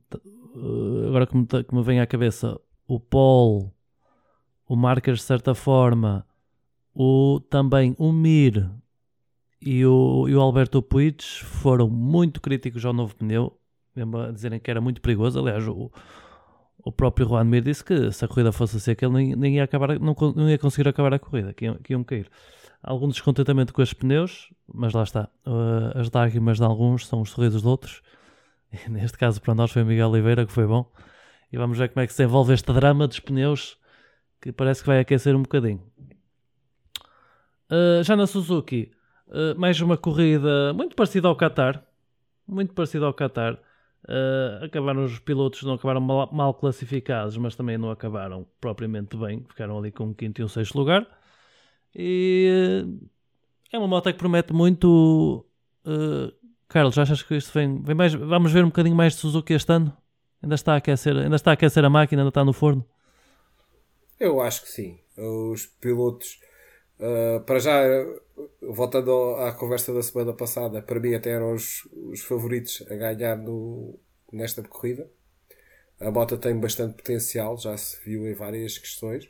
agora 1.09 1.26
que 1.26 1.37
me, 1.37 1.46
que 1.46 1.74
me 1.74 1.83
vem 1.83 2.00
à 2.00 2.07
cabeça, 2.07 2.61
o 2.87 3.00
Paul, 3.00 3.72
o 4.66 4.76
Marcas 4.76 5.18
de 5.18 5.24
certa 5.24 5.55
forma, 5.55 6.26
o, 6.94 7.40
também 7.48 7.94
o 7.98 8.12
Mir 8.12 8.70
e 9.61 9.85
o, 9.87 10.28
e 10.28 10.35
o 10.35 10.40
Alberto 10.40 10.83
Puig 10.83 11.22
foram 11.22 11.88
muito 11.88 12.40
críticos 12.40 12.85
ao 12.85 12.92
novo 12.92 13.14
pneu, 13.16 13.59
mesmo 13.94 14.18
a 14.18 14.31
dizerem 14.31 14.61
que 14.61 14.70
era 14.70 14.81
muito 14.81 15.00
perigoso. 15.00 15.38
Aliás, 15.38 15.66
o, 15.66 15.90
o 16.85 16.92
próprio 16.92 17.28
Juan 17.28 17.44
Mir 17.44 17.62
disse 17.62 17.85
que 17.85 18.11
se 18.11 18.24
a 18.24 18.28
corrida 18.28 18.52
fosse 18.52 18.81
seca 18.81 19.07
ele 19.07 19.14
nem, 19.14 19.37
nem 19.37 19.55
ia 19.57 19.64
acabar, 19.64 19.98
não, 19.98 20.14
não 20.35 20.50
ia 20.50 20.59
conseguir 20.59 20.88
acabar 20.88 21.14
a 21.14 21.18
corrida, 21.18 21.52
que, 21.55 21.72
que 21.78 21.92
iam 21.92 22.05
cair. 22.05 22.28
Algum 22.83 23.09
descontentamento 23.09 23.73
com 23.73 23.81
os 23.81 23.92
pneus, 23.92 24.53
mas 24.73 24.92
lá 24.92 25.05
está. 25.05 25.29
Uh, 25.47 25.99
as 25.99 26.11
lágrimas 26.11 26.59
de 26.59 26.64
alguns 26.64 27.07
são 27.07 27.21
os 27.21 27.31
sorrisos 27.31 27.62
de 27.62 27.68
outros. 27.68 28.03
E 28.87 28.88
neste 28.88 29.18
caso, 29.18 29.38
para 29.38 29.55
nós, 29.55 29.71
foi 29.71 29.85
Miguel 29.85 30.09
Oliveira, 30.09 30.47
que 30.47 30.53
foi 30.53 30.66
bom. 30.66 30.90
E 31.53 31.59
vamos 31.59 31.77
ver 31.77 31.90
como 31.90 32.03
é 32.03 32.07
que 32.07 32.12
se 32.14 32.25
envolve 32.25 32.55
este 32.55 32.73
drama 32.73 33.07
dos 33.07 33.21
pneus 33.21 33.77
que 34.40 34.51
parece 34.51 34.81
que 34.81 34.87
vai 34.87 34.99
aquecer 34.99 35.37
um 35.37 35.42
bocadinho. 35.42 35.83
Uh, 37.71 38.03
já 38.03 38.16
na 38.16 38.27
Suzuki, 38.27 38.90
uh, 39.29 39.61
mais 39.61 39.79
uma 39.83 39.99
corrida 39.99 40.73
muito 40.73 40.97
parecida 40.97 41.29
ao 41.29 41.37
Qatar. 41.37 41.85
Muito 42.49 42.73
parecida 42.73 43.05
ao 43.05 43.12
Qatar. 43.12 43.59
Acabaram 44.62 45.05
os 45.05 45.18
pilotos, 45.18 45.62
não 45.64 45.75
acabaram 45.75 46.01
mal, 46.01 46.29
mal, 46.33 46.55
classificados, 46.55 47.37
mas 47.37 47.55
também 47.55 47.77
não 47.77 47.90
acabaram 47.90 48.47
propriamente 48.59 49.18
bem. 49.18 49.45
Ficaram 49.47 49.77
ali 49.77 49.92
com 49.92 50.05
um 50.05 50.14
quinto 50.14 50.40
e 50.40 50.45
um 50.45 50.49
sexto 50.49 50.79
lugar. 50.79 51.07
E 51.94 52.85
é 53.72 53.78
uma 53.78 53.88
moto 53.88 54.12
que 54.12 54.18
promete 54.18 54.52
muito. 54.52 55.44
Carlos, 56.68 56.96
achas 56.96 57.22
que 57.22 57.37
isto 57.37 57.52
vem, 57.52 57.83
vem 57.83 57.94
mais? 57.94 58.14
Vamos 58.14 58.52
ver 58.52 58.64
um 58.64 58.68
bocadinho 58.68 58.96
mais 58.96 59.12
de 59.12 59.20
Suzuki 59.20 59.52
este 59.52 59.72
ano? 59.72 59.96
Ainda 60.42 60.55
está 60.55 60.72
a 60.72 60.76
aquecer, 60.76 61.16
ainda 61.16 61.37
está 61.37 61.50
a 61.50 61.55
aquecer 61.55 61.85
a 61.85 61.90
máquina, 61.90 62.22
ainda 62.22 62.31
está 62.31 62.44
no 62.44 62.52
forno? 62.52 62.85
Eu 64.18 64.40
acho 64.40 64.62
que 64.62 64.68
sim. 64.70 64.98
Os 65.16 65.66
pilotos, 65.66 66.40
uh, 66.98 67.40
para 67.44 67.59
já, 67.59 67.83
voltando 68.61 69.37
à 69.37 69.52
conversa 69.52 69.92
da 69.92 70.02
semana 70.02 70.33
passada, 70.33 70.81
para 70.81 70.98
mim 70.98 71.14
até 71.14 71.31
eram 71.31 71.52
os, 71.52 71.87
os 71.92 72.22
favoritos 72.22 72.83
a 72.90 72.94
ganhar 72.94 73.37
no, 73.37 73.98
nesta 74.33 74.62
corrida. 74.62 75.09
A 76.00 76.11
moto 76.11 76.37
tem 76.38 76.59
bastante 76.59 76.96
potencial, 76.96 77.57
já 77.59 77.76
se 77.76 78.02
viu 78.05 78.26
em 78.26 78.35
várias 78.35 78.78
questões. 78.78 79.28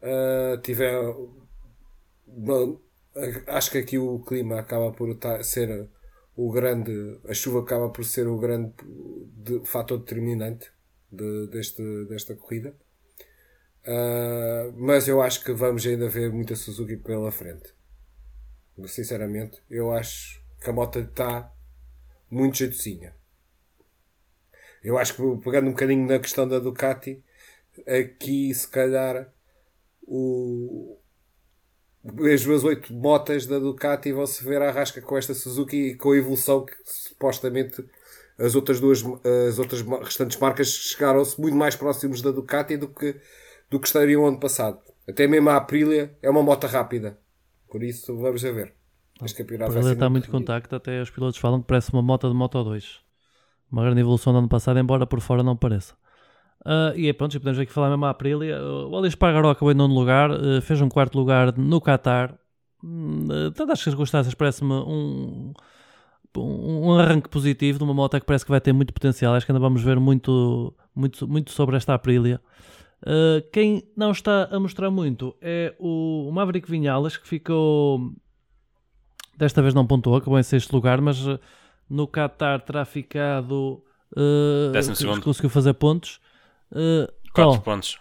Uh, 0.00 0.58
tiver, 2.36 2.80
acho 3.46 3.70
que 3.70 3.78
aqui 3.78 3.98
o 3.98 4.20
clima 4.20 4.58
acaba 4.58 4.92
por 4.92 5.16
ser 5.42 5.88
o 6.36 6.52
grande, 6.52 7.18
a 7.28 7.34
chuva 7.34 7.60
acaba 7.60 7.90
por 7.90 8.04
ser 8.04 8.28
o 8.28 8.38
grande 8.38 8.72
de, 9.36 9.60
fator 9.64 9.98
determinante 9.98 10.70
de, 11.10 11.48
deste, 11.48 11.82
desta 12.06 12.36
corrida. 12.36 12.74
Uh, 13.84 14.72
mas 14.76 15.08
eu 15.08 15.22
acho 15.22 15.42
que 15.42 15.52
vamos 15.52 15.86
ainda 15.86 16.08
ver 16.08 16.30
muita 16.32 16.54
Suzuki 16.54 16.96
pela 16.96 17.32
frente. 17.32 17.74
Sinceramente, 18.86 19.60
eu 19.68 19.90
acho 19.90 20.40
que 20.60 20.70
a 20.70 20.72
moto 20.72 21.00
está 21.00 21.52
muito 22.30 22.58
jeitozinha. 22.58 23.16
Eu 24.82 24.96
acho 24.96 25.14
que 25.14 25.22
pegando 25.42 25.68
um 25.68 25.72
bocadinho 25.72 26.06
na 26.06 26.18
questão 26.18 26.46
da 26.46 26.58
Ducati, 26.58 27.22
aqui 27.86 28.54
se 28.54 28.68
calhar 28.68 29.32
o, 30.02 30.98
as 32.32 32.44
duas 32.44 32.64
oito 32.64 32.92
motas 32.92 33.46
da 33.46 33.58
Ducati 33.58 34.12
vão-se 34.12 34.44
ver 34.44 34.62
à 34.62 34.70
rasca 34.70 35.00
com 35.00 35.16
esta 35.16 35.34
Suzuki 35.34 35.76
e 35.76 35.94
com 35.94 36.12
a 36.12 36.16
evolução 36.16 36.64
que 36.64 36.74
supostamente 36.84 37.84
as 38.38 38.54
outras 38.54 38.80
duas 38.80 39.02
as 39.48 39.58
outras 39.58 39.82
restantes 39.82 40.38
marcas 40.38 40.68
chegaram-se 40.68 41.40
muito 41.40 41.56
mais 41.56 41.74
próximos 41.74 42.22
da 42.22 42.30
Ducati 42.30 42.76
do 42.76 42.88
que, 42.88 43.16
do 43.70 43.80
que 43.80 43.86
estariam 43.86 44.26
ano 44.26 44.38
passado. 44.38 44.78
Até 45.08 45.26
mesmo 45.26 45.48
a 45.50 45.56
Aprilia 45.56 46.16
é 46.22 46.28
uma 46.28 46.42
moto 46.42 46.66
rápida. 46.66 47.18
Por 47.70 47.82
isso, 47.82 48.16
vamos 48.16 48.44
a 48.44 48.52
ver. 48.52 48.74
Este 49.22 49.38
campeonato 49.38 49.72
vai 49.72 49.92
está 49.92 50.08
muito 50.08 50.30
contacto, 50.30 50.76
até 50.76 51.02
os 51.02 51.10
pilotos 51.10 51.38
falam 51.38 51.60
que 51.60 51.66
parece 51.66 51.92
uma 51.92 52.02
moto 52.02 52.28
de 52.28 52.34
Moto 52.34 52.62
2. 52.62 53.00
Uma 53.70 53.82
grande 53.82 54.00
evolução 54.00 54.32
do 54.32 54.38
ano 54.38 54.48
passado, 54.48 54.78
embora 54.78 55.06
por 55.06 55.20
fora 55.20 55.42
não 55.42 55.56
pareça. 55.56 55.94
Uh, 56.66 56.96
e 56.96 57.08
é 57.08 57.12
pronto, 57.12 57.32
já 57.32 57.38
podemos 57.38 57.58
aqui 57.58 57.72
falar 57.72 57.90
mesmo 57.90 58.04
a 58.04 58.10
Aprilia. 58.10 58.60
O 58.62 58.96
Alex 58.96 59.14
Pargaró 59.14 59.50
acabou 59.50 59.70
em 59.70 59.74
nono 59.74 59.94
lugar, 59.94 60.30
uh, 60.30 60.60
fez 60.60 60.80
um 60.80 60.88
quarto 60.88 61.16
lugar 61.16 61.56
no 61.56 61.80
Qatar. 61.80 62.34
Uh, 62.82 63.48
acho 63.48 63.64
que 63.64 63.72
as 63.72 63.80
circunstâncias 63.80 64.34
parece-me 64.34 64.72
um, 64.72 65.52
um, 66.36 66.86
um, 66.86 66.98
arranque 66.98 67.28
positivo 67.28 67.78
de 67.78 67.84
uma 67.84 67.94
moto 67.94 68.18
que 68.20 68.26
parece 68.26 68.44
que 68.44 68.50
vai 68.50 68.60
ter 68.60 68.72
muito 68.72 68.92
potencial. 68.92 69.34
Acho 69.34 69.46
que 69.46 69.52
ainda 69.52 69.60
vamos 69.60 69.82
ver 69.82 69.98
muito, 69.98 70.74
muito, 70.94 71.26
muito 71.28 71.52
sobre 71.52 71.76
esta 71.76 71.94
Aprilia. 71.94 72.40
Uh, 73.02 73.40
quem 73.52 73.84
não 73.96 74.10
está 74.10 74.48
a 74.50 74.58
mostrar 74.58 74.90
muito 74.90 75.36
é 75.40 75.74
o, 75.78 76.30
Maverick 76.32 76.68
Vinhales, 76.70 77.16
que 77.16 77.26
ficou. 77.26 78.12
Desta 79.36 79.62
vez 79.62 79.72
não 79.72 79.86
pontuou, 79.86 80.16
acabou 80.16 80.38
em 80.38 80.42
sexto 80.42 80.72
lugar, 80.72 81.00
mas 81.00 81.24
no 81.88 82.08
Qatar 82.08 82.60
terá 82.60 82.84
ficado. 82.84 83.82
Uh, 84.12 85.22
conseguiu 85.22 85.50
fazer 85.50 85.74
pontos. 85.74 86.20
Uh, 86.72 87.10
4 87.32 87.60
pontos. 87.62 87.98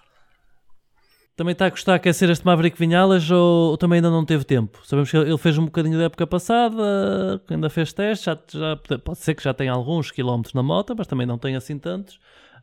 Também 1.35 1.51
está 1.51 1.67
a 1.67 1.69
gostar 1.69 1.91
de 1.93 1.97
aquecer 1.97 2.31
este 2.31 2.43
Maverick 2.43 2.79
Vinhalas 2.79 3.29
ou, 3.29 3.69
ou, 3.69 3.77
também 3.77 3.97
ainda 3.97 4.09
não 4.09 4.25
teve 4.25 4.43
tempo? 4.43 4.79
Sabemos 4.83 5.11
que 5.11 5.17
ele 5.17 5.37
fez 5.37 5.55
um 5.59 5.65
bocadinho 5.65 5.95
da 5.95 6.05
época 6.05 6.25
passada, 6.25 7.39
ainda 7.47 7.69
fez 7.69 7.93
testes, 7.93 8.25
já, 8.25 8.35
já, 8.51 8.75
pode 8.97 9.19
ser 9.19 9.35
que 9.35 9.43
já 9.43 9.53
tenha 9.53 9.71
alguns 9.71 10.09
quilómetros 10.09 10.55
na 10.55 10.63
moto, 10.63 10.95
mas 10.97 11.05
também 11.05 11.27
não 11.27 11.37
tem 11.37 11.55
assim 11.55 11.77
tantos. 11.77 12.15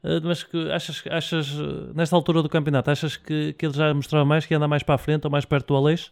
Uh, 0.03 0.21
mas 0.25 0.43
que 0.43 0.73
achas, 0.73 1.05
achas, 1.09 1.53
nesta 1.95 2.17
altura 2.17 2.43
do 2.43 2.49
campeonato, 2.49 2.91
achas 2.91 3.17
que, 3.17 3.53
que 3.53 3.65
ele 3.65 3.75
já 3.75 3.95
mostrava 3.95 4.25
mais, 4.25 4.45
que 4.45 4.55
anda 4.55 4.67
mais 4.67 4.83
para 4.83 4.97
a 4.97 4.99
frente 4.99 5.25
ou 5.25 5.31
mais 5.31 5.45
perto 5.45 5.69
do 5.69 5.77
Aleixo? 5.77 6.11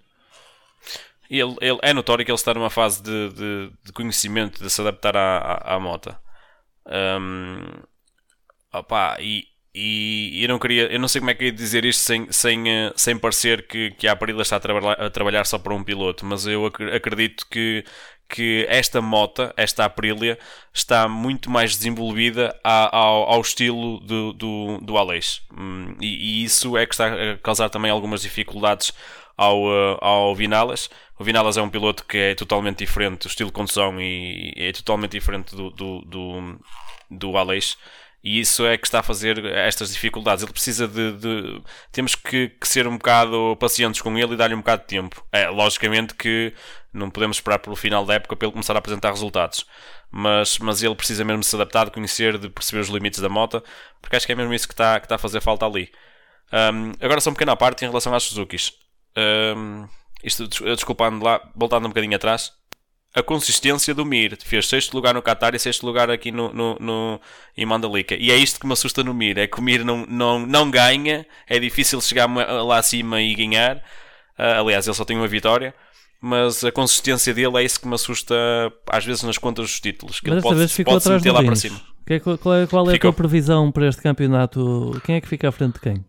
Ele, 1.29 1.57
ele, 1.61 1.79
é 1.83 1.93
notório 1.93 2.25
que 2.25 2.31
ele 2.31 2.37
está 2.37 2.55
numa 2.55 2.71
fase 2.71 3.03
de, 3.03 3.29
de, 3.31 3.73
de 3.85 3.93
conhecimento, 3.93 4.63
de 4.63 4.71
se 4.71 4.81
adaptar 4.81 5.17
à, 5.17 5.39
à, 5.39 5.75
à 5.75 5.81
moto. 5.81 6.15
Um, 6.87 7.83
opa, 8.73 9.17
e, 9.21 9.47
e 9.75 10.43
eu 10.43 10.49
não 10.49 10.59
queria, 10.59 10.93
eu 10.93 11.01
não 11.01 11.09
sei 11.09 11.21
como 11.21 11.31
é 11.31 11.35
que 11.35 11.47
ia 11.47 11.53
dizer 11.53 11.85
isto 11.85 12.01
sem, 12.01 12.31
sem, 12.31 12.69
eh, 12.69 12.93
sem 12.95 13.17
parecer 13.17 13.67
que, 13.67 13.91
que 13.93 14.07
a 14.07 14.13
Aprilia 14.13 14.43
está 14.43 14.57
a, 14.57 14.61
trabalhar, 14.61 14.93
a 15.01 15.11
trabalhar 15.11 15.47
só 15.47 15.59
para 15.59 15.73
um 15.75 15.83
piloto, 15.83 16.27
mas 16.27 16.47
eu 16.47 16.67
acredito 16.67 17.47
que, 17.51 17.83
que 18.29 18.67
esta 18.69 19.01
moto, 19.01 19.51
esta 19.57 19.87
Aprilia, 19.87 20.39
está 20.75 21.09
muito 21.09 21.51
mais 21.51 21.77
desenvolvida 21.77 22.55
ao, 22.63 23.31
ao 23.31 23.41
estilo 23.41 23.99
do, 24.01 24.33
do, 24.35 24.79
do 24.83 24.99
Aleix. 24.99 25.41
Hum, 25.57 25.97
e, 26.01 26.43
e, 26.43 26.45
isso 26.45 26.77
é 26.77 26.85
que 26.87 26.95
está 26.95 27.07
a 27.07 27.39
causar 27.39 27.71
também 27.71 27.91
algumas 27.91 28.21
dificuldades 28.23 28.93
ao, 29.39 29.73
eh, 29.73 29.99
ao 30.03 30.35
Vinales. 30.35 30.91
O 31.19 31.25
Vinales 31.25 31.57
é 31.57 31.63
um 31.63 31.71
piloto 31.71 32.05
que 32.05 32.19
é 32.19 32.35
totalmente 32.35 32.79
diferente, 32.79 33.27
o 33.27 33.29
estilo 33.29 33.49
de 33.49 33.55
condução 33.55 33.99
e 34.01 34.53
é 34.57 34.73
totalmente 34.73 35.13
diferente 35.13 35.57
do, 35.57 35.71
do, 35.71 36.01
do, 36.03 36.61
do 37.11 37.37
Aleix. 37.39 37.77
E 38.25 38.39
isso 38.39 38.65
é 38.65 38.79
que 38.79 38.87
está 38.87 39.01
a 39.01 39.03
fazer 39.03 39.45
estas 39.47 39.93
dificuldades. 39.93 40.45
Ele 40.45 40.53
precisa 40.53 40.87
de. 40.87 41.13
de 41.13 41.63
temos 41.91 42.15
que, 42.15 42.51
que, 42.51 42.69
ser 42.69 42.87
um 42.87 42.97
bocado 42.97 43.57
pacientes 43.59 44.01
com 44.01 44.17
ele 44.17 44.35
e 44.35 44.37
dar-lhe 44.37 44.55
um 44.55 44.59
bocado 44.59 44.83
de 44.83 44.89
tempo. 44.89 45.27
É, 45.33 45.49
logicamente 45.49 46.15
que 46.15 46.55
não 46.93 47.11
podemos 47.11 47.39
esperar 47.39 47.59
pelo 47.59 47.75
final 47.75 48.05
da 48.05 48.15
época 48.15 48.37
para 48.37 48.47
ele 48.47 48.53
começar 48.53 48.75
a 48.75 48.79
apresentar 48.79 49.11
resultados. 49.11 49.67
Mas, 50.11 50.59
mas 50.59 50.83
ele 50.83 50.95
precisa 50.95 51.25
mesmo 51.25 51.43
se 51.43 51.57
adaptar, 51.57 51.87
de 51.87 51.91
conhecer, 51.91 52.39
de 52.39 52.49
perceber 52.49 52.81
os 52.81 52.89
limites 52.89 53.19
da 53.21 53.29
moto, 53.29 53.63
porque 54.01 54.15
acho 54.15 54.27
que 54.27 54.33
é 54.33 54.35
mesmo 54.35 54.53
isso 54.55 54.69
que 54.69 54.75
está, 54.75 55.01
que 55.01 55.07
está 55.07 55.15
a 55.17 55.19
fazer 55.19 55.41
falta 55.41 55.67
ali. 55.67 55.91
Um, 56.53 56.93
agora 57.01 57.21
só 57.21 57.31
um 57.31 57.33
pequeno 57.33 57.53
à 57.53 57.57
parte 57.57 57.85
em 57.85 57.89
relação 57.89 58.15
às 58.15 58.23
Suzukis. 58.25 58.73
Um, 59.17 59.89
isto, 60.23 60.47
desculpando 60.47 61.25
lá, 61.25 61.41
voltando 61.57 61.87
um 61.87 61.89
bocadinho 61.89 62.15
atrás, 62.15 62.53
a 63.15 63.23
consistência 63.23 63.95
do 63.95 64.05
Mir. 64.05 64.39
Fez 64.43 64.67
sexto 64.67 64.95
lugar 64.95 65.15
no 65.15 65.23
Qatar 65.23 65.55
e 65.55 65.59
sexto 65.59 65.85
lugar 65.85 66.11
aqui 66.11 66.33
no, 66.33 66.53
no, 66.53 66.77
no, 66.81 67.21
em 67.57 67.67
Mandalika. 67.67 68.15
E 68.15 68.31
é 68.31 68.37
isto 68.37 68.61
que 68.61 68.67
me 68.67 68.73
assusta 68.73 69.03
no 69.05 69.13
Mir: 69.13 69.39
é 69.39 69.47
que 69.47 69.59
o 69.59 69.63
Mir 69.63 69.85
não, 69.85 70.07
não, 70.07 70.47
não 70.47 70.71
ganha, 70.71 71.27
é 71.47 71.59
difícil 71.59 72.01
chegar 72.01 72.27
lá 72.27 72.79
acima 72.79 73.21
e 73.21 73.35
ganhar. 73.35 73.77
Uh, 74.39 74.61
aliás, 74.61 74.87
ele 74.87 74.97
só 74.97 75.05
tem 75.05 75.17
uma 75.17 75.29
vitória. 75.29 75.75
Mas 76.25 76.63
a 76.63 76.71
consistência 76.71 77.35
dele 77.35 77.57
é 77.57 77.65
isso 77.65 77.81
que 77.81 77.89
me 77.89 77.95
assusta 77.97 78.33
às 78.89 79.05
vezes 79.05 79.25
nas 79.25 79.39
contas 79.39 79.65
dos 79.65 79.81
títulos. 79.81 80.21
Que 80.21 80.29
mas 80.29 80.37
ele 80.37 80.43
pode, 80.43 80.59
vez 80.61 80.73
ficou 80.73 80.93
pode 80.93 81.03
atrás 81.03 81.21
meter 81.21 81.35
lá 81.35 81.43
para 81.43 81.57
cima. 81.57 81.81
Que 82.07 82.15
é, 82.15 82.21
qual 82.21 82.55
é, 82.55 82.67
qual 82.69 82.91
é 82.91 82.95
a 82.95 82.99
tua 82.99 83.13
previsão 83.13 83.73
para 83.73 83.89
este 83.89 84.01
campeonato? 84.01 85.01
Quem 85.05 85.17
é 85.17 85.21
que 85.21 85.27
fica 85.27 85.49
à 85.49 85.53
frente 85.53 85.75
de 85.75 85.81
quem? 85.81 86.05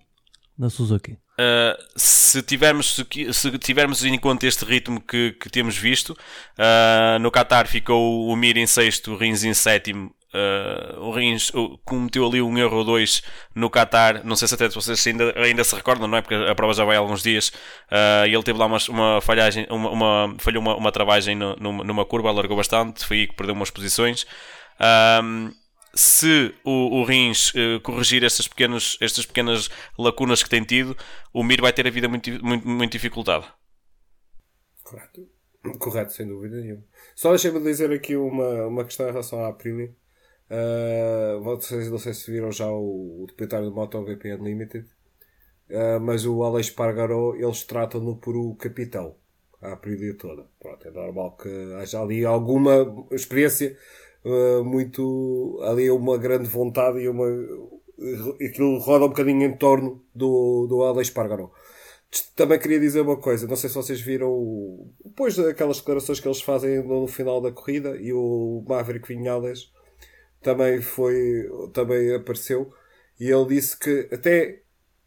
Na 0.56 0.70
Suzuki? 0.70 1.18
Uh, 1.34 1.76
se, 1.96 2.44
tivermos, 2.44 3.04
se 3.32 3.58
tivermos 3.58 4.04
em 4.06 4.20
conta 4.20 4.46
este 4.46 4.64
ritmo 4.66 5.02
que, 5.02 5.32
que 5.32 5.50
temos 5.50 5.76
visto, 5.76 6.12
uh, 6.12 7.20
no 7.20 7.32
Qatar 7.32 7.68
ficou 7.68 8.28
o 8.28 8.36
Mir 8.36 8.58
em 8.58 8.68
sexto, 8.68 9.14
o 9.14 9.18
Rins 9.18 9.44
em 9.44 9.54
sétimo. 9.54 10.14
Uh, 10.32 11.00
o 11.00 11.12
Rins 11.12 11.52
cometeu 11.86 12.26
ali 12.26 12.42
um 12.42 12.58
erro 12.58 12.78
ou 12.78 12.84
dois 12.84 13.24
no 13.54 13.70
Qatar. 13.70 14.24
Não 14.24 14.36
sei 14.36 14.48
se 14.48 14.54
até 14.54 14.70
vocês 14.70 15.06
ainda, 15.08 15.34
ainda 15.40 15.64
se 15.64 15.76
recordam, 15.76 16.08
não 16.08 16.18
é? 16.18 16.22
Porque 16.22 16.36
a 16.36 16.56
prova 16.56 16.74
já 16.74 16.86
vai 16.86 16.96
há 16.96 17.00
alguns 17.00 17.22
dias. 17.22 17.52
E 18.28 18.34
ele 18.34 18.42
teve 18.42 18.58
lá 18.58 18.66
uma, 18.66 18.78
uma 18.90 19.22
falhagem, 19.22 19.68
uma, 19.70 19.90
uma, 19.92 20.36
falhou 20.40 20.62
uma, 20.62 20.76
uma 20.76 20.92
travagem 20.92 21.36
no, 21.36 21.56
numa, 21.58 21.84
numa 21.84 22.06
curva, 22.06 22.30
alargou 22.30 22.58
bastante. 22.58 23.06
Foi 23.06 23.18
aí 23.18 23.28
que 23.28 23.36
perdeu 23.36 23.54
umas 23.54 23.70
posições 23.70 24.26
se 25.96 26.54
o, 26.64 27.00
o 27.02 27.04
Rins 27.04 27.54
uh, 27.54 27.80
corrigir 27.82 28.24
estas 28.24 28.48
pequenas, 28.48 28.98
estas 29.00 29.26
pequenas 29.26 29.70
lacunas 29.98 30.42
que 30.42 30.50
tem 30.50 30.64
tido, 30.64 30.98
o 31.32 31.44
Mir 31.44 31.62
vai 31.62 31.72
ter 31.72 31.86
a 31.86 31.92
vida 31.92 32.10
muito, 32.10 32.30
muito, 32.44 32.68
muito 32.68 32.92
dificultada. 32.92 33.46
Correto. 34.84 35.28
Correto, 35.80 36.12
sem 36.12 36.28
dúvida 36.28 36.58
nenhuma. 36.58 36.84
Só 37.16 37.30
deixei-me 37.30 37.60
dizer 37.62 37.92
aqui 37.92 38.16
uma, 38.16 38.68
uma 38.68 38.84
questão 38.84 39.08
em 39.08 39.12
relação 39.12 39.44
à 39.44 39.48
Aprilia. 39.48 39.96
Uh, 40.50 41.42
vocês 41.42 41.90
não 41.90 41.98
sei 41.98 42.14
se 42.14 42.30
viram 42.30 42.52
já 42.52 42.68
o, 42.70 43.24
o 43.24 43.26
documentário 43.28 43.70
do 43.70 43.76
MotoGP 43.76 44.36
Unlimited, 44.36 44.86
uh, 45.70 46.00
mas 46.02 46.26
o 46.26 46.44
Alex 46.44 46.70
Pargaró 46.70 47.34
eles 47.36 47.64
tratam-no 47.64 48.18
por 48.18 48.36
o 48.36 48.56
capitão, 48.56 49.16
a 49.62 49.74
Aprilia 49.74 50.16
toda. 50.18 50.46
Pronto, 50.60 50.88
é 50.88 50.92
normal 50.92 51.38
que 51.38 51.50
haja 51.76 52.02
ali 52.02 52.26
alguma 52.26 53.08
experiência 53.12 53.78
uh, 54.26 54.64
muito. 54.64 55.60
Ali 55.64 55.90
uma 55.90 56.18
grande 56.18 56.48
vontade 56.50 57.00
e 57.00 57.10
uma. 57.10 57.28
Aquilo 58.42 58.78
roda 58.80 59.06
um 59.06 59.10
bocadinho 59.10 59.44
em 59.44 59.58
torno 59.58 60.04
do, 60.14 60.68
do 60.68 60.84
Alex 60.84 61.10
Espargaró. 61.10 61.52
Também 62.36 62.60
queria 62.60 62.80
dizer 62.80 63.02
uma 63.02 63.18
coisa, 63.18 63.48
não 63.48 63.56
sei 63.56 63.70
se 63.70 63.76
vocês 63.76 64.00
viram 64.00 64.92
depois 65.04 65.36
daquelas 65.36 65.78
declarações 65.78 66.20
que 66.20 66.28
eles 66.28 66.42
fazem 66.42 66.84
no 66.84 67.08
final 67.08 67.42
da 67.42 67.52
corrida 67.52 67.96
e 67.98 68.14
o 68.14 68.64
Maverick 68.68 69.08
Vinhales 69.08 69.72
também 70.44 70.82
foi 70.82 71.50
também 71.74 72.14
apareceu 72.14 72.72
e 73.20 73.32
ele 73.32 73.46
disse 73.48 73.78
que 73.78 74.10
até 74.12 74.62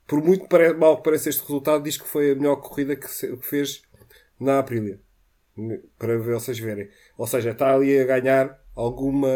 por 0.07 0.23
muito 0.23 0.47
mal 0.79 0.97
que 0.97 1.05
pareça 1.05 1.29
este 1.29 1.43
resultado 1.43 1.85
diz 1.85 1.97
que 1.97 2.09
foi 2.09 2.33
a 2.33 2.35
melhor 2.35 2.57
corrida 2.57 2.97
que, 2.97 3.07
fez 3.43 3.83
na 4.41 4.59
Aprilia 4.59 5.01
para 5.99 6.19
vocês 6.19 6.59
verem 6.59 6.89
ou 7.17 7.27
seja 7.27 7.51
está 7.51 7.75
ali 7.75 7.99
a 7.99 8.05
ganhar 8.05 8.66
alguma, 8.77 9.29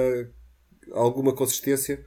alguma 0.92 1.32
consistência 1.32 2.04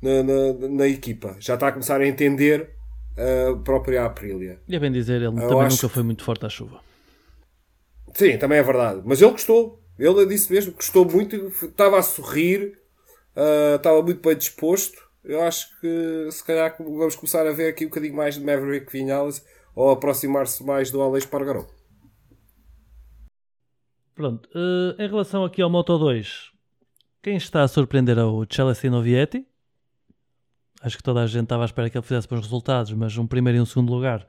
na, 0.00 0.22
na, 0.22 0.68
na 0.68 0.86
equipa. 0.86 1.36
Já 1.40 1.54
está 1.54 1.68
a 1.68 1.72
começar 1.72 2.00
a 2.00 2.06
entender 2.06 2.70
a 3.16 3.56
própria 3.56 4.04
Aprilia. 4.04 4.60
E 4.68 4.76
é 4.76 4.78
bem 4.78 4.92
dizer, 4.92 5.16
ele 5.16 5.26
Eu 5.26 5.48
também 5.48 5.68
nunca 5.68 5.88
foi 5.88 6.02
muito 6.02 6.22
forte 6.22 6.44
à 6.44 6.48
chuva. 6.48 6.80
Sim, 8.14 8.36
também 8.38 8.58
é 8.58 8.62
verdade. 8.62 9.02
Mas 9.04 9.20
ele 9.20 9.32
gostou. 9.32 9.82
Ele 9.98 10.26
disse 10.26 10.52
mesmo 10.52 10.72
que 10.72 10.78
gostou 10.78 11.04
muito, 11.04 11.36
estava 11.36 11.98
a 11.98 12.02
sorrir, 12.02 12.78
uh, 13.36 13.76
estava 13.76 14.02
muito 14.02 14.20
bem 14.26 14.36
disposto. 14.36 15.02
Eu 15.22 15.42
acho 15.42 15.68
que 15.80 16.28
se 16.30 16.44
calhar 16.44 16.76
vamos 16.78 17.16
começar 17.16 17.46
a 17.46 17.52
ver 17.52 17.68
aqui 17.68 17.86
um 17.86 17.88
bocadinho 17.88 18.14
mais 18.14 18.34
de 18.34 18.44
Maverick 18.44 18.90
Vinales 18.92 19.44
ou 19.74 19.90
aproximar-se 19.90 20.64
mais 20.64 20.90
do 20.90 21.00
Alex 21.00 21.26
Pargaró. 21.26 21.66
Pronto, 24.14 24.48
uh, 24.54 25.00
em 25.00 25.08
relação 25.08 25.44
aqui 25.44 25.62
ao 25.62 25.70
Moto 25.70 25.96
2, 25.98 26.50
quem 27.24 27.36
está 27.36 27.62
a 27.62 27.68
surpreender 27.68 28.18
é 28.18 28.22
o 28.22 28.44
Celestino 28.48 29.00
Vietti. 29.00 29.46
Acho 30.82 30.98
que 30.98 31.02
toda 31.02 31.22
a 31.22 31.26
gente 31.26 31.44
estava 31.44 31.62
à 31.62 31.64
espera 31.64 31.88
que 31.88 31.96
ele 31.96 32.04
fizesse 32.04 32.28
bons 32.28 32.42
resultados, 32.42 32.92
mas 32.92 33.16
um 33.16 33.26
primeiro 33.26 33.56
e 33.56 33.60
um 33.62 33.64
segundo 33.64 33.90
lugar 33.90 34.26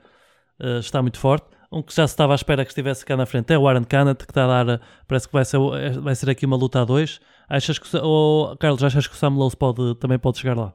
uh, 0.61 0.79
está 0.79 1.01
muito 1.01 1.19
forte. 1.19 1.45
Um 1.69 1.83
que 1.83 1.93
já 1.93 2.07
se 2.07 2.13
estava 2.13 2.33
à 2.33 2.35
espera 2.35 2.63
que 2.63 2.71
estivesse 2.71 3.05
cá 3.05 3.17
na 3.17 3.25
frente 3.25 3.51
é 3.51 3.59
o 3.59 3.67
Aaron 3.67 3.83
Canet, 3.83 4.25
que 4.25 4.31
está 4.31 4.45
a 4.45 4.63
dar, 4.63 4.81
parece 5.09 5.27
que 5.27 5.33
vai 5.33 5.43
ser, 5.43 5.59
vai 5.99 6.15
ser 6.15 6.29
aqui 6.29 6.45
uma 6.45 6.55
luta 6.55 6.83
a 6.83 6.85
dois. 6.85 7.19
Achas 7.49 7.77
que, 7.77 7.97
ou, 7.97 8.55
Carlos, 8.55 8.81
achas 8.81 9.05
que 9.07 9.13
o 9.13 9.17
Sam 9.17 9.35
Lowe 9.35 9.57
pode, 9.57 9.95
também 9.95 10.17
pode 10.17 10.37
chegar 10.37 10.55
lá? 10.55 10.73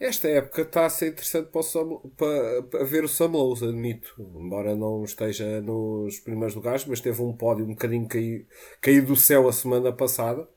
Esta 0.00 0.28
época 0.28 0.62
está 0.62 0.86
a 0.86 0.90
ser 0.90 1.08
interessante 1.08 1.48
para, 1.50 1.62
Sam, 1.62 1.98
para, 2.16 2.62
para, 2.62 2.84
ver 2.84 3.02
o 3.02 3.08
Sam 3.08 3.32
Lowe, 3.32 3.64
admito. 3.64 4.14
Embora 4.36 4.76
não 4.76 5.02
esteja 5.02 5.60
nos 5.60 6.20
primeiros 6.20 6.54
lugares, 6.54 6.84
mas 6.84 7.00
teve 7.00 7.20
um 7.20 7.32
pódio 7.32 7.64
um 7.64 7.70
bocadinho 7.70 8.06
caído, 8.06 8.46
caído 8.80 9.08
do 9.08 9.16
céu 9.16 9.48
a 9.48 9.52
semana 9.52 9.92
passada. 9.92 10.48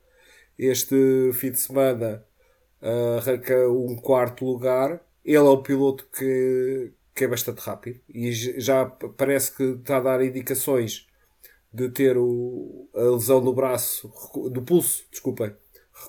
Este 0.59 0.95
fim 1.33 1.49
de 1.51 1.59
semana 1.59 2.23
uh, 2.83 3.17
arranca 3.17 3.67
um 3.67 3.95
quarto 3.95 4.45
lugar. 4.45 5.03
Ele 5.25 5.37
é 5.37 5.41
o 5.41 5.63
piloto 5.63 6.07
que, 6.15 6.93
que 7.15 7.23
é 7.23 7.27
bastante 7.27 7.59
rápido 7.61 7.99
e 8.09 8.31
já 8.31 8.85
parece 8.85 9.55
que 9.55 9.63
está 9.63 9.97
a 9.97 10.01
dar 10.01 10.23
indicações 10.23 11.07
de 11.73 11.89
ter 11.89 12.17
o, 12.17 12.89
a 12.93 13.01
lesão 13.01 13.41
no 13.41 13.53
braço, 13.53 14.11
do 14.51 14.61
pulso, 14.61 15.05
desculpem, 15.09 15.55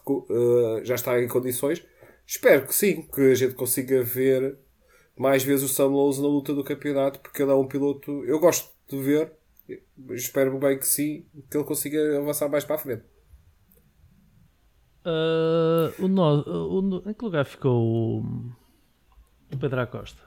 uh, 0.06 0.84
já 0.84 0.96
está 0.96 1.18
em 1.22 1.28
condições. 1.28 1.82
Espero 2.26 2.66
que 2.66 2.74
sim, 2.74 3.02
que 3.02 3.20
a 3.20 3.35
gente 3.35 3.54
consiga 3.54 4.02
ver 4.02 4.58
mais 5.16 5.42
vezes 5.44 5.70
o 5.70 5.72
Sam 5.72 5.88
Lowe 5.88 6.16
na 6.20 6.28
luta 6.28 6.54
do 6.54 6.64
campeonato, 6.64 7.20
porque 7.20 7.42
ele 7.42 7.50
é 7.50 7.54
um 7.54 7.66
piloto, 7.66 8.24
eu 8.24 8.38
gosto 8.38 8.70
de 8.88 8.96
ver, 8.96 9.32
espero 10.11 10.58
bem 10.58 10.78
que 10.78 10.87
sim, 10.87 11.26
que 11.50 11.56
ele 11.56 11.64
consiga 11.64 12.18
avançar 12.18 12.48
mais 12.48 12.64
para 12.64 12.76
a 12.76 12.78
frente. 12.78 13.04
Uh, 15.04 16.04
o, 16.04 16.08
no, 16.08 17.02
o, 17.02 17.11
em 17.11 17.14
que 17.14 17.24
lugar 17.24 17.44
ficou 17.44 17.76
o, 17.76 18.52
o 19.52 19.58
Pedro 19.58 19.80
Acosta? 19.80 20.22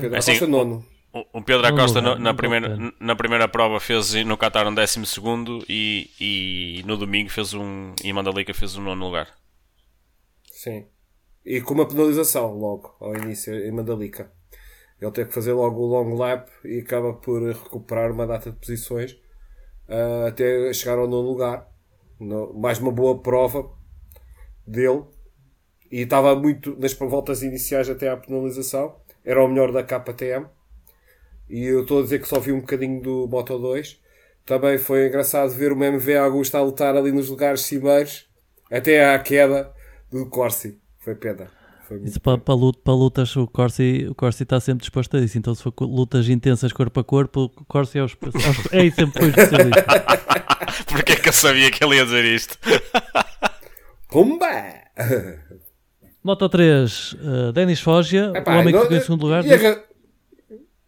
Pedro 0.00 0.16
assim, 0.16 0.32
Acosta 0.32 0.46
nono. 0.46 0.86
O, 1.32 1.42
Pedro 1.42 1.66
Acosta 1.66 2.00
lugar, 2.00 2.18
na, 2.18 2.34
primeira, 2.34 2.76
na 2.98 3.14
primeira 3.14 3.48
prova 3.48 3.78
fez 3.78 4.14
no 4.24 4.36
Qatar 4.36 4.66
um 4.66 4.74
décimo 4.74 5.06
segundo 5.06 5.64
e, 5.68 6.10
e 6.20 6.82
no 6.86 6.96
domingo 6.96 7.30
fez 7.30 7.54
um 7.54 7.94
e 8.02 8.12
Mandalika 8.12 8.52
fez 8.52 8.76
um 8.76 8.82
nono 8.82 9.04
lugar. 9.04 9.28
Sim. 10.64 10.86
E 11.44 11.60
com 11.60 11.74
uma 11.74 11.86
penalização 11.86 12.54
logo 12.54 12.96
ao 12.98 13.14
início 13.14 13.54
em 13.54 13.70
Mandalika. 13.70 14.32
Ele 14.98 15.10
teve 15.10 15.28
que 15.28 15.34
fazer 15.34 15.52
logo 15.52 15.78
o 15.78 15.86
long 15.86 16.16
lap 16.16 16.48
e 16.64 16.78
acaba 16.78 17.12
por 17.12 17.42
recuperar 17.42 18.10
uma 18.10 18.26
data 18.26 18.50
de 18.50 18.56
posições 18.56 19.12
uh, 19.86 20.26
até 20.26 20.72
chegar 20.72 20.96
ao 20.96 21.06
nono 21.06 21.28
lugar. 21.28 21.70
No, 22.18 22.54
mais 22.54 22.78
uma 22.78 22.90
boa 22.90 23.20
prova 23.20 23.70
dele. 24.66 25.04
E 25.92 26.00
estava 26.00 26.34
muito 26.34 26.74
nas 26.78 26.94
voltas 26.94 27.42
iniciais 27.42 27.90
até 27.90 28.08
à 28.08 28.16
penalização 28.16 29.04
era 29.22 29.44
o 29.44 29.48
melhor 29.48 29.70
da 29.70 29.82
KTM. 29.82 30.46
E 31.48 31.64
eu 31.64 31.82
estou 31.82 32.00
a 32.00 32.02
dizer 32.02 32.20
que 32.20 32.28
só 32.28 32.40
vi 32.40 32.52
um 32.52 32.60
bocadinho 32.60 33.02
do 33.02 33.28
Moto 33.28 33.58
2. 33.58 34.00
Também 34.46 34.78
foi 34.78 35.08
engraçado 35.08 35.50
ver 35.50 35.72
o 35.72 35.82
MV 35.82 36.16
Augusto 36.16 36.56
a 36.56 36.62
lutar 36.62 36.96
ali 36.96 37.12
nos 37.12 37.28
lugares 37.28 37.62
cimeiros, 37.62 38.28
até 38.70 39.14
à 39.14 39.18
queda 39.18 39.73
do 40.14 40.26
Corsi. 40.26 40.78
Foi 41.00 41.14
pena. 41.16 41.50
Foi 41.88 42.00
isso 42.02 42.20
para, 42.20 42.38
para, 42.38 42.54
luta, 42.54 42.78
para, 42.82 42.94
lutas, 42.94 43.36
o 43.36 43.46
Corsi, 43.46 44.06
o 44.08 44.14
Corsi 44.14 44.44
está 44.44 44.58
sempre 44.60 44.80
disposto 44.82 45.16
a 45.16 45.20
isso. 45.20 45.36
Então, 45.36 45.54
se 45.54 45.62
for 45.62 45.74
lutas 45.80 46.28
intensas 46.28 46.72
corpo 46.72 47.00
a 47.00 47.04
corpo, 47.04 47.52
o 47.56 47.64
Corsi 47.66 47.98
é, 47.98 48.04
o, 48.04 48.06
é, 48.06 48.86
é 48.86 48.90
sempre 48.90 49.20
foi 49.20 49.28
especialista. 49.28 49.84
Porquê 50.88 51.12
é 51.12 51.16
que 51.16 51.28
eu 51.28 51.32
sabia 51.32 51.70
que 51.70 51.84
ele 51.84 51.96
ia 51.96 52.04
dizer 52.04 52.24
isto? 52.24 52.58
Pumba! 54.08 54.46
Moto 56.22 56.48
3, 56.48 57.12
uh, 57.12 57.52
Denis 57.52 57.80
Foggia, 57.80 58.32
Epá, 58.34 58.56
o 58.56 58.60
homem 58.60 58.72
que 58.72 58.80
ficou 58.80 58.96
em 58.96 59.00
segundo 59.00 59.22
lugar. 59.22 59.44
E, 59.44 59.52
a, 59.52 59.82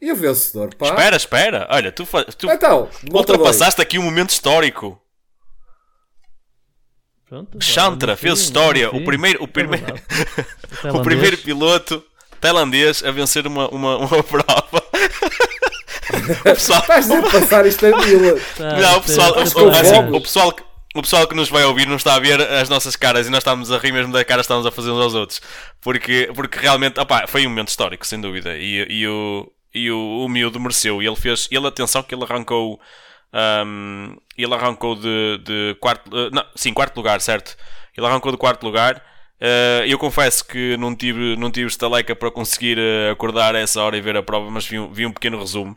e 0.01 0.13
o 0.13 0.17
vencedor, 0.17 0.75
pá? 0.77 0.87
Espera, 0.87 1.17
espera. 1.17 1.69
Olha, 1.71 1.93
tu, 1.93 2.07
tu 2.39 2.51
então, 2.51 2.89
ultrapassaste 3.13 3.83
aqui 3.83 3.99
um 3.99 4.03
momento 4.03 4.31
histórico. 4.31 4.99
Pronto, 7.29 7.59
Chantra 7.61 8.17
fez 8.17 8.39
história. 8.39 8.89
o 8.91 9.05
primeiro, 9.05 9.41
o 9.41 9.45
é 9.45 9.49
primeiro, 9.49 9.95
o, 10.85 10.89
o 10.99 11.03
primeiro 11.03 11.37
piloto 11.39 12.03
tailandês 12.41 13.03
a 13.03 13.11
vencer 13.11 13.47
uma, 13.47 13.69
uma, 13.69 13.99
uma 13.99 14.23
prova. 14.23 14.83
o 16.41 16.43
pessoal... 16.43 16.81
Estás 16.81 17.11
a 17.11 17.23
passar 17.23 17.67
isto 17.67 17.87
a 17.87 17.97
mila. 17.97 18.41
Não, 18.81 18.99
o 18.99 19.03
pessoal, 19.03 19.33
o, 19.33 19.39
o, 19.39 19.71
assim, 19.71 20.13
o 20.13 20.21
pessoal 20.21 20.53
que 20.53 20.67
o 20.99 21.03
pessoal 21.03 21.27
que 21.27 21.35
nos 21.35 21.51
vai 21.51 21.63
ouvir 21.65 21.87
não 21.87 21.97
está 21.97 22.15
a 22.15 22.19
ver 22.19 22.41
as 22.41 22.71
nossas 22.71 22.97
caras 22.97 23.27
e 23.27 23.31
nós 23.31 23.41
estamos 23.41 23.71
a 23.71 23.77
rir 23.79 23.93
mesmo 23.93 24.13
da 24.13 24.25
cara 24.25 24.41
que 24.41 24.45
estamos 24.45 24.65
a 24.65 24.71
fazer 24.71 24.91
uns 24.91 25.03
aos 25.03 25.15
outros. 25.15 25.43
Porque, 25.81 26.31
porque 26.35 26.59
realmente, 26.59 26.99
opá, 26.99 27.27
foi 27.27 27.47
um 27.47 27.51
momento 27.51 27.69
histórico, 27.69 28.07
sem 28.07 28.19
dúvida. 28.19 28.57
E, 28.57 28.87
e, 28.89 29.07
o, 29.07 29.53
e 29.75 29.91
o, 29.91 30.25
o 30.25 30.29
miúdo 30.29 30.59
mereceu. 30.59 31.03
E 31.03 31.07
ele 31.07 31.17
fez, 31.17 31.49
ele, 31.51 31.67
atenção, 31.67 32.03
que 32.03 32.15
ele 32.15 32.25
arrancou. 32.25 32.81
Um, 33.37 34.17
ele 34.37 34.55
arrancou 34.55 34.95
de, 34.95 35.39
de 35.45 35.77
quarto. 35.79 36.09
Uh, 36.09 36.31
não, 36.33 36.43
sim, 36.55 36.73
quarto 36.73 36.97
lugar, 36.97 37.21
certo? 37.21 37.55
Ele 37.95 38.07
arrancou 38.07 38.33
de 38.33 38.39
quarto 38.39 38.65
lugar. 38.65 39.03
Uh, 39.39 39.85
eu 39.87 39.99
confesso 39.99 40.47
que 40.47 40.77
não 40.79 40.97
tive, 40.97 41.37
não 41.37 41.51
tive 41.51 41.67
estaleca 41.67 42.17
para 42.17 42.31
conseguir 42.31 42.79
uh, 42.79 43.13
acordar 43.13 43.55
a 43.55 43.59
essa 43.59 43.83
hora 43.83 43.97
e 43.97 44.01
ver 44.01 44.17
a 44.17 44.23
prova, 44.23 44.51
mas 44.51 44.67
vi, 44.67 44.79
vi 44.91 45.05
um 45.05 45.13
pequeno 45.13 45.39
resumo. 45.39 45.77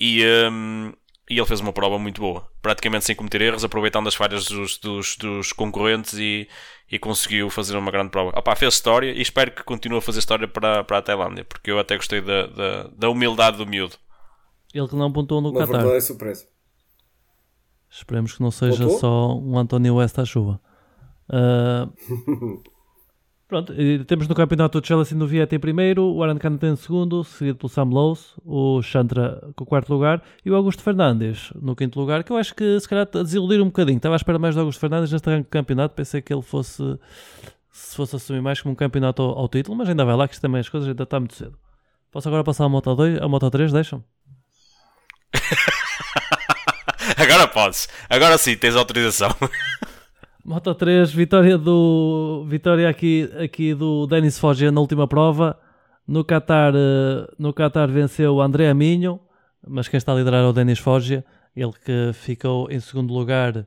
E, 0.00 0.24
um, 0.50 0.92
e 1.28 1.38
ele 1.38 1.46
fez 1.46 1.60
uma 1.60 1.72
prova 1.72 1.98
muito 1.98 2.22
boa, 2.22 2.48
praticamente 2.62 3.04
sem 3.04 3.14
cometer 3.14 3.42
erros, 3.42 3.64
aproveitando 3.64 4.06
as 4.06 4.14
falhas 4.14 4.46
dos, 4.46 4.78
dos, 4.78 5.16
dos 5.16 5.52
concorrentes 5.52 6.14
e, 6.14 6.48
e, 6.90 6.98
conseguiu 6.98 7.50
fazer 7.50 7.76
uma 7.76 7.90
grande 7.90 8.10
prova. 8.10 8.30
Opa, 8.38 8.56
fez 8.56 8.74
história 8.74 9.10
e 9.12 9.20
espero 9.20 9.50
que 9.50 9.62
continue 9.62 9.98
a 9.98 10.00
fazer 10.00 10.20
história 10.20 10.48
para, 10.48 10.82
para 10.84 10.98
a 10.98 11.02
Tailândia, 11.02 11.44
porque 11.44 11.70
eu 11.70 11.78
até 11.78 11.96
gostei 11.96 12.22
da, 12.22 12.46
da, 12.46 12.82
da 12.96 13.10
humildade 13.10 13.58
do 13.58 13.66
miúdo. 13.66 13.96
Ele 14.72 14.88
que 14.88 14.96
não 14.96 15.12
pontuou 15.12 15.42
no 15.42 15.52
Qatar. 15.52 15.84
é 15.88 16.00
surpresa. 16.00 16.46
Esperemos 17.90 18.34
que 18.34 18.42
não 18.42 18.50
seja 18.50 18.84
Pontou? 18.84 18.98
só 18.98 19.38
um 19.38 19.58
António 19.58 19.96
West 19.96 20.18
à 20.18 20.24
chuva. 20.24 20.60
Uh... 21.28 22.62
Pronto, 23.48 23.72
temos 24.06 24.28
no 24.28 24.34
campeonato 24.34 24.78
o 24.78 24.84
Chelsea 24.84 25.16
no 25.16 25.26
Vieta 25.26 25.56
em 25.56 25.58
primeiro, 25.58 26.04
o 26.04 26.22
Aran 26.22 26.36
Caneta 26.36 26.66
em 26.66 26.76
segundo, 26.76 27.24
seguido 27.24 27.56
pelo 27.56 27.70
Sam 27.70 27.84
Lowe's, 27.84 28.34
o 28.44 28.82
Chantra 28.82 29.42
com 29.56 29.64
o 29.64 29.66
quarto 29.66 29.90
lugar 29.90 30.22
e 30.44 30.50
o 30.50 30.54
Augusto 30.54 30.82
Fernandes 30.82 31.50
no 31.54 31.74
quinto 31.74 31.98
lugar, 31.98 32.22
que 32.22 32.30
eu 32.30 32.36
acho 32.36 32.54
que 32.54 32.78
se 32.78 32.86
calhar 32.86 33.08
a 33.10 33.22
desiludir 33.22 33.62
um 33.62 33.66
bocadinho. 33.68 33.96
Estava 33.96 34.14
à 34.14 34.18
espera 34.18 34.38
mais 34.38 34.54
do 34.54 34.60
Augusto 34.60 34.78
Fernandes 34.78 35.10
neste 35.10 35.26
arranque 35.30 35.44
de 35.44 35.50
campeonato, 35.50 35.94
pensei 35.94 36.20
que 36.20 36.30
ele 36.30 36.42
fosse 36.42 36.98
se 37.72 37.96
fosse 37.96 38.16
assumir 38.16 38.42
mais 38.42 38.60
como 38.60 38.74
um 38.74 38.76
campeonato 38.76 39.22
ao, 39.22 39.38
ao 39.38 39.48
título, 39.48 39.78
mas 39.78 39.88
ainda 39.88 40.04
vai 40.04 40.14
lá 40.14 40.28
que 40.28 40.34
isto 40.34 40.42
também 40.42 40.60
as 40.60 40.68
coisas 40.68 40.86
ainda 40.86 41.04
está 41.04 41.18
muito 41.18 41.34
cedo. 41.34 41.56
Posso 42.10 42.28
agora 42.28 42.44
passar 42.44 42.64
a 42.64 42.68
Moto 42.68 42.94
2, 42.94 43.22
a 43.22 43.28
Moto 43.28 43.50
3, 43.50 43.72
deixam? 43.72 44.04
agora 47.28 47.46
podes, 47.46 47.88
agora 48.08 48.38
sim, 48.38 48.56
tens 48.56 48.74
autorização. 48.74 49.28
Moto 50.44 50.74
3, 50.74 51.12
vitória 51.12 51.58
do 51.58 52.46
vitória 52.48 52.88
aqui, 52.88 53.30
aqui 53.38 53.74
do 53.74 54.06
Denis 54.06 54.38
Foggia 54.38 54.72
na 54.72 54.80
última 54.80 55.06
prova. 55.06 55.58
No 56.06 56.24
Qatar, 56.24 56.72
eh, 56.74 57.30
no 57.38 57.52
Qatar 57.52 57.90
venceu 57.90 58.36
o 58.36 58.40
André 58.40 58.70
Aminho, 58.70 59.20
mas 59.66 59.88
quem 59.88 59.98
está 59.98 60.12
a 60.12 60.14
liderar 60.14 60.42
é 60.42 60.46
o 60.46 60.52
Denis 60.54 60.78
Foggia, 60.78 61.22
ele 61.54 61.72
que 61.84 62.12
ficou 62.14 62.70
em 62.70 62.80
segundo 62.80 63.12
lugar, 63.12 63.66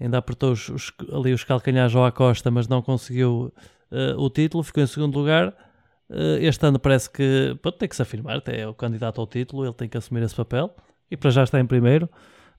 ainda 0.00 0.18
apertou 0.18 0.52
os, 0.52 0.68
os, 0.68 0.92
ali 1.12 1.32
os 1.32 1.42
calcanhares 1.42 1.96
ao 1.96 2.04
Acosta, 2.04 2.48
mas 2.48 2.68
não 2.68 2.80
conseguiu 2.80 3.52
uh, 3.90 4.22
o 4.22 4.30
título, 4.30 4.62
ficou 4.62 4.84
em 4.84 4.86
segundo 4.86 5.18
lugar. 5.18 5.48
Uh, 6.08 6.38
este 6.40 6.64
ano 6.64 6.78
parece 6.78 7.10
que 7.10 7.58
ter 7.76 7.88
que 7.88 7.96
se 7.96 8.02
afirmar, 8.02 8.40
é 8.46 8.68
o 8.68 8.74
candidato 8.74 9.20
ao 9.20 9.26
título, 9.26 9.64
ele 9.64 9.74
tem 9.74 9.88
que 9.88 9.98
assumir 9.98 10.22
esse 10.22 10.36
papel 10.36 10.72
e 11.10 11.16
para 11.16 11.30
já 11.30 11.42
está 11.42 11.58
em 11.58 11.66
primeiro 11.66 12.08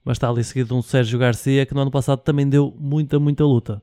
mas 0.03 0.17
está 0.17 0.29
ali 0.29 0.43
seguido 0.43 0.69
de 0.69 0.73
um 0.73 0.81
Sérgio 0.81 1.19
Garcia 1.19 1.65
que 1.65 1.73
no 1.73 1.81
ano 1.81 1.91
passado 1.91 2.19
também 2.19 2.47
deu 2.47 2.73
muita, 2.77 3.19
muita 3.19 3.43
luta. 3.43 3.81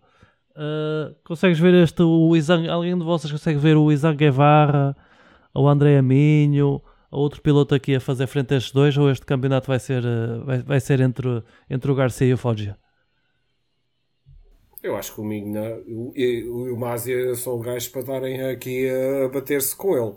Uh, 0.50 1.14
consegues 1.24 1.59
ver 1.59 1.74
este, 1.74 2.02
o 2.02 2.35
Izan, 2.35 2.68
alguém 2.70 2.98
de 2.98 3.04
vocês 3.04 3.31
consegue 3.31 3.59
ver 3.59 3.76
o 3.76 3.92
Izan 3.92 4.16
Guevara, 4.16 4.96
o 5.54 5.68
André 5.68 5.98
Aminho, 5.98 6.83
outro 7.11 7.40
piloto 7.40 7.74
aqui 7.74 7.94
a 7.94 8.00
fazer 8.00 8.26
frente 8.26 8.54
a 8.54 8.57
estes 8.57 8.72
dois, 8.72 8.96
ou 8.98 9.11
este 9.11 9.24
campeonato 9.24 9.68
vai 9.68 9.78
ser, 9.78 10.02
uh, 10.04 10.44
vai, 10.44 10.62
vai 10.62 10.81
ser 10.81 11.00
entre, 11.00 11.42
entre 11.70 11.90
o 11.90 11.94
Garcia 11.94 12.26
e 12.26 12.33
o 12.33 12.38
Foggia? 12.38 12.76
Eu 14.83 14.96
acho 14.96 15.14
que 15.14 15.20
o 15.20 15.24
Minho 15.24 16.12
e 16.14 16.44
o, 16.44 16.74
o 16.74 16.78
Másia 16.78 17.35
são 17.35 17.59
gajos 17.61 17.88
para 17.88 18.02
darem 18.02 18.42
aqui 18.42 18.88
a 18.88 19.28
bater-se 19.28 19.76
com 19.76 19.96
ele. 19.96 20.14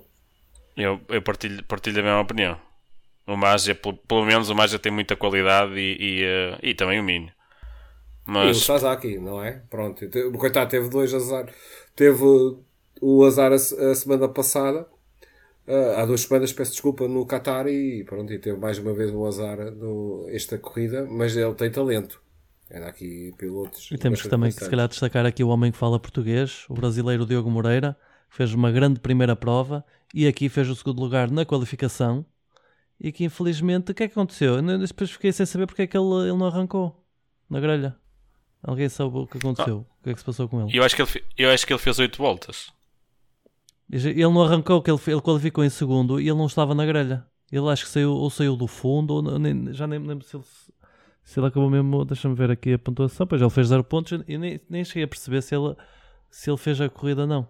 Eu, 0.77 0.99
eu 1.09 1.21
partilho, 1.21 1.63
partilho 1.65 1.99
a 1.99 2.03
mesma 2.03 2.21
opinião. 2.21 2.70
O 3.25 3.38
Mágia, 3.38 3.75
pelo, 3.75 3.97
pelo 3.97 4.25
menos 4.25 4.49
o 4.49 4.55
Mágia 4.55 4.79
tem 4.79 4.91
muita 4.91 5.15
qualidade 5.15 5.73
e, 5.75 5.97
e, 5.99 6.23
uh, 6.23 6.60
e 6.63 6.73
também 6.73 6.99
o 6.99 7.03
Minho. 7.03 7.31
Mas... 8.25 8.57
E 8.57 8.60
o 8.60 8.63
Sasaki, 8.63 9.17
não 9.17 9.43
é? 9.43 9.62
Pronto, 9.69 10.05
o 10.05 10.38
coitado 10.38 10.69
teve 10.69 10.89
dois 10.89 11.13
azar. 11.13 11.47
Teve 11.95 12.23
o 13.01 13.25
azar 13.25 13.51
a, 13.51 13.55
a 13.55 13.95
semana 13.95 14.29
passada, 14.29 14.88
uh, 15.67 15.97
há 15.97 16.05
duas 16.05 16.21
semanas, 16.21 16.53
peço 16.53 16.71
desculpa, 16.71 17.07
no 17.07 17.25
Qatar 17.25 17.67
e 17.67 18.03
pronto, 18.03 18.31
e 18.31 18.39
teve 18.39 18.57
mais 18.57 18.77
uma 18.77 18.93
vez 18.93 19.12
um 19.12 19.25
azar 19.25 19.71
no, 19.71 20.27
esta 20.29 20.57
corrida, 20.57 21.07
mas 21.10 21.36
ele 21.36 21.53
tem 21.55 21.71
talento. 21.71 22.21
Era 22.69 22.88
aqui 22.88 23.34
pilotos. 23.38 23.89
E 23.91 23.97
temos 23.97 24.21
também 24.23 24.49
que 24.49 24.63
se 24.63 24.69
calhar 24.69 24.88
destacar 24.88 25.25
aqui 25.25 25.43
o 25.43 25.49
homem 25.49 25.73
que 25.73 25.77
fala 25.77 25.99
português, 25.99 26.65
o 26.69 26.73
brasileiro 26.73 27.25
Diogo 27.25 27.51
Moreira, 27.51 27.97
que 28.29 28.38
fez 28.38 28.53
uma 28.53 28.71
grande 28.71 28.99
primeira 29.01 29.36
prova 29.36 29.84
e 30.13 30.25
aqui 30.25 30.47
fez 30.47 30.69
o 30.69 30.75
segundo 30.75 31.01
lugar 31.01 31.29
na 31.29 31.43
qualificação 31.43 32.25
e 33.01 33.11
que 33.11 33.23
infelizmente 33.23 33.91
o 33.91 33.95
que 33.95 34.03
é 34.03 34.07
que 34.07 34.13
aconteceu? 34.13 34.57
Eu 34.57 34.77
depois 34.77 35.09
fiquei 35.09 35.31
sem 35.31 35.45
saber 35.45 35.65
porque 35.65 35.81
é 35.81 35.87
que 35.87 35.97
ele, 35.97 36.29
ele 36.29 36.37
não 36.37 36.45
arrancou 36.45 37.03
na 37.49 37.59
grelha. 37.59 37.97
Alguém 38.61 38.87
sabe 38.89 39.17
o 39.17 39.25
que 39.25 39.39
aconteceu? 39.39 39.87
Ah. 39.89 39.95
O 39.99 40.03
que 40.03 40.09
é 40.11 40.13
que 40.13 40.19
se 40.19 40.25
passou 40.25 40.47
com 40.47 40.61
ele? 40.61 40.77
Eu 40.77 40.83
acho 40.83 40.95
que 40.95 41.01
ele, 41.01 41.25
eu 41.35 41.49
acho 41.49 41.65
que 41.65 41.73
ele 41.73 41.79
fez 41.79 41.97
8 41.97 42.15
voltas. 42.15 42.71
Ele 43.89 44.21
não 44.21 44.43
arrancou, 44.43 44.81
que 44.83 44.91
ele, 44.91 44.99
ele 45.07 45.19
qualificou 45.19 45.65
em 45.65 45.69
segundo 45.69 46.21
e 46.21 46.29
ele 46.29 46.37
não 46.37 46.45
estava 46.45 46.75
na 46.75 46.85
grelha. 46.85 47.25
Ele 47.51 47.67
acho 47.69 47.85
que 47.85 47.89
saiu, 47.89 48.13
ou 48.13 48.29
saiu 48.29 48.55
do 48.55 48.67
fundo, 48.67 49.15
ou 49.15 49.39
nem, 49.39 49.73
já 49.73 49.87
nem 49.87 49.99
me 49.99 50.07
lembro 50.07 50.25
se 50.25 50.37
ele, 50.37 50.45
se 51.23 51.39
ele 51.39 51.47
acabou 51.47 51.71
mesmo. 51.71 52.05
Deixa-me 52.05 52.35
ver 52.35 52.51
aqui 52.51 52.73
a 52.73 52.79
pontuação. 52.79 53.25
Pois 53.25 53.41
ele 53.41 53.49
fez 53.49 53.67
0 53.67 53.83
pontos 53.83 54.23
e 54.27 54.37
nem, 54.37 54.61
nem 54.69 54.85
cheguei 54.85 55.03
a 55.03 55.07
perceber 55.07 55.41
se 55.41 55.55
ele, 55.55 55.75
se 56.29 56.51
ele 56.51 56.57
fez 56.57 56.79
a 56.79 56.87
corrida 56.87 57.21
ou 57.21 57.27
não. 57.27 57.47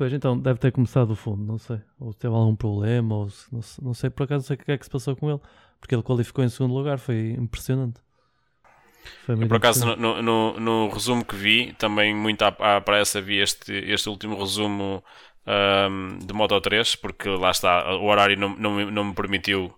Pois 0.00 0.14
então, 0.14 0.38
deve 0.38 0.58
ter 0.58 0.72
começado 0.72 1.08
do 1.08 1.14
fundo, 1.14 1.44
não 1.44 1.58
sei. 1.58 1.78
Ou 1.98 2.14
teve 2.14 2.34
algum 2.34 2.56
problema, 2.56 3.16
ou 3.16 3.28
não, 3.52 3.60
não 3.82 3.92
sei, 3.92 4.08
por 4.08 4.22
acaso 4.22 4.44
não 4.44 4.46
sei 4.46 4.56
o 4.56 4.58
que 4.58 4.72
é 4.72 4.78
que 4.78 4.84
se 4.84 4.90
passou 4.90 5.14
com 5.14 5.28
ele. 5.28 5.40
Porque 5.78 5.94
ele 5.94 6.02
qualificou 6.02 6.42
em 6.42 6.48
segundo 6.48 6.72
lugar, 6.72 6.98
foi 6.98 7.32
impressionante. 7.32 8.00
Foi 9.26 9.36
por 9.36 9.58
acaso, 9.58 9.94
no, 9.96 10.22
no, 10.22 10.58
no, 10.58 10.88
resumo 10.88 11.22
que 11.22 11.36
vi, 11.36 11.74
também 11.74 12.14
muito 12.14 12.40
à, 12.40 12.76
à 12.76 12.80
pressa 12.80 13.20
vi 13.20 13.40
este, 13.40 13.74
este 13.74 14.08
último 14.08 14.38
resumo 14.40 15.04
um, 15.46 16.18
de 16.18 16.32
Moto 16.32 16.58
3, 16.58 16.96
porque 16.96 17.28
lá 17.28 17.50
está, 17.50 17.94
o 17.96 18.06
horário 18.06 18.38
não, 18.38 18.56
não, 18.56 18.90
não, 18.90 19.04
me 19.04 19.14
permitiu, 19.14 19.70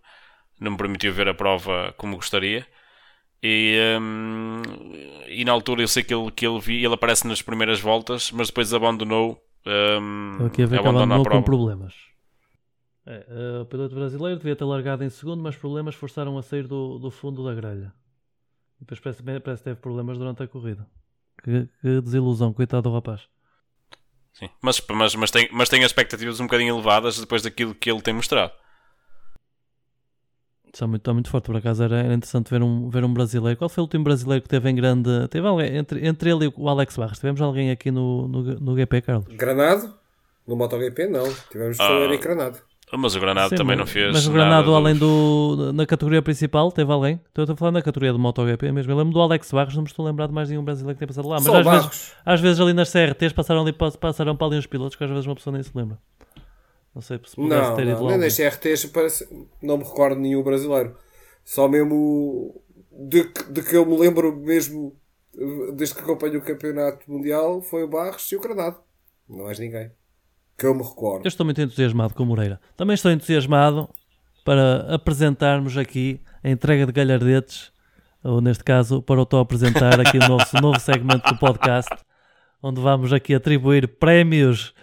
não 0.60 0.70
me 0.70 0.76
permitiu 0.76 1.12
ver 1.12 1.30
a 1.30 1.34
prova 1.34 1.92
como 1.96 2.14
gostaria. 2.14 2.64
E, 3.42 3.76
um, 4.00 4.62
e 5.26 5.44
na 5.44 5.50
altura 5.50 5.82
eu 5.82 5.88
sei 5.88 6.04
que 6.04 6.14
ele, 6.14 6.30
que 6.30 6.46
ele, 6.46 6.60
vi, 6.60 6.84
ele 6.84 6.94
aparece 6.94 7.26
nas 7.26 7.42
primeiras 7.42 7.80
voltas, 7.80 8.30
mas 8.30 8.46
depois 8.46 8.72
abandonou 8.72 9.42
um, 9.66 10.46
aqui 10.46 10.62
a 10.62 10.66
ver 10.66 10.80
que 10.80 10.86
abandonou 10.86 11.24
com 11.24 11.42
problemas. 11.42 11.94
É, 13.04 13.26
uh, 13.28 13.62
o 13.62 13.66
piloto 13.66 13.94
brasileiro 13.94 14.38
devia 14.38 14.54
ter 14.54 14.64
largado 14.64 15.02
em 15.02 15.10
segundo, 15.10 15.42
mas 15.42 15.56
problemas 15.56 15.94
forçaram 15.94 16.38
a 16.38 16.42
sair 16.42 16.66
do, 16.66 16.98
do 16.98 17.10
fundo 17.10 17.44
da 17.44 17.54
grelha. 17.54 17.92
E 18.80 18.84
depois 18.84 19.00
parece, 19.00 19.22
parece 19.40 19.62
que 19.62 19.70
teve 19.70 19.80
problemas 19.80 20.18
durante 20.18 20.42
a 20.42 20.48
corrida. 20.48 20.86
Que, 21.42 21.68
que, 21.80 22.00
desilusão, 22.00 22.52
coitado 22.52 22.82
do 22.82 22.94
rapaz. 22.94 23.28
Sim, 24.32 24.48
mas, 24.60 24.80
mas, 24.88 25.14
mas, 25.14 25.30
tem, 25.30 25.48
mas 25.52 25.68
tem 25.68 25.82
expectativas 25.82 26.40
um 26.40 26.44
bocadinho 26.44 26.74
elevadas 26.74 27.18
depois 27.18 27.42
daquilo 27.42 27.74
que 27.74 27.90
ele 27.90 28.00
tem 28.00 28.14
mostrado. 28.14 28.52
Está 30.72 30.86
muito, 30.86 31.02
está 31.02 31.12
muito 31.12 31.28
forte, 31.28 31.44
por 31.44 31.56
acaso 31.56 31.82
era, 31.82 31.98
era, 31.98 32.14
interessante 32.14 32.50
ver 32.50 32.62
um, 32.62 32.88
ver 32.88 33.04
um 33.04 33.12
brasileiro. 33.12 33.58
Qual 33.58 33.68
foi 33.68 33.82
o 33.82 33.84
último 33.84 34.04
brasileiro 34.04 34.42
que 34.42 34.48
teve 34.48 34.70
em 34.70 34.74
grande. 34.74 35.28
Teve 35.28 35.46
alguém, 35.46 35.76
entre, 35.76 36.06
entre 36.06 36.30
ele 36.30 36.46
e 36.46 36.52
o 36.56 36.68
Alex 36.68 36.96
Barros, 36.96 37.18
tivemos 37.18 37.42
alguém 37.42 37.70
aqui 37.70 37.90
no, 37.90 38.26
no, 38.26 38.42
no 38.42 38.76
GP, 38.76 39.02
Carlos? 39.02 39.26
Granado? 39.36 39.92
No 40.46 40.56
MotoGP 40.56 41.06
não, 41.06 41.24
tivemos 41.50 41.78
ah, 41.78 41.90
o 41.90 42.04
Eric 42.04 42.24
Granado. 42.24 42.58
Mas 42.98 43.14
o 43.14 43.20
Granado 43.20 43.48
Sim, 43.48 43.56
também 43.56 43.76
mas, 43.76 43.78
não 43.78 43.86
fez. 43.86 44.12
Mas 44.12 44.26
o 44.26 44.32
Granado, 44.32 44.74
além 44.74 44.94
do. 44.94 45.72
Na 45.72 45.86
categoria 45.86 46.20
principal, 46.20 46.70
teve 46.70 46.92
alguém? 46.92 47.18
Estou 47.28 47.50
a 47.50 47.56
falar 47.56 47.72
na 47.72 47.80
categoria 47.80 48.12
do 48.12 48.18
MotoGP 48.18 48.70
mesmo. 48.70 48.92
Eu 48.92 48.96
lembro 48.96 49.14
do 49.14 49.20
Alex 49.20 49.50
Barros, 49.50 49.74
não 49.74 49.82
me 49.82 49.88
estou 49.88 50.04
a 50.04 50.10
lembrar 50.10 50.26
de 50.26 50.34
mais 50.34 50.50
nenhum 50.50 50.62
brasileiro 50.62 50.94
que 50.94 50.98
tenha 50.98 51.08
passado 51.08 51.26
lá. 51.26 51.36
Mas 51.40 51.48
às 51.48 51.64
vezes, 51.64 52.14
às 52.24 52.40
vezes, 52.40 52.60
ali 52.60 52.74
nas 52.74 52.92
CRTs 52.92 53.32
passaram, 53.32 53.62
ali, 53.62 53.72
passaram 53.72 54.36
para 54.36 54.46
ali 54.46 54.58
uns 54.58 54.66
pilotos 54.66 54.94
que 54.94 55.04
às 55.04 55.08
vezes 55.08 55.24
uma 55.24 55.34
pessoa 55.34 55.54
nem 55.54 55.62
se 55.62 55.70
lembra. 55.74 55.98
Não 56.94 57.02
sei 57.02 57.18
se 57.24 57.36
pudesse 57.36 57.68
não, 57.68 57.76
ter 57.76 57.86
ido 57.86 58.00
não. 58.00 58.08
Nem 58.08 58.18
nas 58.18 58.36
CRTs 58.36 58.86
parece, 58.86 59.28
não 59.62 59.78
me 59.78 59.84
recordo 59.84 60.20
nenhum 60.20 60.42
brasileiro. 60.42 60.96
Só 61.44 61.68
mesmo 61.68 62.62
de, 62.90 63.24
de 63.50 63.62
que 63.62 63.76
eu 63.76 63.86
me 63.86 63.96
lembro 63.96 64.36
mesmo 64.36 64.96
desde 65.74 65.94
que 65.94 66.02
acompanho 66.02 66.38
o 66.38 66.42
campeonato 66.42 67.10
mundial 67.10 67.62
foi 67.62 67.82
o 67.82 67.88
Barros 67.88 68.30
e 68.30 68.36
o 68.36 68.40
Granado. 68.40 68.76
Não 69.28 69.44
mais 69.44 69.58
ninguém. 69.58 69.90
Que 70.58 70.66
eu 70.66 70.74
me 70.74 70.82
recordo. 70.82 71.24
Eu 71.24 71.28
estou 71.28 71.44
muito 71.44 71.60
entusiasmado 71.60 72.14
com 72.14 72.22
o 72.22 72.26
Moreira. 72.26 72.60
Também 72.76 72.94
estou 72.94 73.10
entusiasmado 73.10 73.88
para 74.44 74.94
apresentarmos 74.94 75.76
aqui 75.78 76.20
a 76.44 76.50
entrega 76.50 76.84
de 76.84 76.92
galhardetes, 76.92 77.72
ou 78.22 78.40
neste 78.40 78.62
caso, 78.62 79.00
para 79.02 79.20
o 79.20 79.36
apresentar 79.38 80.00
aqui 80.00 80.18
o 80.18 80.28
nosso 80.28 80.60
novo 80.60 80.78
segmento 80.78 81.32
do 81.32 81.38
podcast, 81.38 81.90
onde 82.62 82.80
vamos 82.80 83.12
aqui 83.12 83.34
atribuir 83.34 83.88
prémios 83.88 84.74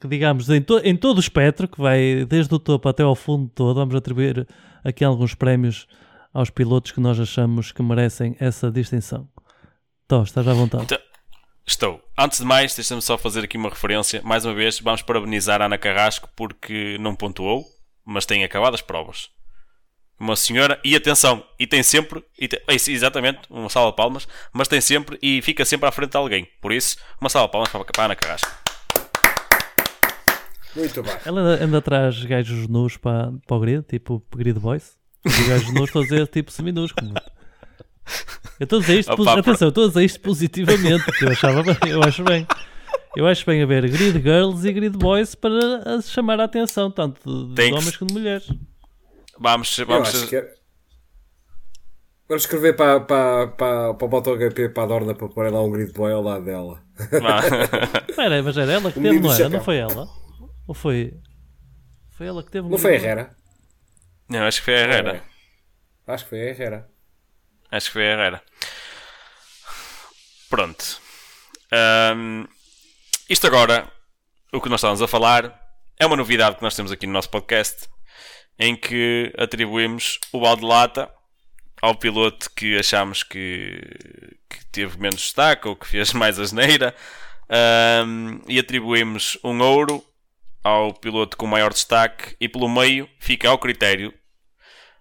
que 0.00 0.08
digamos 0.08 0.48
em, 0.50 0.60
to 0.60 0.80
em 0.84 0.96
todo 0.96 1.18
o 1.18 1.20
espectro, 1.20 1.68
que 1.68 1.80
vai 1.80 2.24
desde 2.24 2.54
o 2.54 2.58
topo 2.58 2.88
até 2.88 3.02
ao 3.02 3.14
fundo 3.14 3.48
todo, 3.54 3.76
vamos 3.76 3.94
atribuir 3.94 4.46
aqui 4.82 5.04
alguns 5.04 5.34
prémios 5.34 5.86
aos 6.32 6.50
pilotos 6.50 6.90
que 6.90 7.00
nós 7.00 7.18
achamos 7.20 7.70
que 7.70 7.82
merecem 7.82 8.36
essa 8.40 8.70
distinção. 8.70 9.28
Tó, 10.08 10.22
estás 10.22 10.46
à 10.48 10.52
vontade. 10.52 10.84
Então, 10.84 10.98
estou. 11.64 12.02
Antes 12.18 12.40
de 12.40 12.44
mais, 12.44 12.74
deixa-me 12.74 13.00
só 13.00 13.16
fazer 13.16 13.44
aqui 13.44 13.56
uma 13.56 13.70
referência. 13.70 14.20
Mais 14.22 14.44
uma 14.44 14.52
vez, 14.52 14.80
vamos 14.80 15.02
parabenizar 15.02 15.62
a 15.62 15.66
Ana 15.66 15.78
Carrasco 15.78 16.28
porque 16.34 16.98
não 16.98 17.14
pontuou, 17.14 17.64
mas 18.04 18.26
tem 18.26 18.44
acabado 18.44 18.74
as 18.74 18.82
provas. 18.82 19.30
Uma 20.18 20.36
senhora, 20.36 20.80
e 20.84 20.94
atenção, 20.94 21.44
e 21.58 21.66
tem 21.66 21.82
sempre, 21.82 22.24
e 22.38 22.46
tem, 22.46 22.60
exatamente, 22.68 23.40
uma 23.50 23.68
salva 23.68 23.90
de 23.90 23.96
palmas, 23.96 24.28
mas 24.52 24.68
tem 24.68 24.80
sempre 24.80 25.18
e 25.20 25.42
fica 25.42 25.64
sempre 25.64 25.88
à 25.88 25.92
frente 25.92 26.10
de 26.10 26.16
alguém. 26.16 26.48
Por 26.60 26.72
isso, 26.72 26.96
uma 27.20 27.28
salva 27.28 27.48
de 27.48 27.52
palmas 27.52 27.70
para, 27.70 27.84
para 27.84 28.02
a 28.02 28.04
Ana 28.06 28.16
Carrasco. 28.16 28.50
Muito 30.74 31.02
bem. 31.02 31.16
Ela 31.24 31.40
anda 31.62 31.78
atrás 31.78 32.22
gajos 32.24 32.68
nus 32.68 32.96
para, 32.96 33.32
para 33.46 33.56
o 33.56 33.60
grid, 33.60 33.82
tipo 33.82 34.22
grid 34.34 34.58
voice. 34.58 34.92
Os 35.24 35.48
gajos 35.48 35.72
nus 35.72 35.90
fazer 35.90 36.26
tipo 36.28 36.50
seminus. 36.50 36.92
Como... 36.92 37.14
Eu 38.58 38.64
estou 38.64 38.78
a 38.78 38.82
dizer 38.82 38.98
isto, 38.98 39.12
Opa, 39.12 39.38
atenção, 39.38 39.68
estou 39.68 39.84
a 39.84 39.88
dizer 39.88 40.04
isto 40.04 40.20
positivamente, 40.20 41.04
porque 41.04 41.24
eu 41.24 41.30
achava 41.30 41.62
bem, 41.62 41.76
eu 41.88 42.02
acho 42.02 42.22
bem. 42.22 42.46
Eu 43.16 43.26
acho 43.26 43.46
bem 43.46 43.62
haver 43.62 43.88
grid 43.88 44.20
girls 44.20 44.68
e 44.68 44.72
grid 44.72 44.96
boys 44.98 45.34
para 45.34 46.00
chamar 46.02 46.40
a 46.40 46.44
atenção, 46.44 46.90
tanto 46.90 47.46
de, 47.48 47.72
homens 47.72 47.96
como 47.96 48.08
de 48.08 48.14
mulheres. 48.14 48.52
Vamos, 49.38 49.76
vamos. 49.86 50.32
É... 50.32 50.54
Vamos 52.28 52.44
escrever 52.44 52.74
para, 52.74 53.00
para, 53.00 53.48
para, 53.48 53.94
para 53.94 54.06
o 54.06 54.10
MotoGP 54.10 54.70
para 54.70 54.82
a 54.82 54.86
Dorna 54.86 55.14
para 55.14 55.28
pôr 55.28 55.52
lá 55.52 55.62
um 55.62 55.70
grid 55.70 55.92
boy 55.92 56.10
ao 56.12 56.22
lado 56.22 56.44
dela. 56.44 56.82
Espera, 58.08 58.42
mas 58.42 58.56
era 58.56 58.72
ela 58.72 58.90
que 58.90 59.00
teve, 59.00 59.20
não 59.20 59.32
era? 59.32 59.48
Não 59.48 59.60
foi 59.62 59.76
ela? 59.76 60.08
Ou 60.66 60.74
foi. 60.74 61.14
Foi 62.10 62.26
ela 62.26 62.42
que 62.42 62.50
teve. 62.50 62.68
Não 62.68 62.78
foi 62.78 62.92
a 62.92 62.94
Herrera? 62.94 63.36
Não, 64.28 64.46
acho 64.46 64.58
que 64.60 64.64
foi 64.64 64.74
a 64.74 64.80
Herrera. 64.80 65.24
Acho 66.06 66.24
que 66.24 66.30
foi 66.30 66.40
a 66.40 66.44
Herrera. 66.44 66.90
Acho 67.70 67.86
que 67.86 67.92
foi 67.92 68.06
a 68.08 68.12
Herrera. 68.12 68.42
Pronto. 70.48 71.00
Um, 72.16 72.46
isto 73.28 73.46
agora, 73.46 73.90
o 74.52 74.60
que 74.60 74.68
nós 74.68 74.78
estávamos 74.78 75.02
a 75.02 75.08
falar, 75.08 75.60
é 75.98 76.06
uma 76.06 76.16
novidade 76.16 76.56
que 76.56 76.62
nós 76.62 76.76
temos 76.76 76.92
aqui 76.92 77.06
no 77.06 77.12
nosso 77.12 77.30
podcast, 77.30 77.88
em 78.58 78.76
que 78.76 79.32
atribuímos 79.36 80.18
o 80.32 80.40
balde 80.40 80.60
de 80.60 80.68
lata 80.68 81.10
ao 81.82 81.94
piloto 81.94 82.50
que 82.50 82.78
achamos 82.78 83.22
que, 83.22 83.80
que 84.48 84.64
teve 84.66 84.98
menos 84.98 85.20
destaque 85.20 85.68
ou 85.68 85.76
que 85.76 85.86
fez 85.86 86.12
mais 86.14 86.38
asneira 86.38 86.94
um, 88.06 88.40
e 88.48 88.58
atribuímos 88.58 89.38
um 89.42 89.60
ouro 89.60 90.04
ao 90.64 90.94
piloto 90.94 91.36
com 91.36 91.46
maior 91.46 91.72
destaque 91.72 92.34
e 92.40 92.48
pelo 92.48 92.68
meio 92.68 93.08
fica 93.20 93.50
ao 93.50 93.58
critério 93.58 94.12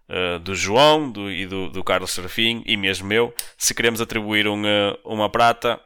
uh, 0.10 0.38
do 0.40 0.54
João 0.54 1.10
do, 1.10 1.32
e 1.32 1.48
do, 1.48 1.70
do, 1.70 1.84
Carlos 1.84 2.12
Serafim 2.12 2.62
e 2.66 2.76
mesmo 2.76 3.12
eu 3.14 3.34
se 3.58 3.74
queremos 3.74 4.02
atribuir 4.02 4.46
um, 4.46 4.62
uh, 4.62 5.00
uma 5.06 5.30
prata 5.30 5.80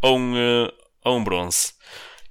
ou 0.00 0.16
um, 0.16 0.34
uh, 0.34 0.72
ou 1.04 1.18
um 1.18 1.24
bronze. 1.24 1.72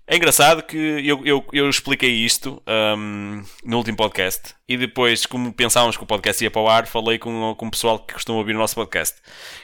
É 0.07 0.17
engraçado 0.17 0.63
que 0.63 0.77
eu, 0.77 1.25
eu, 1.25 1.45
eu 1.53 1.69
expliquei 1.69 2.11
isto 2.11 2.61
um, 2.97 3.43
no 3.63 3.77
último 3.77 3.95
podcast 3.95 4.53
e 4.67 4.75
depois, 4.75 5.25
como 5.25 5.53
pensávamos 5.53 5.95
que 5.95 6.03
o 6.03 6.07
podcast 6.07 6.43
ia 6.43 6.51
para 6.51 6.61
o 6.61 6.67
ar, 6.67 6.85
falei 6.85 7.17
com, 7.17 7.55
com 7.55 7.67
o 7.67 7.71
pessoal 7.71 7.97
que 7.97 8.13
costuma 8.13 8.37
ouvir 8.37 8.53
o 8.53 8.57
nosso 8.57 8.75
podcast 8.75 9.21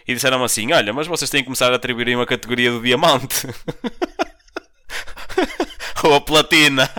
e 0.08 0.14
disseram 0.14 0.42
assim: 0.42 0.72
Olha, 0.72 0.94
mas 0.94 1.06
vocês 1.06 1.30
têm 1.30 1.42
que 1.42 1.48
começar 1.48 1.74
a 1.74 1.76
atribuir 1.76 2.16
uma 2.16 2.26
categoria 2.26 2.72
do 2.72 2.82
diamante. 2.82 3.46
ou 6.04 6.16
a 6.16 6.22
platina. 6.22 6.90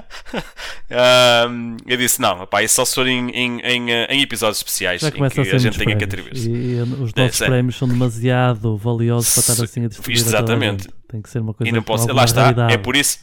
Um, 0.90 1.76
eu 1.86 1.96
disse: 1.96 2.20
não, 2.20 2.46
pá, 2.46 2.62
isso 2.62 2.74
só 2.74 2.84
se 2.84 2.94
for 2.94 3.06
em, 3.06 3.28
em, 3.30 3.60
em, 3.60 3.90
eh, 3.92 4.06
em 4.10 4.22
episódios 4.22 4.58
especiais 4.58 5.00
Já 5.00 5.08
em 5.08 5.24
a 5.24 5.28
que 5.30 5.44
ser 5.44 5.54
a 5.54 5.58
gente 5.58 5.78
tenha 5.78 5.96
que 5.96 6.04
atribuir. 6.04 6.34
E, 6.36 6.48
e 6.76 6.80
os 6.82 7.12
É, 7.16 7.22
nossos 7.22 7.36
sério. 7.36 7.52
prémios 7.52 7.76
são 7.76 7.88
demasiado 7.88 8.76
valiosos 8.76 9.32
para 9.34 9.40
estar 9.52 9.64
assim 9.64 9.84
a 9.84 9.88
distribuir. 9.88 10.18
a 10.18 10.24
a 10.24 10.28
Exatamente. 10.28 10.82
gente. 10.84 10.94
Tem 11.08 11.22
que 11.22 11.30
ser 11.30 11.40
uma 11.40 11.54
coisa 11.54 11.68
E 11.68 11.72
não 11.72 11.82
posso, 11.82 12.10
lá 12.12 12.24
está, 12.24 12.54
é 12.70 12.76
por 12.76 12.96
isso. 12.96 13.20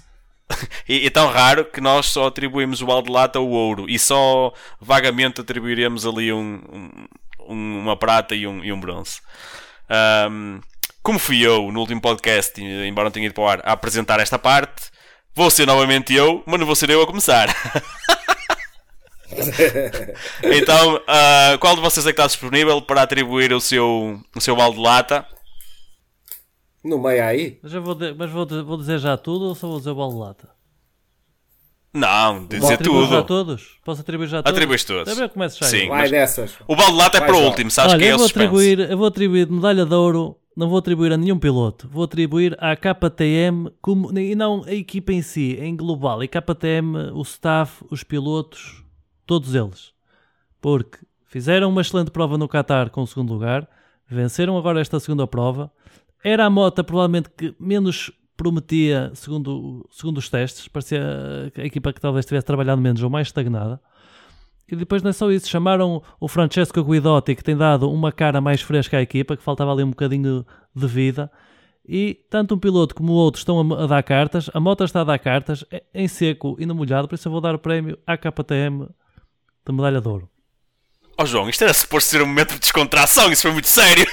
E 0.88 1.08
é 1.08 1.10
tão 1.10 1.28
raro 1.32 1.66
que 1.66 1.82
nós 1.82 2.06
só 2.06 2.28
atribuímos 2.28 2.80
o 2.82 2.86
balde 2.86 3.08
de 3.08 3.14
lata 3.14 3.40
ao 3.40 3.48
ouro 3.50 3.86
e 3.90 3.98
só 3.98 4.54
vagamente 4.80 5.42
atribuiremos 5.42 6.06
ali 6.06 6.32
um, 6.32 6.62
um- 7.50 7.80
uma 7.80 7.98
prata 7.98 8.36
e 8.36 8.46
um, 8.46 8.64
e 8.64 8.72
um 8.72 8.80
bronze. 8.80 9.20
Ahm, 9.90 10.60
como 11.02 11.18
fui 11.20 11.42
eu 11.46 11.72
no 11.72 11.80
último 11.80 12.00
podcast, 12.02 12.62
embora 12.62 13.06
não 13.06 13.12
tenha 13.12 13.26
ido 13.26 13.34
para 13.34 13.44
o 13.44 13.48
ar, 13.48 13.62
a 13.64 13.72
apresentar 13.74 14.20
esta 14.20 14.38
parte, 14.38 14.84
vou 15.36 15.50
ser 15.52 15.66
novamente 15.68 16.14
eu, 16.14 16.42
mas 16.46 16.60
não 16.60 16.66
vou 16.66 16.76
ser 16.76 16.90
eu 16.90 17.02
a 17.02 17.08
começar. 17.08 17.48
então, 20.44 21.02
ah, 21.08 21.58
qual 21.60 21.76
de 21.76 21.82
vocês 21.82 22.06
é 22.06 22.10
que 22.10 22.14
está 22.20 22.28
disponível 22.28 22.82
para 22.82 23.02
atribuir 23.02 23.52
o 23.54 23.60
seu, 23.60 24.20
o 24.36 24.42
seu 24.42 24.56
balde 24.56 24.78
de 24.78 24.84
lata? 24.84 25.26
No 26.84 27.00
meio 27.00 27.24
aí? 27.24 27.60
Mas, 27.64 27.74
eu 27.74 27.82
vou, 27.82 27.96
de- 27.96 28.14
mas 28.14 28.30
vou, 28.30 28.46
de- 28.46 28.62
vou 28.62 28.78
dizer 28.78 29.00
já 29.00 29.18
tudo 29.18 29.46
ou 29.46 29.56
só 29.56 29.68
vou 29.68 29.80
dizer 29.80 29.90
o 29.92 29.96
balde 29.96 30.14
de 30.16 30.20
lata? 30.22 30.50
Não, 31.94 32.46
dizer 32.46 32.74
Atribuo 32.74 33.04
já 33.04 33.22
tudo. 33.24 33.26
todos? 33.26 33.78
Posso 33.84 34.02
atribuir 34.02 34.28
já 34.28 34.44
todos? 34.44 34.52
Atribuis 34.58 34.84
todos. 34.84 35.06
Também 35.06 35.24
eu 35.24 35.30
começo 35.30 35.58
já. 35.60 35.66
Sim. 35.66 35.88
Vai 35.88 36.10
dessas. 36.10 36.52
O 36.68 36.76
balde 36.76 36.92
de 36.92 36.98
lata 36.98 37.18
é 37.18 37.20
Vai, 37.22 37.30
para 37.30 37.38
o 37.38 37.46
último, 37.46 37.72
sabes 37.72 37.94
Olha, 37.94 38.00
quem 38.00 38.10
é 38.10 38.12
eu 38.12 38.16
o 38.16 38.20
vou, 38.20 38.28
atribuir, 38.28 38.80
eu 38.92 38.98
vou 38.98 39.08
atribuir 39.08 39.46
de 39.46 39.54
medalha 39.54 39.86
de 39.86 39.94
ouro, 39.94 40.38
não 40.56 40.70
vou 40.70 40.78
atribuir 40.78 41.12
a 41.12 41.18
nenhum 41.18 41.38
piloto, 41.38 41.88
vou 41.90 42.04
atribuir 42.04 42.56
à 42.60 42.76
KTM 42.76 43.72
como, 43.82 44.18
e 44.18 44.36
não 44.36 44.64
a 44.64 44.74
equipa 44.74 45.12
em 45.12 45.22
si, 45.22 45.58
em 45.60 45.76
global. 45.76 46.24
E 46.24 46.28
KTM, 46.28 47.12
o 47.14 47.22
staff, 47.24 47.84
os 47.92 48.04
pilotos, 48.04 48.84
todos 49.26 49.54
eles. 49.54 49.94
Porque 50.62 51.00
fizeram 51.26 51.70
uma 51.70 51.82
excelente 51.82 52.12
prova 52.12 52.38
no 52.38 52.48
Qatar 52.48 52.90
com 52.90 53.02
o 53.02 53.08
segundo 53.08 53.34
lugar, 53.34 53.68
venceram 54.08 54.58
agora 54.58 54.80
esta 54.80 55.00
segunda 55.00 55.28
prova. 55.28 55.72
Era 56.24 56.46
a 56.46 56.50
moto 56.50 56.84
provavelmente 56.84 57.30
que 57.30 57.54
menos 57.60 58.12
prometia 58.38 59.12
segundo, 59.14 59.88
segundo 59.92 60.18
os 60.18 60.30
testes, 60.30 60.68
parecia 60.68 61.52
a 61.56 61.66
equipa 61.66 61.94
que 61.94 62.02
talvez 62.02 62.26
tivesse 62.26 62.46
trabalhado 62.46 62.82
menos 62.82 63.04
ou 63.04 63.10
mais 63.10 63.28
estagnada. 63.28 63.80
E 64.68 64.76
depois 64.76 65.04
não 65.04 65.10
é 65.12 65.14
só 65.14 65.30
isso, 65.32 65.48
chamaram 65.50 66.02
o 66.20 66.28
Francesco 66.28 66.84
Guidotti, 66.84 67.36
que 67.36 67.44
tem 67.44 67.56
dado 67.56 67.90
uma 67.92 68.12
cara 68.12 68.42
mais 68.42 68.62
fresca 68.62 68.98
à 68.98 69.02
equipa, 69.02 69.38
que 69.38 69.44
faltava 69.44 69.72
ali 69.72 69.84
um 69.84 69.90
bocadinho 69.92 70.46
de 70.76 70.88
vida. 70.88 71.32
E 71.88 72.18
tanto 72.32 72.56
um 72.56 72.60
piloto 72.60 72.96
como 72.96 73.12
o 73.14 73.16
outro 73.16 73.38
estão 73.38 73.60
a, 73.74 73.86
dar 73.86 74.02
cartas, 74.02 74.50
a 74.54 74.60
moto 74.60 74.84
está 74.84 75.02
a 75.02 75.04
dar 75.04 75.20
cartas, 75.20 75.64
é- 75.72 75.84
em 75.94 76.08
seco 76.08 76.56
e 76.60 76.66
no 76.66 76.74
molhado, 76.74 77.08
por 77.08 77.14
isso 77.14 77.28
eu 77.28 77.32
vou 77.32 77.40
dar 77.42 77.54
o 77.54 77.60
prémio 77.60 77.96
à 78.08 78.18
KTM 78.18 78.88
de 79.68 79.72
medalha 79.74 80.02
de 80.02 80.08
ouro. 80.08 80.28
Oh 81.18 81.26
João, 81.28 81.48
isto 81.48 81.64
era 81.64 81.74
suposto 81.74 82.10
ser 82.10 82.24
um 82.24 82.26
momento 82.26 82.56
de 82.56 82.60
descontração, 82.60 83.32
isso 83.32 83.44
foi 83.44 83.52
muito 83.52 83.68
sério. 83.68 84.06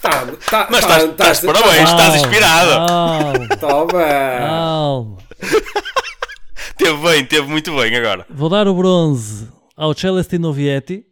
Tá, 0.00 0.26
tá, 0.50 0.68
Mas 0.70 0.80
tá, 0.84 0.98
estás, 0.98 1.02
tá- 1.04 1.10
estás 1.12 1.40
de 1.40 1.46
parabéns, 1.46 1.90
estás 1.90 2.14
inspirado. 2.16 2.70
Calma, 2.88 3.48
Toma! 3.58 4.02
calma. 4.38 5.16
Teve 6.76 6.96
bem, 7.02 7.24
teve 7.24 7.46
muito 7.48 7.74
bem 7.76 7.94
agora. 7.96 8.26
Vou 8.28 8.48
dar 8.48 8.66
o 8.66 8.74
bronze 8.74 9.48
ao 9.76 9.94
Celestino 9.94 10.52
Vietti, 10.52 11.06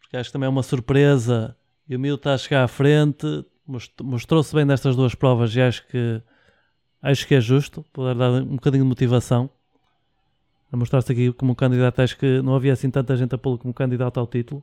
porque 0.00 0.16
acho 0.16 0.28
que 0.28 0.32
também 0.32 0.46
é 0.46 0.50
uma 0.50 0.62
surpresa 0.62 1.56
e 1.88 1.96
o 1.96 1.98
miúdo 1.98 2.16
está 2.20 2.34
a 2.34 2.38
chegar 2.38 2.64
à 2.64 2.68
frente, 2.68 3.26
most- 3.66 3.94
mostrou-se 4.02 4.54
bem 4.54 4.64
nestas 4.64 4.94
duas 4.96 5.14
provas 5.14 5.54
e 5.54 5.60
acho 5.60 5.86
que 5.86 6.20
acho 7.02 7.26
que 7.26 7.34
é 7.34 7.40
justo 7.40 7.84
poder 7.92 8.14
dar 8.16 8.30
um 8.30 8.56
bocadinho 8.56 8.82
de 8.84 8.88
motivação 8.88 9.48
a 10.72 10.76
mostrar-se 10.76 11.12
aqui 11.12 11.32
como 11.32 11.52
um 11.52 11.54
candidato, 11.54 12.00
acho 12.00 12.16
que 12.18 12.42
não 12.42 12.54
havia 12.56 12.72
assim 12.72 12.90
tanta 12.90 13.16
gente 13.16 13.34
a 13.34 13.38
pô-lo 13.38 13.56
como 13.58 13.72
candidato 13.72 14.18
ao 14.18 14.26
título. 14.26 14.62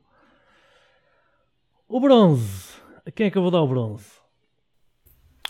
O 1.88 2.00
bronze, 2.00 2.70
a 3.06 3.12
quem 3.12 3.28
é 3.28 3.32
que 3.32 3.38
eu 3.38 3.42
vou 3.42 3.52
dar 3.52 3.62
o 3.62 3.68
bronze? 3.68 4.06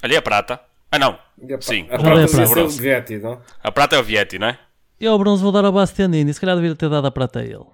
E 0.07 0.15
a 0.15 0.21
prata. 0.21 0.59
Ah 0.91 0.99
não, 0.99 1.17
E 1.41 1.51
a, 1.53 1.59
Sim, 1.61 1.87
a 1.89 1.97
bronze, 1.97 2.03
prata 2.03 2.21
o 2.23 2.27
devia 2.27 2.45
ser 2.45 2.51
o 2.51 2.55
bronze. 2.55 2.81
Vietti, 2.81 3.17
não? 3.17 3.41
a 3.63 3.71
prata 3.71 3.95
é 3.95 3.99
o 3.99 4.03
Vietti, 4.03 4.37
não 4.37 4.47
é? 4.47 4.59
Eu 4.99 5.13
ao 5.13 5.17
bronze 5.19 5.41
vou 5.41 5.51
dar 5.51 5.65
ao 5.65 5.71
Bastianini, 5.71 6.31
se 6.33 6.39
calhar 6.39 6.55
devia 6.55 6.75
ter 6.75 6.89
dado 6.89 7.07
a 7.07 7.11
prata 7.11 7.39
a 7.39 7.43
ele. 7.43 7.65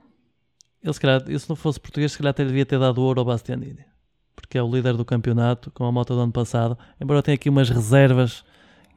Ele 0.83 0.93
se 0.93 0.99
calhar, 0.99 1.21
se 1.21 1.49
não 1.49 1.55
fosse 1.55 1.79
português, 1.79 2.11
se 2.11 2.17
calhar 2.17 2.31
até 2.31 2.45
devia 2.45 2.65
ter 2.65 2.79
dado 2.79 3.01
ouro 3.01 3.19
ao 3.19 3.25
Bastianini. 3.25 3.85
Porque 4.35 4.57
é 4.57 4.63
o 4.63 4.69
líder 4.69 4.95
do 4.95 5.03
campeonato, 5.03 5.71
com 5.71 5.85
a 5.85 5.91
moto 5.91 6.13
do 6.15 6.21
ano 6.21 6.31
passado. 6.31 6.77
Embora 6.99 7.19
eu 7.19 7.23
tenha 7.23 7.35
aqui 7.35 7.49
umas 7.49 7.69
reservas, 7.69 8.43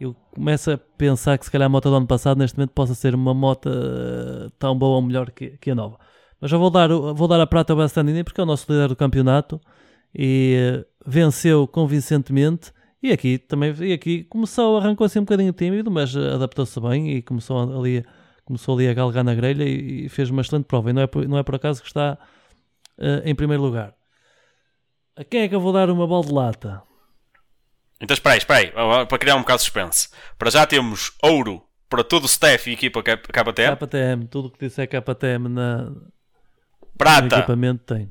eu 0.01 0.15
começo 0.33 0.71
a 0.71 0.79
pensar 0.79 1.39
que 1.39 1.45
se 1.45 1.51
calhar 1.51 1.67
a 1.67 1.69
moto 1.69 1.89
do 1.89 1.97
ano 1.97 2.07
passado 2.07 2.39
neste 2.39 2.57
momento 2.57 2.71
possa 2.71 2.95
ser 2.95 3.15
uma 3.15 3.35
moto 3.35 3.69
eh, 3.69 4.51
tão 4.59 4.77
boa 4.77 4.97
ou 4.97 5.03
melhor 5.03 5.31
que, 5.31 5.51
que 5.59 5.71
a 5.71 5.75
nova. 5.75 5.99
Mas 6.41 6.51
eu 6.51 6.59
vou 6.59 6.71
dar, 6.71 6.89
vou 6.89 7.29
dar 7.29 7.41
a 7.41 7.47
prata 7.47 7.73
ao 7.73 7.77
Bastianini 7.77 8.25
porque 8.25 8.41
é 8.41 8.45
o 8.45 8.47
nosso 8.47 8.71
líder 8.71 8.89
do 8.89 8.97
campeonato 8.97 9.61
e 10.15 10.57
eh, 10.57 10.87
venceu 11.07 11.67
convincentemente. 11.69 12.73
E 13.03 13.13
aqui 13.13 13.39
também 13.39 13.75
e 13.81 13.93
aqui 13.93 14.25
começou, 14.25 14.79
arrancou 14.79 15.05
assim 15.05 15.19
um 15.19 15.25
bocadinho 15.25 15.53
tímido, 15.53 15.91
mas 15.91 16.15
eh, 16.15 16.35
adaptou-se 16.35 16.81
bem 16.81 17.17
e 17.17 17.23
começou 17.23 17.59
ali, 17.79 18.05
começou 18.45 18.77
ali 18.77 18.89
a 18.89 18.95
galgar 18.95 19.25
na 19.25 19.35
grelha 19.35 19.65
e, 19.65 20.09
fez 20.09 20.31
uma 20.31 20.43
excelente 20.43 20.65
prova. 20.67 20.91
E 20.91 20.93
não 20.93 21.03
é 21.03 21.07
por, 21.07 21.27
não 21.29 21.39
é 21.39 21.43
por 21.43 21.55
acaso 21.55 21.81
que 21.83 21.89
está 21.89 22.19
eh, 22.99 23.23
em 23.25 23.35
primeiro 23.35 23.63
lugar. 23.63 23.95
A 25.17 25.25
quem 25.25 25.43
é 25.43 25.49
que 25.49 25.55
eu 25.55 25.61
vou 25.61 25.73
dar 25.73 25.91
uma 25.91 26.07
bola 26.07 26.25
de 26.25 26.33
lata? 26.33 26.83
Então 28.01 28.15
espera 28.15 28.35
aí, 28.35 28.39
espera 28.39 28.61
aí, 29.01 29.07
para 29.07 29.19
criar 29.19 29.37
um 29.37 29.41
bocado 29.41 29.59
de 29.59 29.65
suspense. 29.65 30.09
Para 30.37 30.51
já 30.51 30.67
temos 30.67 31.13
ouro 31.23 31.63
para 31.89 32.03
todo 32.03 32.23
o 32.25 32.27
staff 32.27 32.69
e 32.69 32.73
equipa 32.73 33.03
KTM. 33.03 33.77
KTM, 33.77 34.27
tudo 34.27 34.49
o 34.49 34.51
que 34.51 34.59
disser 34.67 34.89
KTM 34.89 35.49
na, 35.49 35.83
no 35.91 36.03
Prata, 36.99 37.37
equipamento 37.39 37.85
tem. 37.95 38.11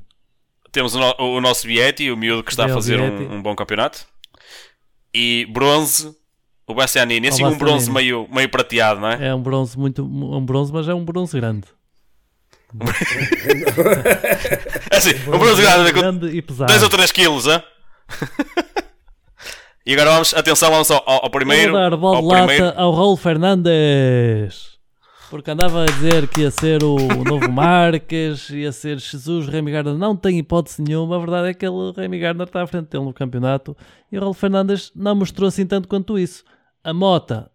temos 0.70 0.94
o, 0.94 0.98
no- 1.00 1.16
o 1.18 1.40
nosso 1.40 1.66
Vietti, 1.66 2.10
o 2.10 2.16
miúdo 2.16 2.42
que 2.44 2.50
está 2.52 2.64
a 2.64 2.68
fazer 2.68 3.00
um, 3.00 3.34
um 3.34 3.42
bom 3.42 3.54
campeonato. 3.56 4.06
E 5.12 5.46
bronze, 5.52 6.16
o 6.66 6.74
Bastianini. 6.74 7.28
Assim, 7.28 7.44
um 7.44 7.56
bronze 7.56 7.90
meio, 7.90 8.26
meio 8.32 8.48
prateado, 8.48 9.00
não 9.00 9.08
é? 9.08 9.28
É 9.28 9.34
um 9.34 9.42
bronze 9.42 9.78
muito, 9.78 10.04
um 10.04 10.44
bronze, 10.44 10.72
mas 10.72 10.88
é 10.88 10.94
um 10.94 11.04
bronze 11.04 11.38
grande. 11.38 11.66
Assim, 14.90 15.10
um 15.28 15.38
bronze 15.38 15.60
grande 15.62 15.92
com 15.92 16.00
grande 16.00 16.26
e 16.28 16.40
pesado. 16.40 16.72
2 16.72 16.82
ou 16.82 16.88
3 16.88 17.12
quilos, 17.12 17.46
hã? 17.46 17.62
E 19.84 19.92
agora 19.94 20.12
vamos, 20.12 20.32
atenção, 20.32 20.70
vamos 20.70 20.90
ao, 20.90 21.02
ao 21.06 21.30
primeiro. 21.30 21.72
vou 21.72 21.80
dar 21.80 21.96
bola 21.96 22.16
ao 22.16 22.46
primeiro. 22.46 22.72
ao 22.76 22.94
Raul 22.94 23.16
Fernandes. 23.16 24.71
Porque 25.32 25.50
andava 25.50 25.84
a 25.84 25.86
dizer 25.86 26.28
que 26.28 26.42
ia 26.42 26.50
ser 26.50 26.84
o 26.84 26.94
novo 27.24 27.48
Marques, 27.50 28.50
ia 28.50 28.70
ser 28.70 28.98
Jesus, 28.98 29.48
Remy 29.48 29.72
Gardner. 29.72 29.96
Não 29.96 30.14
tem 30.14 30.38
hipótese 30.38 30.82
nenhuma. 30.82 31.16
A 31.16 31.18
verdade 31.18 31.48
é 31.48 31.54
que 31.54 31.64
ele, 31.64 31.90
Remy 31.96 32.18
Gardner 32.18 32.46
está 32.46 32.62
à 32.62 32.66
frente 32.66 32.90
dele 32.90 33.04
no 33.06 33.14
campeonato. 33.14 33.74
E 34.10 34.18
o 34.18 34.20
Raul 34.20 34.34
Fernandes 34.34 34.92
não 34.94 35.14
mostrou 35.14 35.48
assim 35.48 35.66
tanto 35.66 35.88
quanto 35.88 36.18
isso. 36.18 36.44
A 36.84 36.92
mota, 36.92 37.50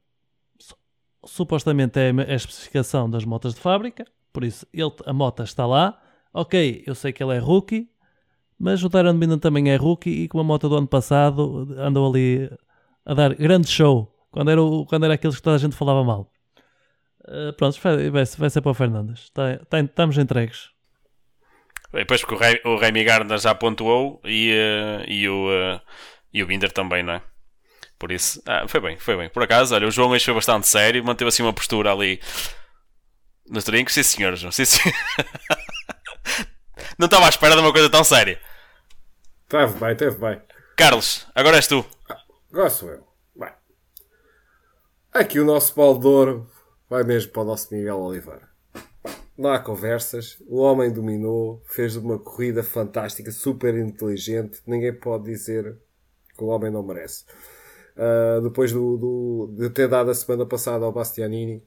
su- 0.58 0.76
supostamente 1.24 2.00
é 2.00 2.10
a 2.10 2.34
especificação 2.34 3.08
das 3.08 3.24
motas 3.24 3.54
de 3.54 3.60
fábrica. 3.60 4.06
Por 4.34 4.44
isso, 4.44 4.66
ele, 4.74 4.92
a 5.06 5.14
mota 5.14 5.44
está 5.44 5.68
lá. 5.68 6.02
Ok, 6.34 6.84
eu 6.88 6.96
sei 6.96 7.14
que 7.14 7.22
ele 7.24 7.36
é 7.36 7.38
rookie. 7.38 7.88
Mas 8.60 8.84
o 8.84 8.90
Tyron 8.90 9.14
Binden 9.20 9.38
também 9.38 9.70
é 9.70 9.76
rookie 9.76 10.24
e 10.24 10.28
com 10.28 10.40
a 10.40 10.44
moto 10.44 10.68
do 10.68 10.78
ano 10.78 10.88
passado 10.88 11.68
andou 11.78 12.10
ali 12.12 12.50
a 13.06 13.14
dar 13.14 13.36
grande 13.36 13.68
show 13.68 14.12
quando 14.32 14.50
era, 14.50 14.64
o- 14.64 14.84
quando 14.88 15.04
era 15.04 15.14
aqueles 15.14 15.36
que 15.36 15.44
toda 15.44 15.58
a 15.58 15.60
gente 15.60 15.76
falava 15.76 16.04
mal. 16.04 16.32
Uh, 17.28 17.52
pronto, 17.54 17.78
vai, 17.82 18.10
vai, 18.10 18.50
ser 18.50 18.62
para 18.62 18.72
o 18.72 18.74
Fernandes. 18.74 19.30
Tá, 19.32 19.58
tá- 19.70 19.82
estamos 19.82 20.18
entregues. 20.18 20.70
E 21.94 21.98
Depois 21.98 22.22
porque 22.22 22.36
o, 22.36 22.38
Rei, 22.38 22.62
o 22.64 22.78
Remy 22.78 23.04
Gardner 23.04 23.38
já 23.38 23.54
pontuou 23.54 24.22
e, 24.24 24.52
eh, 24.52 25.06
e, 25.08 25.28
o, 25.28 25.52
eh, 25.52 25.82
e 26.34 26.44
o 26.44 26.48
Binder 26.48 26.72
também, 26.72 27.02
não 27.02 27.14
é? 27.14 27.22
Por 27.98 28.12
isso, 28.12 28.42
ah, 28.46 28.68
foi 28.68 28.80
bem, 28.80 29.00
foi 29.00 29.18
bem. 29.18 29.30
Por 29.30 29.42
acaso, 29.42 29.74
olha, 29.74 29.88
o 29.88 29.92
João 29.92 30.12
hoje 30.12 30.26
foi 30.26 30.34
bastante 30.34 30.68
sério, 30.68 31.04
manteve 31.04 31.30
assim 31.30 31.44
uma 31.44 31.54
postura 31.54 31.92
ali 31.92 32.22
nos 33.50 33.64
trincos. 33.64 33.94
Sim, 33.94 34.04
senhor, 34.04 34.36
João, 34.36 34.52
sim, 34.52 34.66
senhor. 34.66 34.94
Não 37.00 37.06
estava 37.06 37.26
à 37.26 37.30
espera 37.30 37.56
de 37.56 37.62
uma 37.62 37.72
coisa 37.72 37.90
tão 37.90 38.04
séria. 38.04 38.40
Teve 39.48 39.80
bem, 39.80 39.96
teve 39.96 40.18
bem. 40.18 40.42
Carlos, 40.76 41.26
agora 41.34 41.56
és 41.56 41.68
tu. 41.68 41.86
Agora 42.52 42.70
sou 42.70 42.90
eu. 42.90 43.08
Bem. 43.36 43.52
Aqui 45.14 45.40
o 45.40 45.46
nosso 45.46 45.74
baldouro 45.74 46.48
vai 46.90 47.04
mesmo 47.04 47.32
para 47.32 47.42
o 47.42 47.46
nosso 47.46 47.74
Miguel 47.74 48.00
Oliveira. 48.00 48.50
Não 49.38 49.52
há 49.52 49.60
conversas. 49.60 50.38
O 50.48 50.58
homem 50.58 50.92
dominou, 50.92 51.62
fez 51.66 51.96
uma 51.96 52.18
corrida 52.18 52.64
fantástica, 52.64 53.32
super 53.32 53.76
inteligente. 53.76 54.62
Ninguém 54.66 54.94
pode 54.94 55.26
dizer 55.26 55.78
que 56.36 56.44
o 56.44 56.48
homem 56.48 56.72
não 56.72 56.84
merece. 56.84 57.26
Ah, 57.96 58.40
depois 58.42 58.72
do, 58.72 58.98
do- 58.98 59.56
de 59.58 59.70
ter 59.70 59.88
dado 59.88 60.12
a 60.12 60.16
semana 60.16 60.46
passada 60.46 60.86
ao 60.86 60.92
Bastianini, 60.92 61.64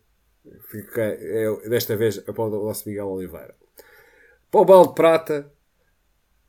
é, 0.96 1.68
desta 1.68 1.96
vez 1.96 2.18
é 2.18 2.32
para 2.32 2.42
o 2.44 2.64
nosso 2.66 2.88
Miguel 2.88 3.08
Oliveira. 3.08 3.54
Para 4.50 4.60
o 4.60 4.64
balde 4.64 4.88
de 4.88 4.94
prata, 4.94 5.52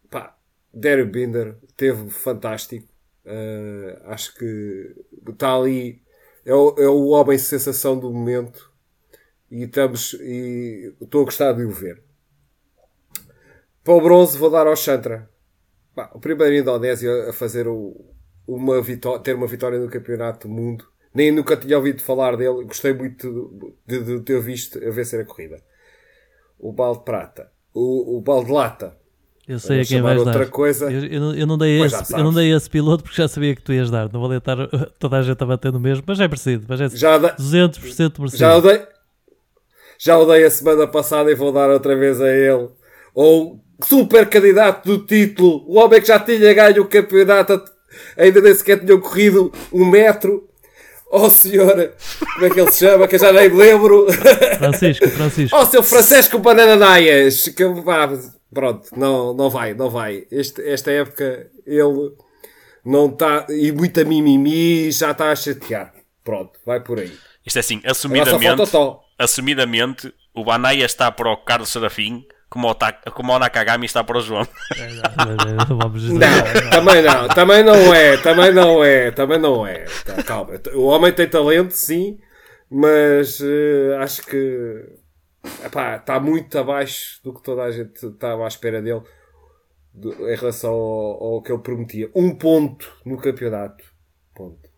pá, 0.10 0.38
Dario 0.74 1.06
Binder 1.08 1.56
teve 1.76 2.10
fantástico. 2.10 2.88
Uh, 3.24 4.02
acho 4.06 4.34
que 4.36 4.96
está 5.30 5.56
ali 5.56 6.02
é 6.46 6.54
o, 6.54 6.76
é 6.78 6.88
o 6.88 7.08
homem 7.08 7.38
sensação 7.38 7.98
do 7.98 8.12
momento 8.12 8.72
e 9.50 9.64
estamos 9.64 10.14
e 10.14 10.94
estou 11.02 11.22
a 11.22 11.26
gostar 11.26 11.54
de 11.54 11.64
o 11.64 11.72
ver. 11.72 12.02
Para 13.84 13.94
o 13.94 14.02
bronze 14.02 14.38
vou 14.38 14.50
dar 14.50 14.68
ao 14.68 14.76
Chantra. 14.76 15.30
o 16.14 16.20
primeiro 16.20 16.56
Indonésio 16.56 17.30
a 17.30 17.34
fazer 17.34 17.68
o, 17.68 18.12
uma 18.48 18.82
vitória, 18.82 19.20
ter 19.20 19.36
uma 19.36 19.48
vitória 19.48 19.80
no 19.80 19.90
Campeonato 19.90 20.48
do 20.48 20.54
Mundo. 20.54 20.88
Nem 21.14 21.32
nunca 21.32 21.58
tinha 21.58 21.78
ouvido 21.78 22.02
falar 22.02 22.38
dele. 22.38 22.64
Gostei 22.64 22.94
muito 22.94 23.76
de, 23.86 24.00
de, 24.00 24.18
de 24.18 24.22
ter 24.22 24.40
visto 24.40 24.78
a 24.78 24.92
vencer 24.92 25.20
a 25.20 25.26
corrida. 25.26 25.62
O 26.58 26.72
balde 26.72 27.04
prata. 27.04 27.52
O, 27.74 28.18
o 28.18 28.22
balde 28.22 28.52
lata. 28.52 28.98
Eu 29.52 29.60
sei 29.60 29.82
a 29.82 29.86
quem 29.86 30.02
vais 30.02 30.18
outra 30.18 30.40
dar. 30.40 30.50
Coisa, 30.50 30.90
eu, 30.90 31.06
eu, 31.06 31.20
não, 31.20 31.36
eu, 31.36 31.46
não 31.46 31.58
dei 31.58 31.82
esse, 31.84 32.14
eu 32.14 32.24
não 32.24 32.34
dei 32.34 32.54
esse 32.54 32.70
piloto 32.70 33.04
porque 33.04 33.22
já 33.22 33.28
sabia 33.28 33.54
que 33.54 33.62
tu 33.62 33.74
ias 33.74 33.92
dar. 33.92 34.10
Não 34.12 34.22
vou 34.22 34.30
deitar 34.30 34.56
toda 34.98 35.18
a 35.18 35.22
gente 35.22 35.44
a 35.44 35.46
bater 35.46 35.74
no 35.74 35.80
mesmo, 35.80 36.06
mas 36.08 36.22
é 36.22 36.28
parecido. 36.28 36.66
Mas 36.70 36.80
é 36.80 36.88
já 36.90 37.20
200% 37.20 38.16
parecido. 38.16 38.38
Já 38.38 38.56
o, 38.56 38.62
dei, 38.62 38.82
já 40.00 40.18
o 40.18 40.26
dei 40.26 40.46
a 40.46 40.50
semana 40.50 40.88
passada 40.88 41.30
e 41.30 41.36
vou 41.36 41.52
dar 41.52 41.70
outra 41.70 41.98
vez 41.98 42.22
a 42.22 42.30
ele. 42.30 42.70
Ou 43.14 43.62
super 43.84 44.26
candidato 44.30 44.86
do 44.86 45.06
título. 45.06 45.66
O 45.68 45.78
homem 45.78 46.00
que 46.00 46.08
já 46.08 46.18
tinha 46.18 46.54
ganho 46.54 46.84
o 46.84 46.88
campeonato 46.88 47.62
ainda 48.18 48.40
nem 48.40 48.56
sequer 48.56 48.80
tinha 48.80 48.98
corrido 48.98 49.52
um 49.74 49.86
metro. 49.86 50.48
Oh 51.12 51.30
senhora, 51.30 51.94
como 52.36 52.46
é 52.46 52.50
que 52.50 52.58
ele 52.62 52.72
se 52.72 52.80
chama? 52.86 53.06
Que 53.06 53.16
eu 53.16 53.20
já 53.20 53.34
nem 53.34 53.50
me 53.50 53.58
lembro. 53.58 54.08
Francisco, 54.58 55.10
Francisco. 55.10 55.58
Oh 55.60 55.66
seu 55.66 55.84
Francisco 55.84 56.40
Banana 56.40 56.78
Naias. 56.78 57.50
Que, 57.50 57.66
pronto, 58.54 58.90
não, 58.96 59.34
não 59.34 59.50
vai, 59.50 59.74
não 59.74 59.90
vai. 59.90 60.26
Este, 60.32 60.62
esta 60.68 60.92
época 60.92 61.50
ele 61.66 62.12
não 62.86 63.08
está. 63.08 63.46
E 63.50 63.72
muita 63.72 64.04
mimimi 64.04 64.92
já 64.92 65.12
está 65.12 65.32
a 65.32 65.36
chatear. 65.36 65.94
Pronto, 66.24 66.60
vai 66.66 66.80
por 66.80 67.00
aí. 67.00 67.12
Isto 67.46 67.58
é 67.58 67.60
assim, 67.60 67.82
assumidamente, 67.86 68.62
assumidamente 69.18 70.14
o 70.34 70.44
Banaya 70.44 70.86
está 70.86 71.12
para 71.12 71.32
o 71.32 71.38
Carlos 71.38 71.70
Serafim 71.70 72.26
como 72.52 72.70
o, 72.70 72.76
como 73.14 73.34
o 73.34 73.40
Nakagami 73.40 73.86
está 73.86 74.04
para 74.04 74.18
o 74.18 74.22
João. 74.22 74.46
não, 76.12 76.70
também 76.70 77.02
não, 77.02 77.28
também 77.30 77.64
não 77.64 77.96
é, 77.96 78.18
também 78.18 78.54
não 78.54 78.84
é, 78.84 79.12
também 79.12 79.40
não 79.40 79.66
é. 79.66 79.86
Tá, 80.06 80.22
calma, 80.22 80.60
o 80.74 80.84
homem 80.84 81.14
tem 81.14 81.30
talento, 81.30 81.72
sim, 81.72 82.20
mas 82.70 83.40
uh, 83.40 83.96
acho 84.02 84.24
que 84.24 84.86
epá, 85.64 85.98
está 85.98 86.20
muito 86.20 86.58
abaixo 86.58 87.22
do 87.24 87.34
que 87.34 87.44
toda 87.44 87.64
a 87.64 87.72
gente 87.72 88.06
estava 88.06 88.46
à 88.46 88.48
espera 88.48 88.82
dele 88.82 89.02
em 89.96 90.36
relação 90.36 90.72
ao, 90.72 91.24
ao, 91.24 91.42
que 91.42 91.52
ele 91.52 91.62
prometia. 91.62 92.10
Um 92.16 92.36
ponto 92.36 92.92
no 93.06 93.18
campeonato. 93.18 93.84
Ponto. 94.34 94.70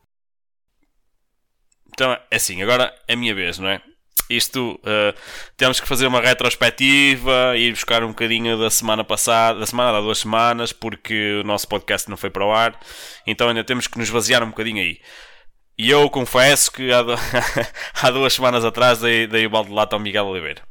Então, 1.93 2.11
é 2.11 2.35
assim, 2.35 2.61
agora 2.61 2.93
é 3.07 3.13
a 3.13 3.17
minha 3.17 3.35
vez, 3.35 3.59
não 3.59 3.69
é? 3.69 3.81
Isto 4.29 4.79
uh, 4.81 5.19
temos 5.55 5.79
que 5.79 5.87
fazer 5.87 6.07
uma 6.07 6.21
retrospectiva, 6.21 7.55
ir 7.55 7.71
buscar 7.71 8.03
um 8.03 8.07
bocadinho 8.07 8.57
da 8.57 8.69
semana 8.69 9.03
passada, 9.03 9.59
da 9.59 9.65
semana, 9.65 9.97
há 9.97 10.01
duas 10.01 10.19
semanas, 10.19 10.71
porque 10.71 11.41
o 11.41 11.43
nosso 11.43 11.67
podcast 11.67 12.09
não 12.09 12.17
foi 12.17 12.29
para 12.29 12.45
o 12.45 12.51
ar, 12.51 12.79
então 13.27 13.49
ainda 13.49 13.63
temos 13.63 13.85
que 13.85 13.99
nos 13.99 14.09
basear 14.09 14.41
um 14.41 14.49
bocadinho 14.49 14.81
aí. 14.81 14.99
E 15.77 15.89
eu 15.89 16.09
confesso 16.09 16.71
que 16.71 16.91
há, 16.91 17.01
do... 17.01 17.13
há 18.01 18.11
duas 18.11 18.33
semanas 18.33 18.63
atrás 18.63 18.99
dei, 18.99 19.25
dei 19.27 19.45
o 19.45 19.49
balde 19.49 19.69
de 19.69 19.75
lata 19.75 19.95
ao 19.95 19.99
Miguel 19.99 20.27
Oliveira. 20.27 20.61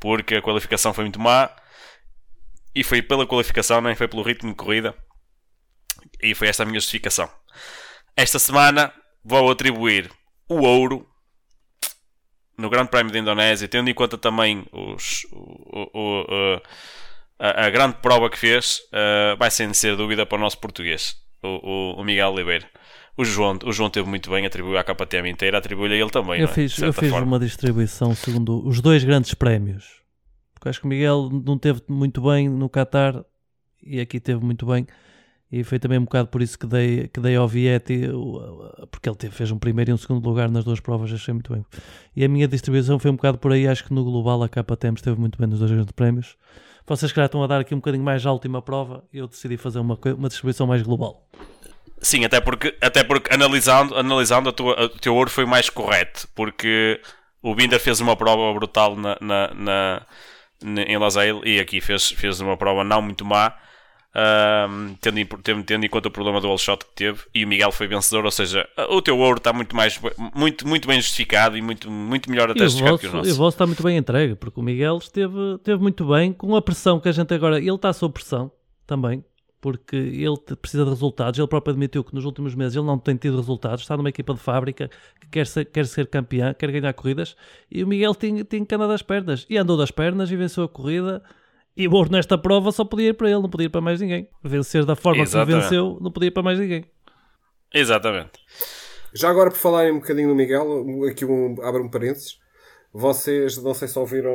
Porque 0.00 0.36
a 0.36 0.42
qualificação 0.42 0.92
foi 0.92 1.04
muito 1.04 1.20
má. 1.20 1.50
E 2.74 2.84
foi 2.84 3.00
pela 3.00 3.26
qualificação, 3.26 3.80
nem 3.80 3.94
foi 3.94 4.06
pelo 4.06 4.22
ritmo 4.22 4.50
de 4.50 4.56
corrida. 4.56 4.94
E 6.22 6.34
foi 6.34 6.48
esta 6.48 6.62
a 6.62 6.66
minha 6.66 6.78
justificação. 6.78 7.30
Esta 8.14 8.38
semana 8.38 8.92
vou 9.24 9.50
atribuir 9.50 10.10
o 10.48 10.62
ouro 10.62 11.08
no 12.56 12.70
Grande 12.70 12.90
Prémio 12.90 13.12
da 13.12 13.18
Indonésia, 13.18 13.68
tendo 13.68 13.90
em 13.90 13.94
conta 13.94 14.16
também 14.16 14.64
os, 14.72 15.26
o, 15.32 15.90
o, 15.92 16.20
o, 16.22 16.62
a, 17.38 17.66
a, 17.66 17.70
grande 17.70 17.96
prova 18.00 18.30
que 18.30 18.38
fez, 18.38 18.78
uh, 18.92 19.36
vai 19.38 19.50
sem 19.50 19.72
ser 19.74 19.96
dúvida 19.96 20.24
para 20.24 20.38
o 20.38 20.40
nosso 20.40 20.58
português, 20.58 21.16
o, 21.42 22.02
Miguel 22.02 22.32
Oliveira. 22.32 22.68
O 23.16 23.24
João, 23.24 23.58
o 23.64 23.72
João 23.72 23.88
teve 23.88 24.08
muito 24.08 24.30
bem, 24.30 24.44
atribuiu 24.44 24.76
à 24.76 24.84
KTM 24.84 25.30
inteira, 25.30 25.56
atribuiu-lhe 25.56 25.94
a 25.94 25.98
ele 25.98 26.10
também. 26.10 26.40
Eu 26.40 26.48
é? 26.48 26.52
fiz, 26.52 26.76
eu 26.78 26.92
fiz 26.92 27.10
uma 27.12 27.38
distribuição 27.38 28.14
segundo 28.14 28.66
os 28.66 28.80
dois 28.82 29.02
grandes 29.02 29.32
prémios. 29.32 30.02
Porque 30.54 30.68
acho 30.68 30.80
que 30.80 30.86
o 30.86 30.88
Miguel 30.88 31.30
não 31.44 31.56
teve 31.56 31.80
muito 31.88 32.20
bem 32.20 32.48
no 32.48 32.68
Qatar 32.68 33.24
e 33.82 34.00
aqui 34.00 34.20
teve 34.20 34.44
muito 34.44 34.66
bem. 34.66 34.86
E 35.50 35.62
foi 35.64 35.78
também 35.78 35.98
um 35.98 36.04
bocado 36.04 36.28
por 36.28 36.42
isso 36.42 36.58
que 36.58 36.66
dei, 36.66 37.08
que 37.08 37.20
dei 37.20 37.36
ao 37.36 37.46
Vietti, 37.46 38.02
porque 38.90 39.08
ele 39.08 39.16
teve, 39.16 39.34
fez 39.34 39.50
um 39.50 39.58
primeiro 39.58 39.92
e 39.92 39.94
um 39.94 39.96
segundo 39.96 40.26
lugar 40.28 40.50
nas 40.50 40.64
duas 40.64 40.80
provas, 40.80 41.10
achei 41.12 41.32
muito 41.32 41.52
bem. 41.52 41.64
E 42.14 42.24
a 42.24 42.28
minha 42.28 42.48
distribuição 42.48 42.98
foi 42.98 43.10
um 43.10 43.16
bocado 43.16 43.38
por 43.38 43.52
aí, 43.52 43.66
acho 43.66 43.84
que 43.84 43.94
no 43.94 44.04
global 44.04 44.42
a 44.42 44.48
KTM 44.48 44.96
esteve 44.96 45.18
muito 45.18 45.38
bem 45.38 45.48
nos 45.48 45.60
dois 45.60 45.70
grandes 45.70 45.92
prémios. 45.92 46.36
Vocês 46.84 47.12
que 47.12 47.16
já 47.16 47.26
estão 47.26 47.42
a 47.42 47.46
dar 47.46 47.60
aqui 47.60 47.74
um 47.74 47.78
bocadinho 47.78 48.04
mais 48.04 48.26
à 48.26 48.32
última 48.32 48.60
prova, 48.60 49.04
eu 49.12 49.26
decidi 49.26 49.56
fazer 49.56 49.78
uma, 49.78 49.98
uma 50.18 50.28
distribuição 50.28 50.66
mais 50.66 50.82
global. 50.82 51.26
Sim, 52.00 52.24
até 52.24 52.40
porque, 52.40 52.76
até 52.80 53.02
porque 53.02 53.32
analisando, 53.32 53.96
analisando 53.96 54.48
a 54.50 54.52
tua, 54.52 54.84
o 54.84 54.88
teu 54.90 55.14
ouro 55.14 55.30
foi 55.30 55.46
mais 55.46 55.70
correto, 55.70 56.28
porque 56.34 57.00
o 57.42 57.54
Binder 57.54 57.80
fez 57.80 58.00
uma 58.00 58.16
prova 58.16 58.52
brutal 58.52 58.96
na, 58.96 59.16
na, 59.20 59.54
na, 59.54 60.06
na 60.62 60.82
em 60.82 60.96
Lasail 60.98 61.40
e 61.44 61.58
aqui 61.58 61.80
fez, 61.80 62.10
fez 62.10 62.40
uma 62.40 62.56
prova 62.56 62.84
não 62.84 63.00
muito 63.00 63.24
má, 63.24 63.54
um, 64.16 64.94
tendo, 65.00 65.24
tendo, 65.42 65.62
tendo, 65.62 65.84
em 65.84 65.88
conta 65.88 66.08
o 66.08 66.10
problema 66.10 66.40
do 66.40 66.48
all 66.48 66.56
shot 66.56 66.84
que 66.84 66.94
teve, 66.94 67.20
e 67.34 67.44
o 67.44 67.48
Miguel 67.48 67.70
foi 67.70 67.86
vencedor, 67.86 68.24
ou 68.24 68.30
seja, 68.30 68.66
o 68.88 69.02
teu 69.02 69.18
ouro 69.18 69.36
está 69.36 69.52
muito, 69.52 69.76
mais, 69.76 70.00
muito, 70.34 70.66
muito 70.66 70.88
bem 70.88 71.00
justificado 71.00 71.56
e 71.56 71.62
muito, 71.62 71.90
muito 71.90 72.30
melhor 72.30 72.50
até 72.50 72.60
justificado 72.60 72.98
que 72.98 73.06
o 73.06 73.12
nosso. 73.12 73.28
E 73.28 73.32
o 73.32 73.36
vosso 73.36 73.54
está 73.54 73.66
muito 73.66 73.82
bem 73.82 73.96
entregue, 73.96 74.34
porque 74.34 74.58
o 74.58 74.62
Miguel 74.62 74.98
esteve, 74.98 75.56
esteve 75.56 75.80
muito 75.80 76.06
bem, 76.06 76.32
com 76.32 76.56
a 76.56 76.62
pressão 76.62 76.98
que 76.98 77.08
a 77.08 77.12
gente 77.12 77.32
agora, 77.34 77.58
ele 77.58 77.70
está 77.70 77.92
sob 77.92 78.14
pressão 78.14 78.50
também, 78.86 79.22
porque 79.60 79.96
ele 79.96 80.36
precisa 80.60 80.84
de 80.84 80.90
resultados. 80.90 81.38
Ele 81.38 81.48
próprio 81.48 81.72
admitiu 81.72 82.04
que 82.04 82.14
nos 82.14 82.24
últimos 82.24 82.54
meses 82.54 82.76
ele 82.76 82.86
não 82.86 82.98
tem 82.98 83.16
tido 83.16 83.36
resultados. 83.36 83.82
Está 83.82 83.96
numa 83.96 84.08
equipa 84.08 84.34
de 84.34 84.40
fábrica 84.40 84.90
que 85.20 85.28
quer 85.28 85.46
ser, 85.46 85.64
quer 85.64 85.86
ser 85.86 86.06
campeão, 86.06 86.54
quer 86.54 86.70
ganhar 86.70 86.92
corridas. 86.92 87.36
E 87.70 87.82
o 87.82 87.86
Miguel 87.86 88.14
tem, 88.14 88.44
tem 88.44 88.64
que 88.64 88.74
andar 88.74 88.86
das 88.86 89.02
pernas. 89.02 89.46
E 89.48 89.56
andou 89.56 89.76
das 89.76 89.90
pernas 89.90 90.30
e 90.30 90.36
venceu 90.36 90.64
a 90.64 90.68
corrida. 90.68 91.22
E 91.76 91.88
o 91.88 91.92
Ouro 91.92 92.10
nesta 92.10 92.38
prova 92.38 92.72
só 92.72 92.84
podia 92.84 93.08
ir 93.08 93.14
para 93.14 93.28
ele, 93.28 93.40
não 93.40 93.50
podia 93.50 93.66
ir 93.66 93.70
para 93.70 93.80
mais 93.80 94.00
ninguém. 94.00 94.28
Vencer 94.42 94.84
da 94.84 94.96
forma 94.96 95.22
Exatamente. 95.22 95.56
que 95.56 95.62
venceu, 95.62 95.98
não 96.00 96.10
podia 96.10 96.28
ir 96.28 96.30
para 96.30 96.42
mais 96.42 96.58
ninguém. 96.58 96.84
Exatamente. 97.74 98.40
Já 99.12 99.30
agora, 99.30 99.50
por 99.50 99.58
falarem 99.58 99.92
um 99.92 99.98
bocadinho 99.98 100.28
do 100.28 100.34
Miguel, 100.34 100.84
aqui 101.10 101.24
um, 101.24 101.56
abre 101.62 101.82
um 101.82 101.90
parênteses. 101.90 102.38
Vocês, 102.92 103.62
não 103.62 103.74
sei 103.74 103.88
se 103.88 103.98
ouviram 103.98 104.32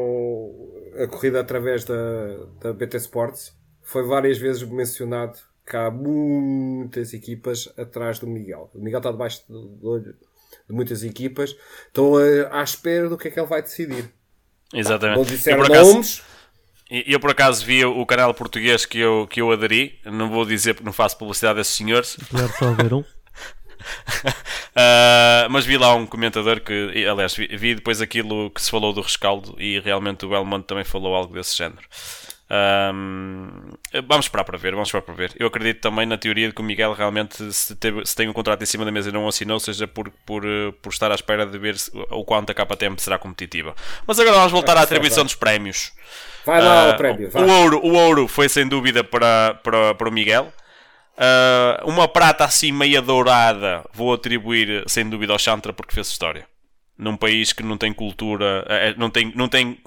a 1.01 1.07
corrida 1.07 1.39
através 1.39 1.83
da, 1.83 2.45
da 2.59 2.73
BT 2.73 2.97
Sports 2.97 3.59
foi 3.83 4.03
várias 4.03 4.37
vezes 4.37 4.63
mencionado 4.63 5.37
que 5.65 5.75
há 5.75 5.89
muitas 5.89 7.13
equipas 7.13 7.71
atrás 7.77 8.19
do 8.19 8.27
Miguel. 8.27 8.69
O 8.73 8.79
Miguel 8.79 8.99
está 8.99 9.11
debaixo 9.11 9.43
do 9.47 9.87
olho 9.87 10.15
de 10.67 10.73
muitas 10.75 11.03
equipas. 11.03 11.55
Estão 11.87 12.15
à 12.51 12.63
espera 12.63 13.07
do 13.07 13.17
que 13.17 13.27
é 13.27 13.31
que 13.31 13.39
ele 13.39 13.47
vai 13.47 13.61
decidir. 13.61 14.11
Exatamente. 14.73 15.17
Não 15.17 15.25
disseram 15.25 15.63
nomes. 15.63 16.23
Eu 16.89 17.19
por 17.21 17.31
acaso 17.31 17.65
vi 17.65 17.85
o 17.85 18.05
canal 18.05 18.33
português 18.33 18.85
que 18.85 18.99
eu, 18.99 19.25
que 19.27 19.39
eu 19.39 19.49
aderi. 19.51 19.99
Não 20.05 20.29
vou 20.29 20.45
dizer 20.45 20.73
porque 20.73 20.85
não 20.85 20.91
faço 20.91 21.17
publicidade 21.17 21.59
a 21.59 21.61
esses 21.61 21.73
senhores. 21.73 22.17
Claro, 22.29 22.51
só 22.59 22.73
ver 22.73 22.93
um. 22.93 22.99
uh, 22.99 23.05
mas 25.49 25.65
vi 25.65 25.77
lá 25.77 25.95
um 25.95 26.05
comentador 26.05 26.59
que, 26.59 27.05
aliás, 27.09 27.33
vi, 27.33 27.47
vi, 27.47 27.75
depois 27.75 28.01
aquilo 28.01 28.51
que 28.51 28.61
se 28.61 28.69
falou 28.69 28.91
do 28.91 28.99
rescaldo 28.99 29.55
e 29.57 29.79
realmente 29.79 30.25
o 30.25 30.29
Belmont 30.29 30.65
também 30.67 30.83
falou 30.83 31.15
algo 31.15 31.33
desse 31.33 31.57
género. 31.57 31.87
Um, 32.51 33.47
vamos 34.05 34.25
esperar 34.25 34.43
para 34.43 34.57
ver, 34.57 34.71
vamos 34.71 34.89
esperar 34.89 35.03
para 35.03 35.13
ver. 35.13 35.33
Eu 35.39 35.47
acredito 35.47 35.79
também 35.79 36.05
na 36.05 36.17
teoria 36.17 36.49
de 36.49 36.53
que 36.53 36.59
o 36.59 36.63
Miguel 36.63 36.91
realmente, 36.91 37.53
se, 37.53 37.73
teve, 37.77 38.05
se 38.05 38.13
tem 38.13 38.27
um 38.27 38.33
contrato 38.33 38.61
em 38.61 38.65
cima 38.65 38.83
da 38.83 38.91
mesa 38.91 39.07
e 39.07 39.11
não 39.13 39.25
assinou, 39.25 39.57
seja 39.57 39.87
por, 39.87 40.11
por, 40.25 40.43
eh, 40.45 40.73
por 40.81 40.91
estar 40.91 41.11
à 41.11 41.15
espera 41.15 41.45
de 41.45 41.57
ver 41.57 41.77
o 42.09 42.25
quanto 42.25 42.51
a 42.51 42.53
KTM 42.53 42.99
será 42.99 43.17
competitiva. 43.17 43.73
Mas 44.05 44.19
agora 44.19 44.35
vamos 44.35 44.51
voltar 44.51 44.75
à 44.75 44.81
atribuição 44.81 45.23
dos 45.23 45.35
prémios. 45.35 45.93
Vai 46.45 46.61
lá 46.61 46.87
uh, 46.87 46.91
o 46.91 46.97
prémio. 46.97 47.31
Vai. 47.31 47.41
O, 47.41 47.49
ouro, 47.49 47.79
o 47.85 47.93
ouro 47.93 48.27
foi 48.27 48.49
sem 48.49 48.67
dúvida 48.67 49.01
para, 49.01 49.53
para, 49.63 49.95
para 49.95 50.09
o 50.09 50.11
Miguel. 50.11 50.51
Uh, 51.13 51.89
uma 51.89 52.07
prata 52.07 52.43
assim 52.43 52.71
meia 52.71 53.01
dourada 53.01 53.83
vou 53.93 54.13
atribuir 54.13 54.83
sem 54.87 55.07
dúvida 55.07 55.31
ao 55.31 55.39
Chantra 55.39 55.71
porque 55.71 55.93
fez 55.93 56.07
história. 56.07 56.45
Num 56.97 57.15
país 57.15 57.53
que 57.53 57.63
não 57.63 57.77
tem 57.77 57.93
cultura, 57.93 58.65
eh, 58.67 58.93
não 58.95 59.09
tem, 59.09 59.31
não 59.35 59.47
tem 59.47 59.79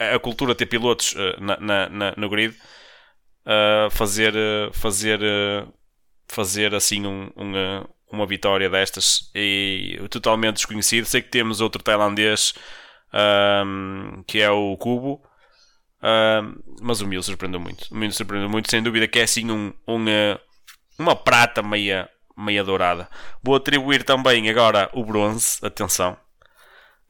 a 0.00 0.18
cultura 0.18 0.54
ter 0.54 0.66
pilotos 0.66 1.12
uh, 1.12 1.40
na, 1.40 1.88
na, 1.88 2.14
no 2.16 2.28
grid, 2.28 2.56
uh, 3.44 3.90
fazer, 3.90 4.34
uh, 4.34 4.72
fazer, 4.72 5.20
fazer 6.26 6.74
assim 6.74 7.06
um, 7.06 7.30
um, 7.36 7.84
uma 8.10 8.26
vitória 8.26 8.70
destas 8.70 9.30
e 9.34 10.00
totalmente 10.10 10.56
desconhecido. 10.56 11.04
Sei 11.04 11.20
que 11.20 11.28
temos 11.28 11.60
outro 11.60 11.82
tailandês 11.82 12.54
um, 13.12 14.24
que 14.26 14.40
é 14.40 14.50
o 14.50 14.76
Cubo, 14.78 15.22
mas 16.80 17.02
o 17.02 17.06
Mil 17.06 17.22
surpreendeu 17.22 17.60
muito. 17.60 17.86
O 17.90 17.94
Mil 17.94 18.10
surpreendeu 18.10 18.48
muito, 18.48 18.70
sem 18.70 18.82
dúvida 18.82 19.06
que 19.06 19.18
é 19.18 19.24
assim 19.24 19.50
um, 19.50 19.72
um 19.86 20.04
uma 20.98 21.14
prata 21.14 21.62
meia 21.62 22.08
meia 22.36 22.64
dourada. 22.64 23.08
Vou 23.42 23.54
atribuir 23.54 24.02
também 24.02 24.48
agora 24.48 24.88
o 24.94 25.04
bronze, 25.04 25.58
atenção. 25.62 26.16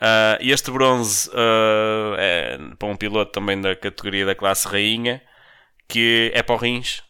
Uh, 0.00 0.40
este 0.40 0.70
bronze 0.70 1.28
uh, 1.28 2.16
é 2.18 2.58
para 2.78 2.88
um 2.88 2.96
piloto 2.96 3.32
também 3.32 3.60
da 3.60 3.76
categoria 3.76 4.24
da 4.24 4.34
classe 4.34 4.66
rainha, 4.66 5.20
que 5.86 6.30
é 6.34 6.42
para 6.42 6.54
o 6.54 6.58
Rins, 6.58 7.02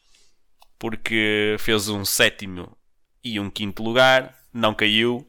porque 0.77 1.55
fez 1.61 1.89
um 1.89 2.05
sétimo 2.05 2.77
e 3.23 3.39
um 3.39 3.49
quinto 3.49 3.83
lugar, 3.83 4.35
não 4.53 4.75
caiu. 4.75 5.25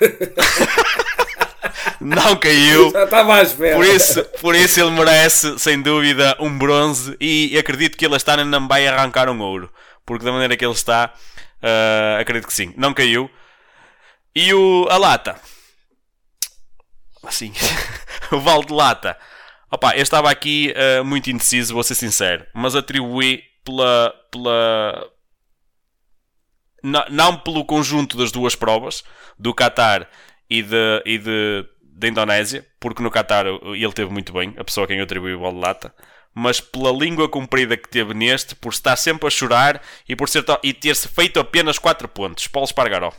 não 2.00 2.36
caiu. 2.36 2.90
Já 2.90 3.04
estava 3.04 3.36
à 3.36 3.42
espera. 3.42 3.76
Por 3.76 3.86
isso, 3.86 4.24
por 4.40 4.54
isso 4.56 4.80
ele 4.80 4.90
merece, 4.90 5.56
sem 5.60 5.80
dúvida, 5.80 6.36
um 6.40 6.58
bronze 6.58 7.16
e 7.20 7.56
acredito 7.56 7.96
que 7.96 8.04
ele 8.04 8.16
está 8.16 8.44
não 8.44 8.66
vai 8.66 8.88
arrancar 8.88 9.28
um 9.28 9.40
ouro. 9.40 9.72
Porque 10.04 10.24
da 10.24 10.32
maneira 10.32 10.56
que 10.56 10.64
ele 10.64 10.72
está, 10.72 11.14
uh, 11.62 12.20
acredito 12.20 12.48
que 12.48 12.54
sim. 12.54 12.74
Não 12.76 12.92
caiu. 12.92 13.30
E 14.34 14.52
o, 14.52 14.88
a 14.90 14.96
lata. 14.96 15.36
Assim, 17.22 17.52
o 18.32 18.40
Val 18.40 18.64
de 18.64 18.72
Lata. 18.72 19.16
Opa, 19.70 19.96
eu 19.96 20.02
estava 20.02 20.30
aqui 20.30 20.74
uh, 20.76 21.04
muito 21.04 21.30
indeciso, 21.30 21.74
vou 21.74 21.82
ser 21.82 21.94
sincero. 21.94 22.46
Mas 22.54 22.74
atribuí 22.74 23.42
pela... 23.64 24.14
pela 24.30 25.10
não, 26.82 27.04
não 27.10 27.38
pelo 27.38 27.64
conjunto 27.64 28.16
das 28.16 28.32
duas 28.32 28.56
provas, 28.56 29.04
do 29.38 29.54
Qatar 29.54 30.08
e 30.50 30.62
de, 30.62 31.02
e 31.06 31.16
de, 31.16 31.64
da 31.80 32.08
Indonésia, 32.08 32.66
porque 32.80 33.02
no 33.02 33.10
Qatar 33.10 33.46
ele 33.46 33.92
teve 33.92 34.10
muito 34.10 34.32
bem, 34.32 34.52
a 34.58 34.64
pessoa 34.64 34.84
a 34.84 34.88
quem 34.88 34.98
eu 34.98 35.04
atribuí 35.04 35.32
o 35.34 35.40
Val 35.40 35.52
de 35.52 35.58
Lata 35.60 35.94
mas 36.34 36.60
pela 36.60 36.90
língua 36.90 37.28
comprida 37.28 37.76
que 37.76 37.88
teve 37.88 38.14
neste, 38.14 38.54
por 38.54 38.72
estar 38.72 38.96
sempre 38.96 39.26
a 39.26 39.30
chorar 39.30 39.82
e 40.08 40.16
por 40.16 40.28
e 40.62 40.72
ter-se 40.72 41.08
feito 41.08 41.38
apenas 41.38 41.78
4 41.78 42.08
pontos. 42.08 42.46
Paulo 42.46 42.64
Espargaró. 42.64 43.12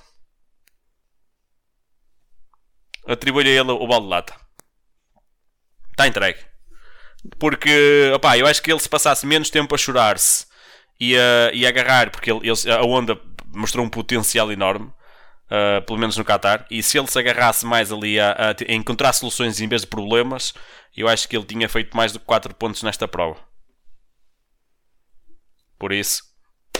Atribui-lhe 3.08 3.50
a 3.50 3.62
ele 3.62 3.72
o 3.72 3.88
balde 3.88 4.06
de 4.06 4.10
lata. 4.10 4.36
Está 5.92 6.08
entregue. 6.08 6.40
Porque, 7.40 8.12
opá, 8.16 8.38
eu 8.38 8.46
acho 8.46 8.62
que 8.62 8.72
ele 8.72 8.80
se 8.80 8.90
passasse 8.90 9.26
menos 9.26 9.50
tempo 9.50 9.74
a 9.74 9.78
chorar-se 9.78 10.46
e 11.00 11.16
a, 11.18 11.52
e 11.54 11.66
a 11.66 11.70
agarrar, 11.70 12.12
porque 12.12 12.32
ele, 12.32 12.42
ele, 12.50 12.72
a 12.72 12.82
onda 12.84 13.20
mostrou 13.48 13.86
um 13.86 13.90
potencial 13.90 14.52
enorme, 14.52 14.88
uh, 14.88 15.82
pelo 15.86 16.00
menos 16.00 16.18
no 16.18 16.26
Qatar, 16.26 16.66
e 16.70 16.82
se 16.84 16.98
ele 16.98 17.08
se 17.08 17.18
agarrasse 17.18 17.66
mais 17.66 17.92
ali 17.92 18.20
a, 18.20 18.32
a, 18.32 18.50
a 18.52 18.74
encontrar 18.74 19.14
soluções 19.14 19.62
em 19.62 19.68
vez 19.68 19.82
de 19.82 19.88
problemas, 19.88 20.54
eu 20.96 21.08
acho 21.08 21.28
que 21.28 21.36
ele 21.36 21.46
tinha 21.46 21.70
feito 21.70 21.96
mais 21.96 22.12
do 22.12 22.20
que 22.20 22.26
4 22.26 22.54
pontos 22.56 22.84
nesta 22.84 23.08
prova. 23.08 23.40
Por 25.78 25.92
isso, 25.92 26.24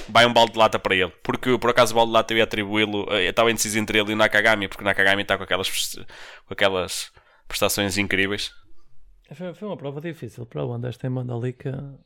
vai 0.10 0.26
um 0.26 0.34
balde 0.34 0.54
de 0.54 0.60
lata 0.60 0.80
para 0.80 0.96
ele. 0.96 1.12
Porque 1.24 1.58
por 1.58 1.70
acaso 1.70 1.94
o 1.94 1.96
balde 1.96 2.12
de 2.12 2.14
lata 2.14 2.34
eu 2.34 2.38
ia 2.38 2.44
atribuí-lo. 2.44 3.04
Eu 3.12 3.30
estava 3.30 3.52
indeciso 3.52 3.80
entre 3.80 4.00
ele 4.00 4.12
e 4.12 4.14
o 4.14 4.18
Nakagami, 4.18 4.68
porque 4.68 4.84
o 4.84 4.86
Nakagami 4.86 5.22
está 5.22 5.38
com 5.38 5.44
aquelas, 5.44 5.96
com 6.46 6.54
aquelas 6.54 7.12
prestações 7.48 7.98
incríveis. 7.98 8.52
Foi, 9.34 9.54
foi 9.54 9.68
uma 9.68 9.78
prova 9.78 10.02
difícil 10.02 10.46
para 10.46 10.66
onde 10.66 10.88
esta 10.88 11.08
em 11.08 11.10
Mandalika. 11.10 11.98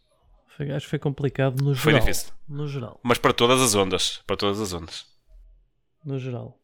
Foi, 0.55 0.71
acho 0.71 0.85
que 0.85 0.89
foi 0.91 0.99
complicado 0.99 1.61
no 1.61 1.73
geral. 1.73 1.83
Foi 1.83 1.93
difícil. 1.99 2.33
No 2.47 2.67
geral. 2.67 2.99
Mas 3.03 3.17
para 3.17 3.33
todas 3.33 3.61
as 3.61 3.75
ondas. 3.75 4.21
Para 4.25 4.37
todas 4.37 4.59
as 4.59 4.73
ondas. 4.73 5.05
No 6.03 6.17
geral. 6.17 6.57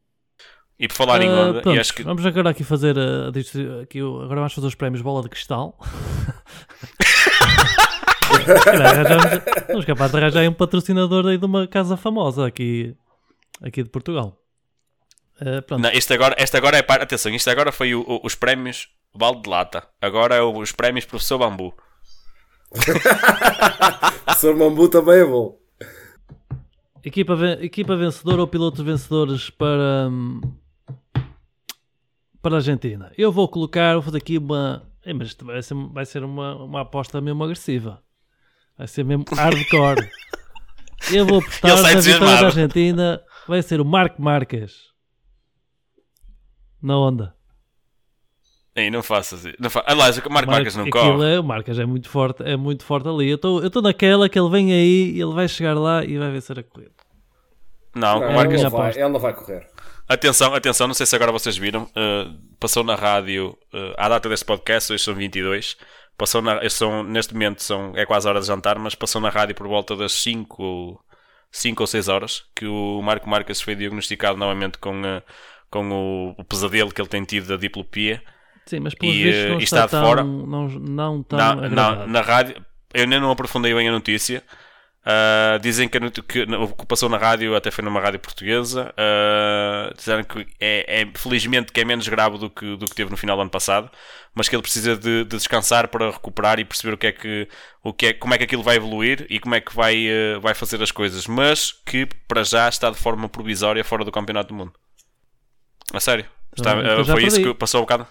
E 0.79 0.87
por 0.87 0.95
falar 0.95 1.19
uh, 1.19 1.23
em 1.23 1.29
ah, 1.29 1.41
onda, 1.41 1.61
pronto, 1.61 1.79
acho 1.79 1.93
que... 1.93 2.03
vamos 2.03 2.25
agora 2.25 2.49
aqui 2.49 2.63
fazer 2.63 2.97
a, 2.97 3.29
aqui, 3.83 3.99
agora 3.99 4.35
vamos 4.35 4.53
fazer 4.53 4.67
os 4.67 4.75
prémios 4.75 5.01
bola 5.01 5.21
de 5.21 5.29
cristal. 5.29 5.77
Estamos 9.61 9.85
capazes 9.85 10.11
de 10.11 10.17
arranjar 10.17 10.49
um 10.49 10.53
patrocinador 10.53 11.27
aí 11.27 11.37
de 11.37 11.45
uma 11.45 11.67
casa 11.67 11.97
famosa 11.97 12.45
aqui, 12.47 12.95
aqui 13.61 13.83
de 13.83 13.89
Portugal. 13.89 14.37
Uh, 15.41 15.61
pronto. 15.63 15.81
Não, 15.81 15.89
este 15.89 16.13
agora, 16.13 16.35
este 16.37 16.55
agora 16.57 16.77
é 16.77 16.81
para. 16.81 17.03
Atenção, 17.03 17.33
isto 17.33 17.49
agora 17.49 17.71
foi 17.71 17.95
o, 17.95 18.01
o, 18.01 18.21
os 18.23 18.35
prémios 18.35 18.89
balde 19.15 19.41
de 19.43 19.49
lata. 19.49 19.87
Agora 20.01 20.35
é 20.35 20.41
os 20.41 20.71
prémios 20.71 21.05
Professor 21.05 21.37
Bambu. 21.37 21.73
Professor 24.25 24.57
Bambu 24.57 24.89
também 24.89 25.19
é 25.19 25.25
bom. 25.25 25.57
Equipa, 27.03 27.33
equipa 27.61 27.97
vencedora 27.97 28.41
ou 28.41 28.47
pilotos 28.47 28.79
vencedores 28.79 29.49
para, 29.49 30.07
hum, 30.09 30.39
para 32.41 32.55
a 32.55 32.57
Argentina. 32.57 33.11
Eu 33.17 33.31
vou 33.31 33.47
colocar, 33.49 33.93
vou 33.93 34.01
fazer 34.01 34.17
aqui 34.17 34.37
uma. 34.37 34.83
É, 35.05 35.13
mas 35.13 35.33
vai 35.33 35.61
ser, 35.61 35.75
vai 35.75 36.05
ser 36.05 36.23
uma, 36.23 36.55
uma 36.55 36.81
aposta 36.81 37.19
mesmo 37.19 37.43
agressiva. 37.43 38.01
Vai 38.77 38.87
ser 38.87 39.03
mesmo 39.03 39.25
hardcore. 39.31 40.09
Eu 41.11 41.25
vou 41.25 41.39
apostar 41.39 41.81
na 41.81 41.99
vitória 41.99 42.37
da 42.37 42.45
Argentina. 42.45 43.21
Vai 43.47 43.61
ser 43.61 43.81
o 43.81 43.85
Marco 43.85 44.21
Marques. 44.21 44.93
Na 46.81 46.97
onda. 46.97 47.35
Ei, 48.75 48.89
não 48.89 49.03
faças 49.03 49.45
isso. 49.45 49.55
Não 49.59 49.69
fa... 49.69 49.83
Aliás, 49.85 50.17
o 50.17 50.29
Marco 50.29 50.49
Marques 50.49 50.75
não 50.75 50.89
corre. 50.89 51.35
É, 51.35 51.39
o 51.39 51.43
Marques 51.43 51.77
é 51.77 51.85
muito 51.85 52.09
forte, 52.09 52.41
é 52.43 52.57
muito 52.57 52.83
forte 52.83 53.07
ali. 53.07 53.29
Eu 53.29 53.35
estou 53.35 53.81
naquela 53.81 54.27
que 54.27 54.39
ele 54.39 54.49
vem 54.49 54.73
aí, 54.73 55.19
ele 55.19 55.33
vai 55.33 55.47
chegar 55.47 55.77
lá 55.77 56.03
e 56.03 56.17
vai 56.17 56.31
vencer 56.31 56.57
a 56.57 56.63
corrida. 56.63 56.91
Não, 57.95 58.19
não 58.19 58.29
o 58.29 58.33
Marques 58.33 58.55
ele 58.55 58.63
não, 58.63 58.69
vai, 58.71 58.91
ele 58.91 59.09
não 59.09 59.19
vai 59.19 59.33
correr. 59.33 59.67
Atenção, 60.07 60.53
atenção, 60.53 60.87
não 60.87 60.93
sei 60.93 61.05
se 61.05 61.15
agora 61.15 61.31
vocês 61.31 61.55
viram, 61.55 61.83
uh, 61.83 62.33
passou 62.59 62.83
na 62.83 62.95
rádio, 62.95 63.57
uh, 63.73 63.93
à 63.95 64.09
data 64.09 64.27
deste 64.27 64.45
podcast, 64.45 64.91
hoje 64.91 65.03
são 65.03 65.13
22, 65.13 65.77
passou 66.17 66.41
na, 66.41 66.67
são, 66.69 67.03
neste 67.03 67.33
momento 67.33 67.61
são, 67.61 67.93
é 67.95 68.05
quase 68.05 68.27
hora 68.27 68.39
de 68.39 68.47
jantar, 68.47 68.77
mas 68.79 68.95
passou 68.95 69.21
na 69.21 69.29
rádio 69.29 69.55
por 69.55 69.67
volta 69.67 69.95
das 69.95 70.13
5, 70.13 71.03
5 71.51 71.83
ou 71.83 71.87
6 71.87 72.07
horas, 72.07 72.45
que 72.55 72.65
o 72.65 73.01
Marco 73.01 73.29
Marques 73.29 73.61
foi 73.61 73.75
diagnosticado 73.75 74.37
novamente 74.37 74.77
com, 74.77 75.01
uh, 75.01 75.21
com 75.69 75.89
o, 75.89 76.35
o, 76.37 76.43
pesadelo 76.43 76.91
que 76.91 77.01
ele 77.01 77.09
tem 77.09 77.23
tido 77.23 77.47
da 77.47 77.57
diplopia. 77.57 78.21
Sim, 78.65 78.79
mas 78.79 78.93
pelos 78.93 79.15
e, 79.15 79.23
vistos 79.23 79.49
não 79.49 79.59
está, 79.59 79.85
está 79.85 79.87
tão, 79.87 80.05
fora. 80.05 80.23
Não, 80.23 80.67
não 80.67 81.23
tão 81.23 81.37
na, 81.37 81.55
na, 81.55 82.07
na 82.07 82.21
rádio, 82.21 82.63
eu 82.93 83.07
nem 83.07 83.19
não 83.19 83.31
aprofundei 83.31 83.73
bem 83.73 83.89
a 83.89 83.91
notícia, 83.91 84.43
Uh, 85.05 85.59
dizem 85.59 85.89
que, 85.89 85.99
que, 86.21 86.43
o 86.43 86.67
que 86.69 86.85
passou 86.85 87.09
na 87.09 87.17
rádio 87.17 87.57
até 87.57 87.69
foi 87.69 87.83
numa 87.83 87.99
rádio 87.99 88.19
portuguesa. 88.21 88.93
Uh, 88.93 89.93
disseram 89.95 90.23
que 90.23 90.47
é, 90.59 91.01
é, 91.01 91.11
felizmente 91.13 91.73
que 91.73 91.81
é 91.81 91.85
menos 91.85 92.07
grave 92.07 92.37
do 92.37 92.49
que, 92.49 92.77
do 92.77 92.85
que 92.85 92.95
teve 92.95 93.11
no 93.11 93.17
final 93.17 93.35
do 93.35 93.41
ano 93.41 93.51
passado, 93.51 93.91
mas 94.33 94.47
que 94.47 94.55
ele 94.55 94.61
precisa 94.61 94.95
de, 94.95 95.25
de, 95.25 95.37
descansar 95.37 95.89
para 95.89 96.09
recuperar 96.09 96.57
e 96.57 96.63
perceber 96.63 96.93
o 96.93 96.97
que 96.97 97.07
é 97.07 97.11
que, 97.11 97.49
o 97.83 97.93
que 97.93 98.07
é, 98.07 98.13
como 98.13 98.33
é 98.33 98.37
que 98.37 98.45
aquilo 98.45 98.63
vai 98.63 98.77
evoluir 98.77 99.25
e 99.29 99.41
como 99.41 99.55
é 99.55 99.59
que 99.59 99.75
vai, 99.75 100.07
uh, 100.07 100.39
vai 100.39 100.53
fazer 100.53 100.81
as 100.81 100.91
coisas, 100.91 101.27
mas 101.27 101.73
que 101.85 102.07
para 102.25 102.43
já 102.43 102.69
está 102.69 102.89
de 102.89 102.97
forma 102.97 103.27
provisória 103.27 103.83
fora 103.83 104.05
do 104.05 104.11
Campeonato 104.11 104.49
do 104.49 104.55
Mundo. 104.55 104.73
A 105.91 105.99
sério? 105.99 106.25
Está, 106.57 106.79
então 106.79 107.05
foi 107.05 107.25
isso 107.25 107.41
que 107.41 107.53
passou 107.53 107.81
um 107.81 107.83
bocado. 107.83 108.07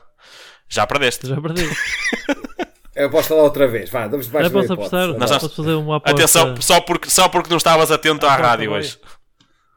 Já 0.69 0.87
perdeste. 0.87 1.27
Já 1.27 1.41
perdi. 1.41 1.63
Eu 2.95 3.11
posso 3.11 3.35
lá 3.35 3.43
outra 3.43 3.67
vez, 3.67 3.89
vá, 3.89 4.07
damos 4.07 4.29
mais 4.29 4.51
posso 4.51 4.73
apostar, 4.73 5.09
não, 5.09 5.19
posso 5.19 5.57
fazer 5.57 5.75
uma 5.75 5.97
aposta. 5.97 6.17
Atenção, 6.17 6.61
só 6.61 6.81
porque, 6.81 7.09
só 7.09 7.29
porque 7.29 7.49
não 7.49 7.57
estavas 7.57 7.91
atento 7.91 8.27
à 8.27 8.37
rádio 8.37 8.71
hoje. 8.71 8.99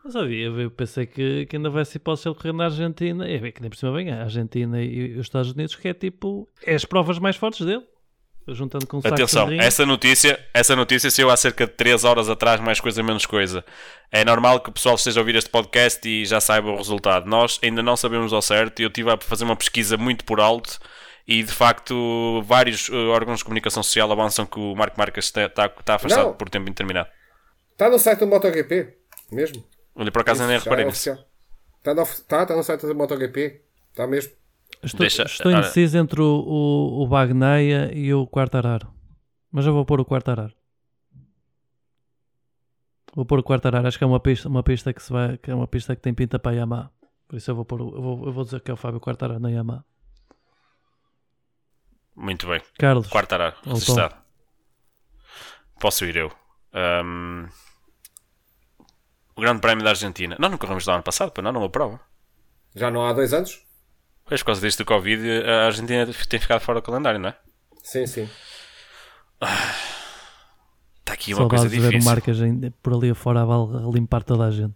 Mas 0.03 0.15
havia, 0.15 0.47
eu 0.47 0.69
pensei 0.69 1.05
que, 1.05 1.45
que 1.45 1.55
ainda 1.55 1.69
vai 1.69 1.83
ser 1.85 1.97
hipótese 1.97 2.27
ele 2.27 2.35
correr 2.35 2.53
na 2.53 2.65
Argentina, 2.65 3.27
e 3.27 3.51
que 3.51 3.61
nem 3.61 3.69
por 3.69 3.77
cima 3.77 3.93
vem 3.93 4.11
a 4.11 4.21
Argentina 4.21 4.81
e 4.81 5.13
os 5.13 5.25
Estados 5.25 5.51
Unidos, 5.51 5.75
que 5.75 5.87
é 5.87 5.93
tipo, 5.93 6.47
é 6.63 6.75
as 6.75 6.85
provas 6.85 7.17
mais 7.17 7.35
fortes 7.35 7.65
dele. 7.65 7.83
Juntando 8.47 8.85
com 8.85 8.99
Atenção, 8.99 9.51
essa 9.53 9.87
notícia, 9.87 10.39
essa 10.53 10.75
notícia 10.75 11.09
saiu 11.09 11.31
há 11.31 11.37
cerca 11.37 11.65
de 11.65 11.73
3 11.73 12.03
horas 12.03 12.29
atrás, 12.29 12.61
mais 12.61 12.79
coisa 12.79 13.01
menos 13.01 13.25
coisa. 13.25 13.65
É 14.11 14.23
normal 14.23 14.59
que 14.59 14.69
o 14.69 14.71
pessoal 14.71 14.93
esteja 14.93 15.19
a 15.19 15.21
ouvir 15.21 15.33
este 15.35 15.49
podcast 15.49 16.07
e 16.07 16.23
já 16.25 16.39
saiba 16.39 16.69
o 16.69 16.77
resultado. 16.77 17.27
Nós 17.27 17.59
ainda 17.63 17.81
não 17.81 17.97
sabemos 17.97 18.31
ao 18.31 18.43
certo 18.43 18.79
e 18.79 18.83
eu 18.83 18.91
tive 18.91 19.09
a 19.09 19.17
fazer 19.17 19.45
uma 19.45 19.55
pesquisa 19.55 19.97
muito 19.97 20.23
por 20.23 20.39
alto 20.39 20.77
e 21.27 21.43
de 21.43 21.51
facto 21.51 22.41
vários 22.43 22.89
uh, 22.89 23.07
órgãos 23.09 23.39
de 23.39 23.45
comunicação 23.45 23.81
social 23.81 24.11
avançam 24.11 24.45
que 24.45 24.59
o 24.59 24.75
Marco 24.75 24.97
Marques 24.97 25.25
está, 25.25 25.45
está, 25.45 25.65
está 25.65 25.95
afastado 25.95 26.27
Não. 26.27 26.33
por 26.33 26.49
tempo 26.49 26.69
indeterminado. 26.69 27.09
Está 27.71 27.89
no 27.89 27.99
site 27.99 28.19
do 28.19 28.27
MotoGP, 28.27 28.95
mesmo. 29.31 29.63
Olha, 29.95 30.11
por 30.11 30.21
acaso 30.21 30.45
nem 30.45 30.57
reparei 30.57 30.85
é. 30.85 30.89
Está 30.89 31.93
no, 31.93 32.03
está, 32.03 32.43
está 32.43 32.55
no 32.55 32.63
site 32.63 32.85
do 32.85 32.95
MotoGP, 32.95 33.61
está 33.89 34.07
mesmo. 34.07 34.33
Estou, 34.83 34.99
Deixa, 34.99 35.23
estou 35.23 35.51
indeciso 35.51 35.97
entre 35.97 36.21
o, 36.21 36.25
o, 36.25 37.03
o 37.03 37.07
Bagneia 37.07 37.91
e 37.93 38.13
o 38.13 38.27
Quartararo. 38.27 38.93
Mas 39.51 39.65
eu 39.65 39.73
vou 39.73 39.85
pôr 39.85 39.99
o 39.99 40.05
Quartararo. 40.05 40.53
Vou 43.15 43.25
pôr 43.25 43.39
o 43.39 43.43
Quartararo. 43.43 43.87
Acho 43.87 43.97
que 43.97 44.03
é 44.03 44.07
uma 44.07 44.19
pista, 44.19 44.47
uma 44.49 44.63
pista 44.63 44.93
que 44.93 45.01
se 45.01 45.11
vai, 45.11 45.37
que 45.37 45.49
é 45.49 45.55
uma 45.55 45.67
pista 45.67 45.95
que 45.95 46.01
tem 46.01 46.13
pinta 46.13 46.37
para 46.37 46.51
a 46.51 46.55
Yamaha. 46.55 46.91
Por 47.27 47.37
isso 47.37 47.49
eu 47.49 47.55
vou 47.55 47.65
pôr, 47.65 47.79
eu 47.79 48.01
vou, 48.01 48.25
eu 48.25 48.31
vou 48.31 48.43
dizer 48.43 48.61
que 48.61 48.69
é 48.69 48.73
o 48.73 48.77
Fábio 48.77 48.99
Quartararo 48.99 49.39
na 49.39 49.49
Yamaha. 49.49 49.83
Muito 52.15 52.47
bem. 52.47 52.61
Carlos. 52.77 53.07
Quartararo, 53.07 53.55
registado. 53.65 54.15
Posso 55.79 56.05
ir 56.05 56.15
eu. 56.15 56.31
Um, 56.73 57.47
o 59.35 59.41
Grande 59.41 59.59
Prémio 59.61 59.83
da 59.83 59.89
Argentina. 59.91 60.35
Nós 60.39 60.49
não 60.49 60.57
corremos 60.57 60.85
do 60.85 60.91
ano 60.91 61.03
passado, 61.03 61.31
para 61.31 61.43
não, 61.43 61.51
não 61.51 61.69
prova. 61.69 61.99
Já 62.73 62.89
não 62.89 63.05
há 63.05 63.13
dois 63.13 63.33
anos? 63.33 63.61
Pois, 64.25 64.41
por 64.41 64.47
causa 64.47 64.61
disto 64.61 64.79
do 64.79 64.85
Covid, 64.85 65.21
a 65.45 65.65
Argentina 65.65 66.05
tem 66.29 66.39
ficado 66.39 66.61
fora 66.61 66.79
do 66.79 66.85
calendário, 66.85 67.19
não 67.19 67.29
é? 67.29 67.37
Sim, 67.83 68.07
sim. 68.07 68.29
Está 70.99 71.13
aqui 71.13 71.33
uma 71.33 71.41
Saudades 71.41 71.61
coisa 71.61 71.75
difícil. 71.75 71.91
ver 71.91 72.01
o 72.01 72.05
Marcas 72.05 72.37
por 72.81 72.93
ali 72.93 73.11
afora 73.11 73.41
a 73.43 73.91
limpar 73.93 74.23
toda 74.23 74.45
a 74.45 74.51
gente. 74.51 74.73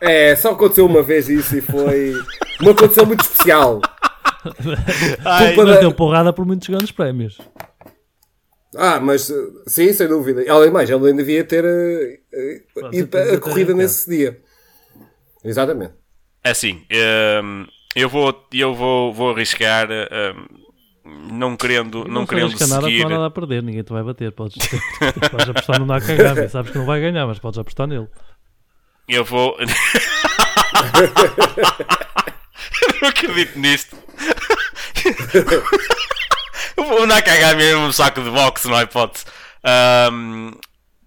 É, 0.00 0.34
só 0.34 0.50
aconteceu 0.50 0.84
uma 0.86 1.02
vez 1.02 1.28
isso 1.28 1.56
e 1.56 1.60
foi 1.60 2.14
uma 2.60 2.74
condição 2.74 3.06
muito 3.06 3.20
especial. 3.22 3.80
Ai, 5.24 5.48
Culpa 5.54 5.64
Mas 5.64 5.74
da- 5.74 5.80
deu 5.80 5.92
porrada 5.94 6.32
por 6.32 6.44
muitos 6.44 6.68
grandes 6.68 6.90
prémios. 6.90 7.38
Ah, 8.76 8.98
mas 9.00 9.30
sim, 9.66 9.92
sem 9.92 10.08
dúvida. 10.08 10.42
Além 10.50 10.70
mais, 10.70 10.88
ele 10.88 10.98
ainda 11.06 11.22
devia 11.22 11.44
ter 11.44 11.64
uh, 11.64 11.68
uh, 11.68 12.94
ido 12.94 13.16
a 13.18 13.22
ter 13.22 13.40
corrida 13.40 13.72
arrancado. 13.72 13.76
nesse 13.76 14.08
dia. 14.08 14.40
Exatamente. 15.44 15.92
É 16.42 16.50
assim, 16.50 16.82
hum, 17.44 17.66
eu 17.94 18.08
vou, 18.08 18.34
eu 18.52 18.74
vou, 18.74 19.12
vou 19.12 19.30
arriscar, 19.32 19.88
hum, 19.90 20.46
não 21.32 21.56
querendo, 21.56 22.04
não, 22.08 22.22
se 22.22 22.28
querendo 22.28 22.46
arrisca 22.46 22.66
nada, 22.66 22.86
seguir. 22.86 23.00
não 23.00 23.06
há 23.08 23.10
nada 23.10 23.26
a 23.26 23.30
perder, 23.30 23.62
ninguém 23.62 23.82
te 23.82 23.92
vai 23.92 24.02
bater. 24.02 24.32
Podes, 24.32 24.56
podes 25.30 25.48
apostar 25.50 25.78
no 25.78 25.86
Nakagami, 25.86 26.48
sabes 26.48 26.72
que 26.72 26.78
não 26.78 26.86
vai 26.86 27.00
ganhar, 27.00 27.26
mas 27.26 27.38
podes 27.38 27.58
apostar 27.58 27.86
nele. 27.86 28.08
Eu 29.08 29.24
vou. 29.24 29.54
eu 32.82 33.00
não 33.02 33.08
acredito 33.08 33.58
nisto. 33.58 33.96
o 36.76 37.06
Nakagami 37.06 37.64
é 37.64 37.76
um 37.76 37.92
saco 37.92 38.22
de 38.22 38.30
boxe, 38.30 38.68
não 38.68 38.76
há 38.76 38.82
hipótese. 38.82 39.24
Ahm, 39.64 40.50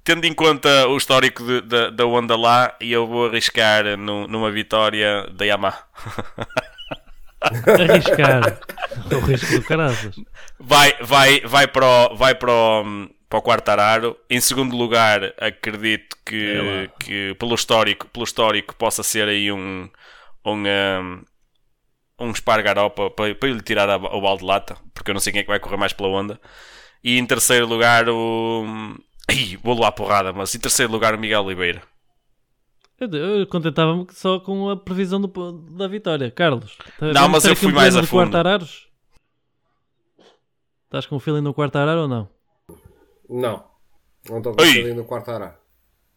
tendo 0.04 0.26
em 0.26 0.34
conta 0.34 0.88
o 0.88 0.98
histórico 0.98 1.44
de- 1.44 1.62
da- 1.62 1.90
da 1.90 2.06
Honda 2.06 2.36
lá, 2.38 2.76
eu 2.80 3.08
vou 3.08 3.28
arriscar 3.28 3.98
nu- 3.98 4.28
numa 4.28 4.52
vitória 4.52 5.28
da 5.34 5.46
Yamaha. 5.46 5.84
Arriscar. 7.42 8.60
o 9.12 9.20
risco 9.26 9.60
do 9.60 9.64
caraças. 9.64 10.16
Vai, 10.60 10.96
vai, 11.02 11.42
vai, 11.42 11.68
para, 11.68 11.86
o, 11.86 12.16
vai 12.16 12.34
para, 12.34 12.52
o, 12.52 13.10
para 13.30 13.40
o 13.40 13.42
quarto 13.42 13.70
araro. 13.70 14.18
Em 14.30 14.40
segundo 14.42 14.76
lugar, 14.76 15.34
acredito 15.40 16.16
É 16.16 16.30
que, 16.30 16.58
lá. 16.58 16.88
que 17.00 17.36
pelo, 17.38 17.54
histórico, 17.54 18.08
pelo 18.08 18.24
histórico 18.24 18.74
possa 18.76 19.04
ser 19.04 19.28
aí 19.28 19.52
um, 19.52 19.88
um, 20.44 20.64
um, 20.64 21.22
um 22.20 22.32
espargaró 22.32 22.90
para, 22.90 23.10
para, 23.10 23.36
para 23.36 23.50
lhe 23.50 23.62
tirar 23.62 23.90
a- 23.90 23.98
o 23.98 24.22
balde 24.22 24.40
de 24.42 24.46
lata, 24.46 24.78
porque 24.94 25.12
eu 25.12 25.14
não 25.14 25.20
sei 25.22 25.34
quem 25.34 25.42
é 25.42 25.44
que 25.44 25.50
vai 25.50 25.60
correr 25.60 25.78
mais 25.78 25.94
pela 25.94 26.10
onda. 26.10 26.40
E 27.04 27.18
em 27.18 27.26
terceiro 27.26 27.68
lugar, 27.68 28.08
o. 28.10 28.66
Ih, 29.32 29.58
vou 29.58 29.74
levar 29.76 29.92
porrada, 29.92 30.32
mas 30.34 30.54
em 30.56 30.60
terceiro 30.60 30.92
lugar, 30.92 31.14
o 31.16 31.20
Miguel 31.20 31.44
Oliveira. 31.44 31.82
Eu, 33.00 33.10
eu 33.40 33.48
contentava-me 33.48 34.08
só 34.12 34.40
com 34.40 34.70
a 34.70 34.78
previsão 34.78 35.20
do- 35.20 35.52
da 35.78 35.88
vitória. 35.88 36.32
Carlos, 36.32 36.78
Não, 37.02 37.28
mas 37.28 37.44
eu 37.46 37.56
fui 37.56 37.72
mais 37.72 37.96
a 37.96 38.04
fundo. 38.04 38.36
araros? 38.38 38.88
Estás 40.86 41.06
com 41.06 41.16
um 41.18 41.20
feeling 41.20 41.42
no 41.42 41.54
quarto 41.54 41.76
arar 41.78 41.98
ou 41.98 42.08
não? 42.08 42.30
Não. 43.30 43.66
Não 44.30 44.38
estou 44.38 44.56
com 44.56 44.64
Ei! 44.64 44.82
ali 44.82 44.94
no 44.94 45.04
quarto 45.04 45.30
ará. 45.32 45.60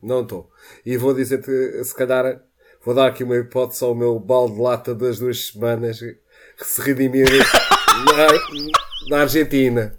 Não 0.01 0.23
estou. 0.23 0.51
E 0.87 0.97
vou 0.97 1.13
dizer-te, 1.15 1.51
se 1.85 1.95
calhar, 1.97 2.41
vou 2.85 2.95
dar 2.95 3.07
aqui 3.07 3.25
uma 3.25 3.37
hipótese 3.37 3.85
ao 3.85 3.95
meu 3.95 4.19
balde 4.19 4.55
de 4.55 4.61
lata 4.61 4.95
das 4.95 5.19
duas 5.19 5.47
semanas 5.47 6.01
que 6.01 6.65
se 6.65 6.81
redimir 6.81 7.29
na, 7.29 9.17
na 9.17 9.23
Argentina. 9.23 9.97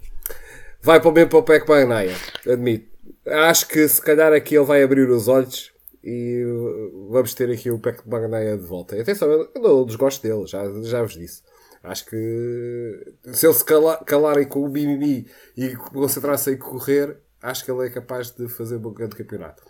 Vai 0.82 1.00
para 1.00 1.10
o 1.10 1.12
mesmo 1.12 1.30
para 1.30 1.38
o 1.38 1.42
Peck 1.42 1.66
Bagnaia, 1.66 2.16
admito. 2.46 2.88
Acho 3.26 3.68
que 3.68 3.86
se 3.86 4.00
calhar 4.00 4.32
aqui 4.32 4.56
ele 4.56 4.64
vai 4.64 4.82
abrir 4.82 5.08
os 5.08 5.28
olhos 5.28 5.72
e 6.02 6.42
uh, 6.44 7.10
vamos 7.10 7.34
ter 7.34 7.50
aqui 7.50 7.70
o 7.70 7.78
Peck 7.78 8.02
Bagnaia 8.08 8.56
de 8.56 8.64
volta. 8.64 8.96
E 8.96 9.00
atenção, 9.02 9.30
eu 9.30 9.50
não 9.56 9.84
desgosto 9.84 10.22
dele, 10.22 10.46
já, 10.46 10.62
já 10.82 11.02
vos 11.02 11.12
disse. 11.12 11.42
Acho 11.82 12.06
que 12.06 13.14
se 13.32 13.46
ele 13.46 13.54
se 13.54 13.64
cala- 13.64 14.02
calarem 14.04 14.46
com 14.46 14.62
o 14.62 14.68
mimimi 14.68 15.26
e 15.56 15.74
concentrar-se 15.76 16.50
em 16.52 16.56
correr, 16.56 17.16
acho 17.42 17.64
que 17.64 17.70
ele 17.70 17.86
é 17.86 17.90
capaz 17.90 18.30
de 18.30 18.48
fazer 18.48 18.76
um 18.76 18.92
grande 18.92 19.16
campeonato. 19.16 19.62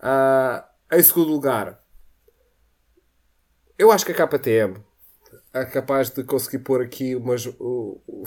Ah, 0.00 0.66
em 0.92 1.02
segundo 1.02 1.30
lugar, 1.30 1.82
eu 3.78 3.92
acho 3.92 4.04
que 4.04 4.12
a 4.12 4.26
KTM 4.26 4.76
é 5.54 5.64
capaz 5.64 6.10
de 6.10 6.24
conseguir 6.24 6.58
pôr 6.58 6.82
aqui 6.82 7.14
umas, 7.14 7.48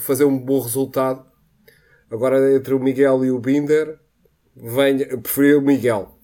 fazer 0.00 0.24
um 0.24 0.38
bom 0.38 0.60
resultado. 0.60 1.24
Agora 2.10 2.54
entre 2.54 2.74
o 2.74 2.80
Miguel 2.80 3.24
e 3.24 3.30
o 3.30 3.38
Binder, 3.38 3.98
venha, 4.56 5.04
eu 5.04 5.20
preferi 5.20 5.54
o 5.54 5.60
Miguel. 5.60 6.18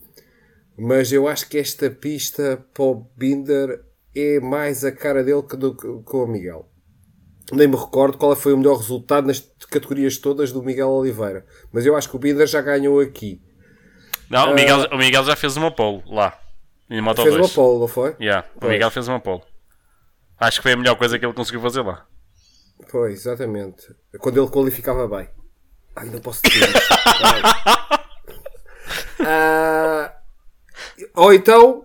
Mas 0.76 1.12
eu 1.12 1.26
acho 1.26 1.48
que 1.48 1.58
esta 1.58 1.90
pista 1.90 2.64
para 2.72 2.84
o 2.84 3.06
Binder 3.16 3.84
é 4.14 4.40
mais 4.40 4.84
a 4.84 4.92
cara 4.92 5.24
dele 5.24 5.42
que 5.42 5.56
do 5.56 5.74
que 5.74 5.86
com 6.04 6.24
o 6.24 6.26
Miguel. 6.26 6.68
Nem 7.52 7.66
me 7.66 7.76
recordo 7.76 8.18
qual 8.18 8.36
foi 8.36 8.52
o 8.52 8.58
melhor 8.58 8.76
resultado 8.76 9.26
nas 9.26 9.40
categorias 9.70 10.18
todas 10.18 10.52
do 10.52 10.62
Miguel 10.62 10.90
Oliveira. 10.90 11.46
Mas 11.72 11.86
eu 11.86 11.96
acho 11.96 12.08
que 12.08 12.16
o 12.16 12.18
Binder 12.18 12.46
já 12.46 12.60
ganhou 12.60 13.00
aqui. 13.00 13.42
Não, 14.28 14.52
o, 14.52 14.54
Miguel, 14.54 14.88
o 14.92 14.98
Miguel 14.98 15.24
já 15.24 15.34
fez 15.34 15.56
uma 15.56 15.70
pole 15.70 16.02
lá. 16.06 16.38
Ah. 16.90 17.14
Fez 17.14 17.34
2. 17.34 17.36
uma 17.36 17.48
pole, 17.54 17.80
não 17.80 17.88
foi? 17.88 18.16
Yeah, 18.20 18.46
o 18.56 18.60
Pois. 18.60 18.72
Miguel 18.72 18.90
fez 18.90 19.08
uma 19.08 19.20
pole. 19.20 19.42
Acho 20.38 20.58
que 20.58 20.62
foi 20.62 20.72
a 20.72 20.76
melhor 20.76 20.96
coisa 20.96 21.18
que 21.18 21.26
ele 21.26 21.32
conseguiu 21.34 21.60
fazer 21.60 21.82
lá. 21.82 22.06
Pois, 22.90 23.14
exatamente. 23.20 23.94
Quando 24.18 24.40
ele 24.40 24.50
qualificava 24.50 25.06
bem. 25.08 25.28
Ai, 25.96 26.06
não 26.10 26.20
posso 26.20 26.42
dizer. 26.42 26.66
Ah, 29.20 30.14
ou 31.14 31.32
então, 31.34 31.84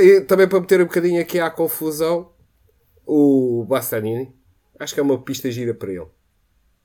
e 0.00 0.20
também 0.20 0.46
para 0.46 0.60
meter 0.60 0.80
um 0.80 0.84
bocadinho 0.84 1.20
aqui 1.20 1.40
à 1.40 1.50
confusão, 1.50 2.32
o 3.06 3.64
Bastanini. 3.66 4.32
Acho 4.78 4.94
que 4.94 5.00
é 5.00 5.02
uma 5.02 5.20
pista 5.20 5.50
gira 5.50 5.74
para 5.74 5.90
ele. 5.90 6.06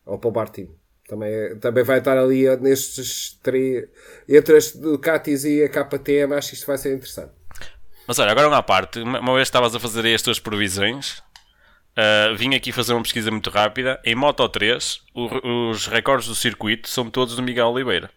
Ou 0.05 0.17
para 0.17 0.27
o 0.29 0.31
Bartino. 0.31 0.75
Também, 1.07 1.29
é- 1.31 1.55
também 1.55 1.83
vai 1.83 1.99
estar 1.99 2.17
ali 2.17 2.47
nestes 2.57 3.37
três. 3.43 3.87
Entre 4.27 4.55
as 4.57 4.71
Ducatis 4.73 5.43
e 5.43 5.63
a 5.63 5.69
KTM, 5.69 6.33
acho 6.33 6.49
que 6.49 6.55
isto 6.55 6.65
vai 6.65 6.77
ser 6.77 6.95
interessante. 6.95 7.33
Mas 8.07 8.19
olha, 8.19 8.31
agora 8.31 8.47
uma 8.47 8.63
parte. 8.63 8.99
Uma 8.99 9.33
vez 9.35 9.47
estavas 9.47 9.73
a 9.75 9.79
fazer 9.79 10.05
aí 10.05 10.13
as 10.13 10.21
tuas 10.21 10.39
previsões. 10.39 11.21
ah, 11.95 12.33
vim 12.37 12.55
aqui 12.55 12.71
fazer 12.71 12.93
uma 12.93 13.03
pesquisa 13.03 13.31
muito 13.31 13.49
rápida. 13.49 14.01
Em 14.05 14.15
Moto 14.15 14.47
3, 14.49 15.01
o- 15.15 15.69
os 15.71 15.87
recordes 15.87 16.27
do 16.27 16.35
circuito 16.35 16.89
são 16.89 17.09
todos 17.09 17.35
do 17.35 17.43
Miguel 17.43 17.67
Oliveira. 17.69 18.09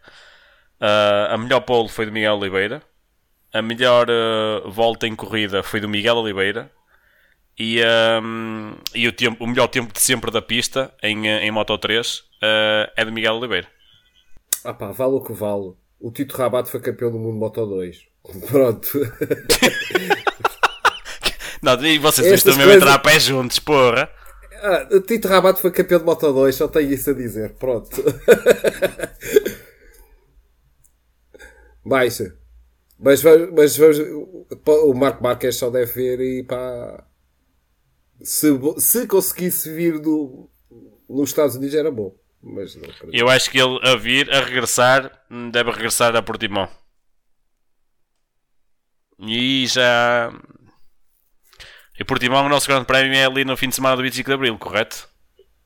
Ah, 0.81 1.29
a 1.35 1.39
melhor 1.39 1.61
pole 1.63 1.89
foi 1.89 2.07
do 2.07 2.13
Miguel 2.13 2.37
Oliveira. 2.39 2.83
A 3.53 3.63
melhor 3.63 4.09
ah, 4.11 4.63
volta 4.69 5.07
em 5.09 5.17
corrida 5.17 5.63
foi 5.63 5.81
do 5.81 5.89
Miguel 5.89 6.17
Oliveira. 6.17 6.71
E, 7.59 7.83
ahm, 7.83 8.75
e 8.95 9.09
o, 9.09 9.13
tempo, 9.13 9.45
o 9.45 9.47
melhor 9.47 9.69
tempo 9.69 9.93
de 9.93 10.01
sempre 10.01 10.31
da 10.31 10.43
pista 10.43 10.93
em, 11.03 11.27
em 11.29 11.51
Moto 11.51 11.77
3 11.79 12.25
ah, 12.43 12.93
é 12.97 13.05
do 13.05 13.13
Miguel 13.13 13.37
Oliveira. 13.37 13.69
Ah 14.65 14.75
pá, 14.75 14.93
vale 14.93 15.15
o 15.15 15.23
que 15.23 15.33
vale. 15.33 15.75
O 15.99 16.11
Tito 16.13 16.37
Rabat 16.37 16.69
foi 16.71 16.81
campeão 16.81 17.11
do 17.11 17.19
mundo 17.19 17.39
Moto 17.39 17.65
2. 17.67 18.07
Pronto. 18.49 18.89
Não, 21.63 21.85
e 21.85 21.99
vocês 21.99 22.27
Estas 22.27 22.39
estão 22.41 22.57
mesmo 22.57 22.63
a 22.71 22.75
coisas- 22.75 22.83
entrar 22.83 22.95
a 22.95 22.99
pé 22.99 23.19
juntos, 23.19 23.59
porra. 23.59 24.09
Ah, 24.63 24.89
o 24.93 25.01
Tito 25.01 25.29
Rabat 25.29 25.61
foi 25.61 25.71
campeão 25.71 25.99
de 26.01 26.05
Moto 26.07 26.33
2, 26.33 26.55
só 26.55 26.69
tenho 26.69 26.93
isso 26.93 27.11
a 27.11 27.15
dizer. 27.15 27.55
Pronto. 27.55 27.91
Baixa. 31.85 32.37
Mas, 32.99 33.21
va- 33.23 33.51
mas 33.55 33.77
vamos, 33.77 33.99
o 34.67 34.95
Marco 34.95 35.23
Marques 35.23 35.57
só 35.57 35.69
deve 35.71 35.93
ver 35.93 36.21
e 36.21 36.43
pá. 36.45 37.05
Se, 38.23 38.49
se 38.79 39.07
conseguisse 39.07 39.71
vir 39.73 39.99
do, 39.99 40.49
nos 41.09 41.29
Estados 41.31 41.57
Unidos 41.57 41.75
era 41.75 41.91
bom. 41.91 42.15
Mas 42.43 42.75
não. 42.77 42.89
Eu 43.13 43.29
acho 43.29 43.51
que 43.51 43.59
ele 43.61 43.79
a 43.83 43.95
vir, 43.97 44.33
a 44.33 44.41
regressar, 44.41 45.11
deve 45.53 45.71
regressar 45.71 46.17
a 46.17 46.23
Portimão. 46.23 46.69
E 49.21 49.67
já. 49.67 50.33
E 51.99 52.05
Portimão, 52.05 52.45
o 52.45 52.49
nosso 52.49 52.67
grande 52.69 52.85
prémio 52.85 53.15
é 53.15 53.25
ali 53.25 53.45
no 53.45 53.57
fim 53.57 53.69
de 53.69 53.75
semana 53.75 53.97
do 53.97 54.03
25 54.03 54.29
de 54.29 54.35
Abril, 54.35 54.59
correto? 54.59 55.09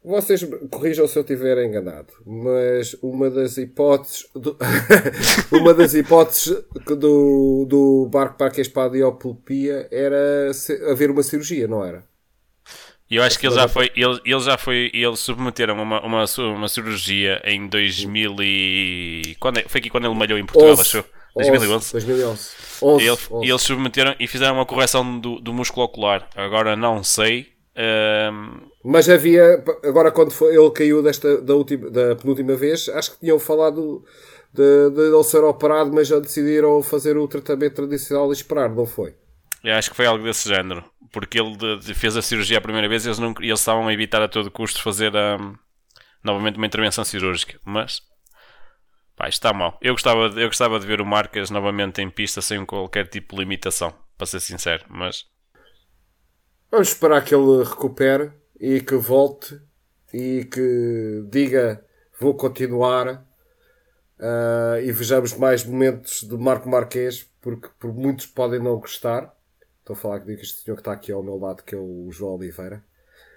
Vocês 0.03 0.43
me 0.43 0.57
corrijam 0.69 1.07
se 1.07 1.19
eu 1.19 1.23
estiver 1.23 1.63
enganado, 1.63 2.11
mas 2.25 2.95
uma 3.03 3.29
das 3.29 3.59
hipóteses 3.59 4.27
do- 4.35 4.57
uma 5.53 5.75
das 5.75 5.93
hipóteses 5.93 6.65
do, 6.87 7.67
do 7.69 8.09
barco 8.11 8.39
para 8.39 8.51
a 8.57 8.61
espadiopulpia 8.61 9.87
era 9.91 10.51
haver 10.91 11.11
uma 11.11 11.23
cirurgia, 11.23 11.69
não 11.69 11.85
era? 11.85 12.09
Eu 13.11 13.23
acho 13.25 13.39
que 13.39 13.47
ele 13.47 13.55
já 13.57 13.67
foi. 13.69 13.91
Ele, 13.97 14.21
ele 14.25 14.41
já 14.41 14.57
foi. 14.57 14.91
Eles 14.95 15.19
submeteram 15.19 15.75
uma, 15.75 16.01
uma, 16.01 16.25
uma 16.39 16.69
cirurgia 16.69 17.43
em 17.45 17.67
2000 17.67 18.37
e. 18.41 19.37
Quando 19.41 19.59
é- 19.59 19.65
foi 19.69 19.81
aqui 19.81 19.91
quando 19.91 20.07
ele 20.07 20.15
malhou 20.15 20.39
em 20.39 20.47
Portugal, 20.47 20.71
11, 20.75 20.81
achou? 20.81 21.05
2011. 21.35 21.93
2011. 21.93 22.51
11, 22.83 23.05
Ele- 23.05 23.19
11. 23.31 23.47
E 23.47 23.51
eles 23.51 23.63
submeteram 23.63 24.15
e 24.19 24.27
fizeram 24.27 24.55
uma 24.55 24.67
correção 24.67 25.19
do, 25.19 25.41
do 25.41 25.53
músculo 25.53 25.85
ocular. 25.87 26.29
Agora 26.35 26.75
não 26.77 27.03
sei. 27.05 27.49
hum, 28.33 28.61
Mas 28.85 29.09
havia, 29.09 29.63
agora 29.85 30.11
quando 30.11 30.31
foi, 30.31 30.55
ele 30.57 30.71
caiu 30.71 31.03
desta, 31.03 31.41
da, 31.41 31.55
última, 31.55 31.91
da 31.91 32.17
penúltima 32.17 32.55
vez, 32.57 32.89
acho 32.89 33.13
que 33.13 33.21
tinham 33.21 33.39
falado 33.39 34.05
de, 34.53 34.91
de 34.91 35.01
ele 35.15 35.23
ser 35.25 35.45
operado, 35.45 35.93
mas 35.93 36.09
já 36.09 36.19
decidiram 36.19 36.83
fazer 36.83 37.17
o 37.17 37.29
tratamento 37.29 37.75
tradicional 37.75 38.31
e 38.31 38.33
esperar, 38.33 38.69
não 38.71 38.87
foi? 38.87 39.15
Eu 39.63 39.75
acho 39.75 39.91
que 39.91 39.97
foi 39.97 40.07
algo 40.07 40.25
desse 40.25 40.49
género. 40.49 40.83
Porque 41.13 41.41
ele 41.41 41.57
de- 41.57 41.79
de- 41.81 41.95
fez 41.95 42.17
a 42.17 42.23
cirurgia 42.23 42.59
a 42.59 42.61
primeira 42.61 42.89
vez 42.89 43.05
e 43.05 43.09
eles, 43.09 43.19
não, 43.19 43.35
eles 43.41 43.59
estavam 43.59 43.87
a 43.89 43.93
evitar 43.93 44.23
a 44.23 44.29
todo 44.29 44.51
custo 44.51 44.81
fazer 44.83 45.13
hum, 45.15 45.55
novamente 46.23 46.57
uma 46.57 46.67
intervenção 46.67 47.05
cirúrgica. 47.05 47.59
Mas 47.65 48.01
Pá, 49.21 49.29
está 49.29 49.53
mal. 49.53 49.77
Eu 49.83 49.93
gostava, 49.93 50.29
eu 50.41 50.49
gostava 50.49 50.81
de 50.81 50.87
ver 50.87 50.99
o 50.99 51.05
Marcas 51.05 51.51
novamente 51.51 52.01
em 52.01 52.09
pista 52.09 52.41
sem 52.41 52.65
qualquer 52.65 53.07
tipo 53.07 53.35
de 53.35 53.43
limitação, 53.43 53.93
para 54.17 54.27
ser 54.27 54.41
sincero, 54.41 54.87
mas 54.89 55.27
Vamos 56.71 56.89
esperar 56.89 57.23
que 57.23 57.35
ele 57.35 57.63
recupere 57.63 58.33
e 58.59 58.81
que 58.81 58.95
volte 58.95 59.61
e 60.15 60.47
que 60.47 61.23
diga 61.29 61.85
vou 62.19 62.35
continuar 62.35 63.27
uh, 64.19 64.81
e 64.83 64.91
vejamos 64.91 65.35
mais 65.35 65.67
momentos 65.67 66.23
do 66.23 66.39
Marco 66.39 66.71
Marquês, 66.71 67.23
porque 67.43 67.69
por 67.79 67.93
muitos 67.93 68.25
podem 68.25 68.59
não 68.59 68.79
gostar. 68.79 69.37
Estou 69.81 69.93
a 69.97 69.99
falar 69.99 70.21
que 70.21 70.33
este 70.33 70.63
senhor 70.63 70.77
que 70.77 70.81
está 70.81 70.93
aqui 70.93 71.13
ao 71.13 71.23
meu 71.23 71.37
lado, 71.37 71.63
que 71.63 71.75
é 71.75 71.79
o 71.79 72.11
João 72.11 72.37
Oliveira. 72.37 72.83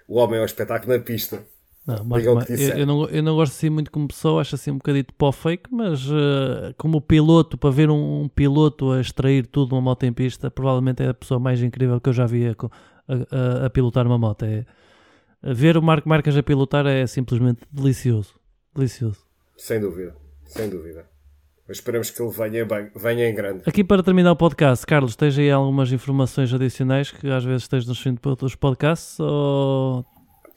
O 0.08 0.16
homem 0.16 0.38
é 0.38 0.42
um 0.42 0.46
espetáculo 0.46 0.96
na 0.96 1.04
pista. 1.04 1.44
Não, 1.86 2.02
Marco, 2.02 2.26
eu, 2.50 2.78
eu, 2.78 2.86
não, 2.86 3.06
eu 3.08 3.22
não 3.22 3.34
gosto 3.34 3.52
assim 3.52 3.68
muito 3.68 3.90
como 3.90 4.08
pessoa, 4.08 4.40
acho 4.40 4.54
assim 4.54 4.70
um 4.70 4.78
bocadito 4.78 5.12
pó 5.12 5.30
fake, 5.30 5.68
mas 5.70 6.08
uh, 6.08 6.74
como 6.78 6.98
piloto, 6.98 7.58
para 7.58 7.68
ver 7.68 7.90
um, 7.90 8.22
um, 8.22 8.28
piloto 8.28 8.90
a 8.92 9.02
extrair 9.02 9.46
tudo 9.46 9.74
uma 9.74 9.82
moto 9.82 10.04
em 10.04 10.12
pista, 10.12 10.50
provavelmente 10.50 11.02
é 11.02 11.08
a 11.08 11.14
pessoa 11.14 11.38
mais 11.38 11.62
incrível 11.62 12.00
que 12.00 12.08
eu 12.08 12.14
já 12.14 12.24
vi 12.24 12.48
a, 12.48 12.54
a, 13.06 13.66
a 13.66 13.70
pilotar 13.70 14.06
uma 14.06 14.16
moto. 14.16 14.46
É, 14.46 14.64
ver 15.42 15.76
o 15.76 15.82
Marco 15.82 16.08
Marques 16.08 16.34
a 16.38 16.42
pilotar 16.42 16.86
é 16.86 17.06
simplesmente 17.06 17.60
delicioso. 17.70 18.34
Delicioso. 18.74 19.18
Sem 19.58 19.78
dúvida, 19.78 20.16
sem 20.46 20.70
dúvida. 20.70 21.04
Mas 21.68 21.78
esperamos 21.78 22.10
que 22.10 22.22
ele 22.22 22.30
venha, 22.30 22.64
bem, 22.64 22.90
venha 22.96 23.28
em 23.28 23.34
grande. 23.34 23.62
Aqui 23.66 23.84
para 23.84 24.02
terminar 24.02 24.32
o 24.32 24.36
podcast, 24.36 24.86
Carlos, 24.86 25.16
tens 25.16 25.38
aí 25.38 25.50
algumas 25.50 25.92
informações 25.92 26.52
adicionais 26.52 27.10
que 27.10 27.28
às 27.28 27.44
vezes 27.44 27.68
tens 27.68 27.86
nos 27.86 27.98
de 27.98 28.18
outros 28.24 28.54
podcasts 28.54 29.20
ou 29.20 30.04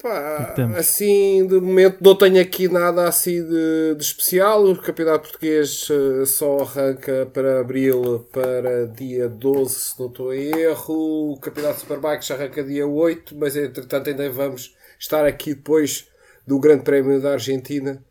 Pá, 0.01 0.53
assim, 0.77 1.47
de 1.47 1.59
momento 1.59 1.97
não 2.01 2.15
tenho 2.15 2.39
aqui 2.39 2.67
nada 2.67 3.07
assim 3.07 3.43
de, 3.43 3.95
de 3.95 4.03
especial. 4.03 4.63
O 4.63 4.79
campeonato 4.79 5.29
português 5.29 5.89
uh, 5.89 6.25
só 6.25 6.59
arranca 6.59 7.25
para 7.33 7.59
abril, 7.59 8.19
para 8.31 8.85
dia 8.85 9.27
12, 9.27 9.73
se 9.73 9.99
não 9.99 10.07
estou 10.07 10.33
em 10.33 10.51
erro. 10.55 11.33
O 11.33 11.39
campeonato 11.39 11.79
Superbike 11.79 12.25
já 12.25 12.35
arranca 12.35 12.63
dia 12.63 12.85
8, 12.85 13.35
mas 13.35 13.55
entretanto 13.55 14.09
ainda 14.09 14.29
vamos 14.29 14.75
estar 14.99 15.25
aqui 15.25 15.55
depois 15.55 16.07
do 16.45 16.59
Grande 16.59 16.83
Prémio 16.83 17.19
da 17.19 17.33
Argentina 17.33 18.03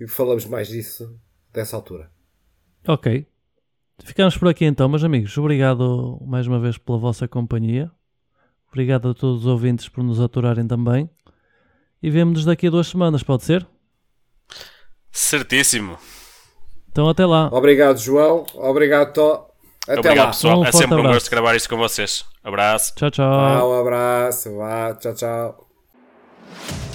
e 0.00 0.08
falamos 0.08 0.46
mais 0.46 0.68
disso 0.68 1.14
dessa 1.52 1.76
altura. 1.76 2.10
Ok. 2.88 3.26
Ficamos 4.02 4.36
por 4.36 4.48
aqui 4.48 4.64
então, 4.64 4.88
meus 4.88 5.04
amigos. 5.04 5.36
Obrigado 5.36 6.18
mais 6.26 6.46
uma 6.46 6.58
vez 6.58 6.78
pela 6.78 6.98
vossa 6.98 7.28
companhia. 7.28 7.90
Obrigado 8.68 9.10
a 9.10 9.14
todos 9.14 9.42
os 9.42 9.46
ouvintes 9.46 9.88
por 9.90 10.02
nos 10.02 10.20
aturarem 10.20 10.66
também 10.66 11.08
e 12.04 12.10
vemo-nos 12.10 12.44
daqui 12.44 12.66
a 12.66 12.70
duas 12.70 12.86
semanas, 12.86 13.22
pode 13.22 13.44
ser? 13.44 13.66
Certíssimo. 15.10 15.96
Então 16.92 17.08
até 17.08 17.24
lá. 17.24 17.48
Obrigado, 17.50 17.96
João. 17.98 18.44
Obrigado, 18.54 19.14
Tó. 19.14 19.48
Até 19.88 20.00
Obrigado, 20.00 20.26
lá. 20.26 20.32
pessoal. 20.32 20.60
Um 20.60 20.64
é 20.66 20.72
sempre 20.72 20.84
abraço. 20.96 21.08
um 21.08 21.12
gosto 21.14 21.30
gravar 21.30 21.56
isto 21.56 21.68
com 21.70 21.78
vocês. 21.78 22.26
Abraço. 22.42 22.94
Tchau, 22.94 23.10
tchau. 23.10 23.24
Ah, 23.24 23.66
um 23.66 23.80
abraço. 23.80 24.54
Vá. 24.54 24.94
Tchau, 24.96 25.14
tchau. 25.14 26.93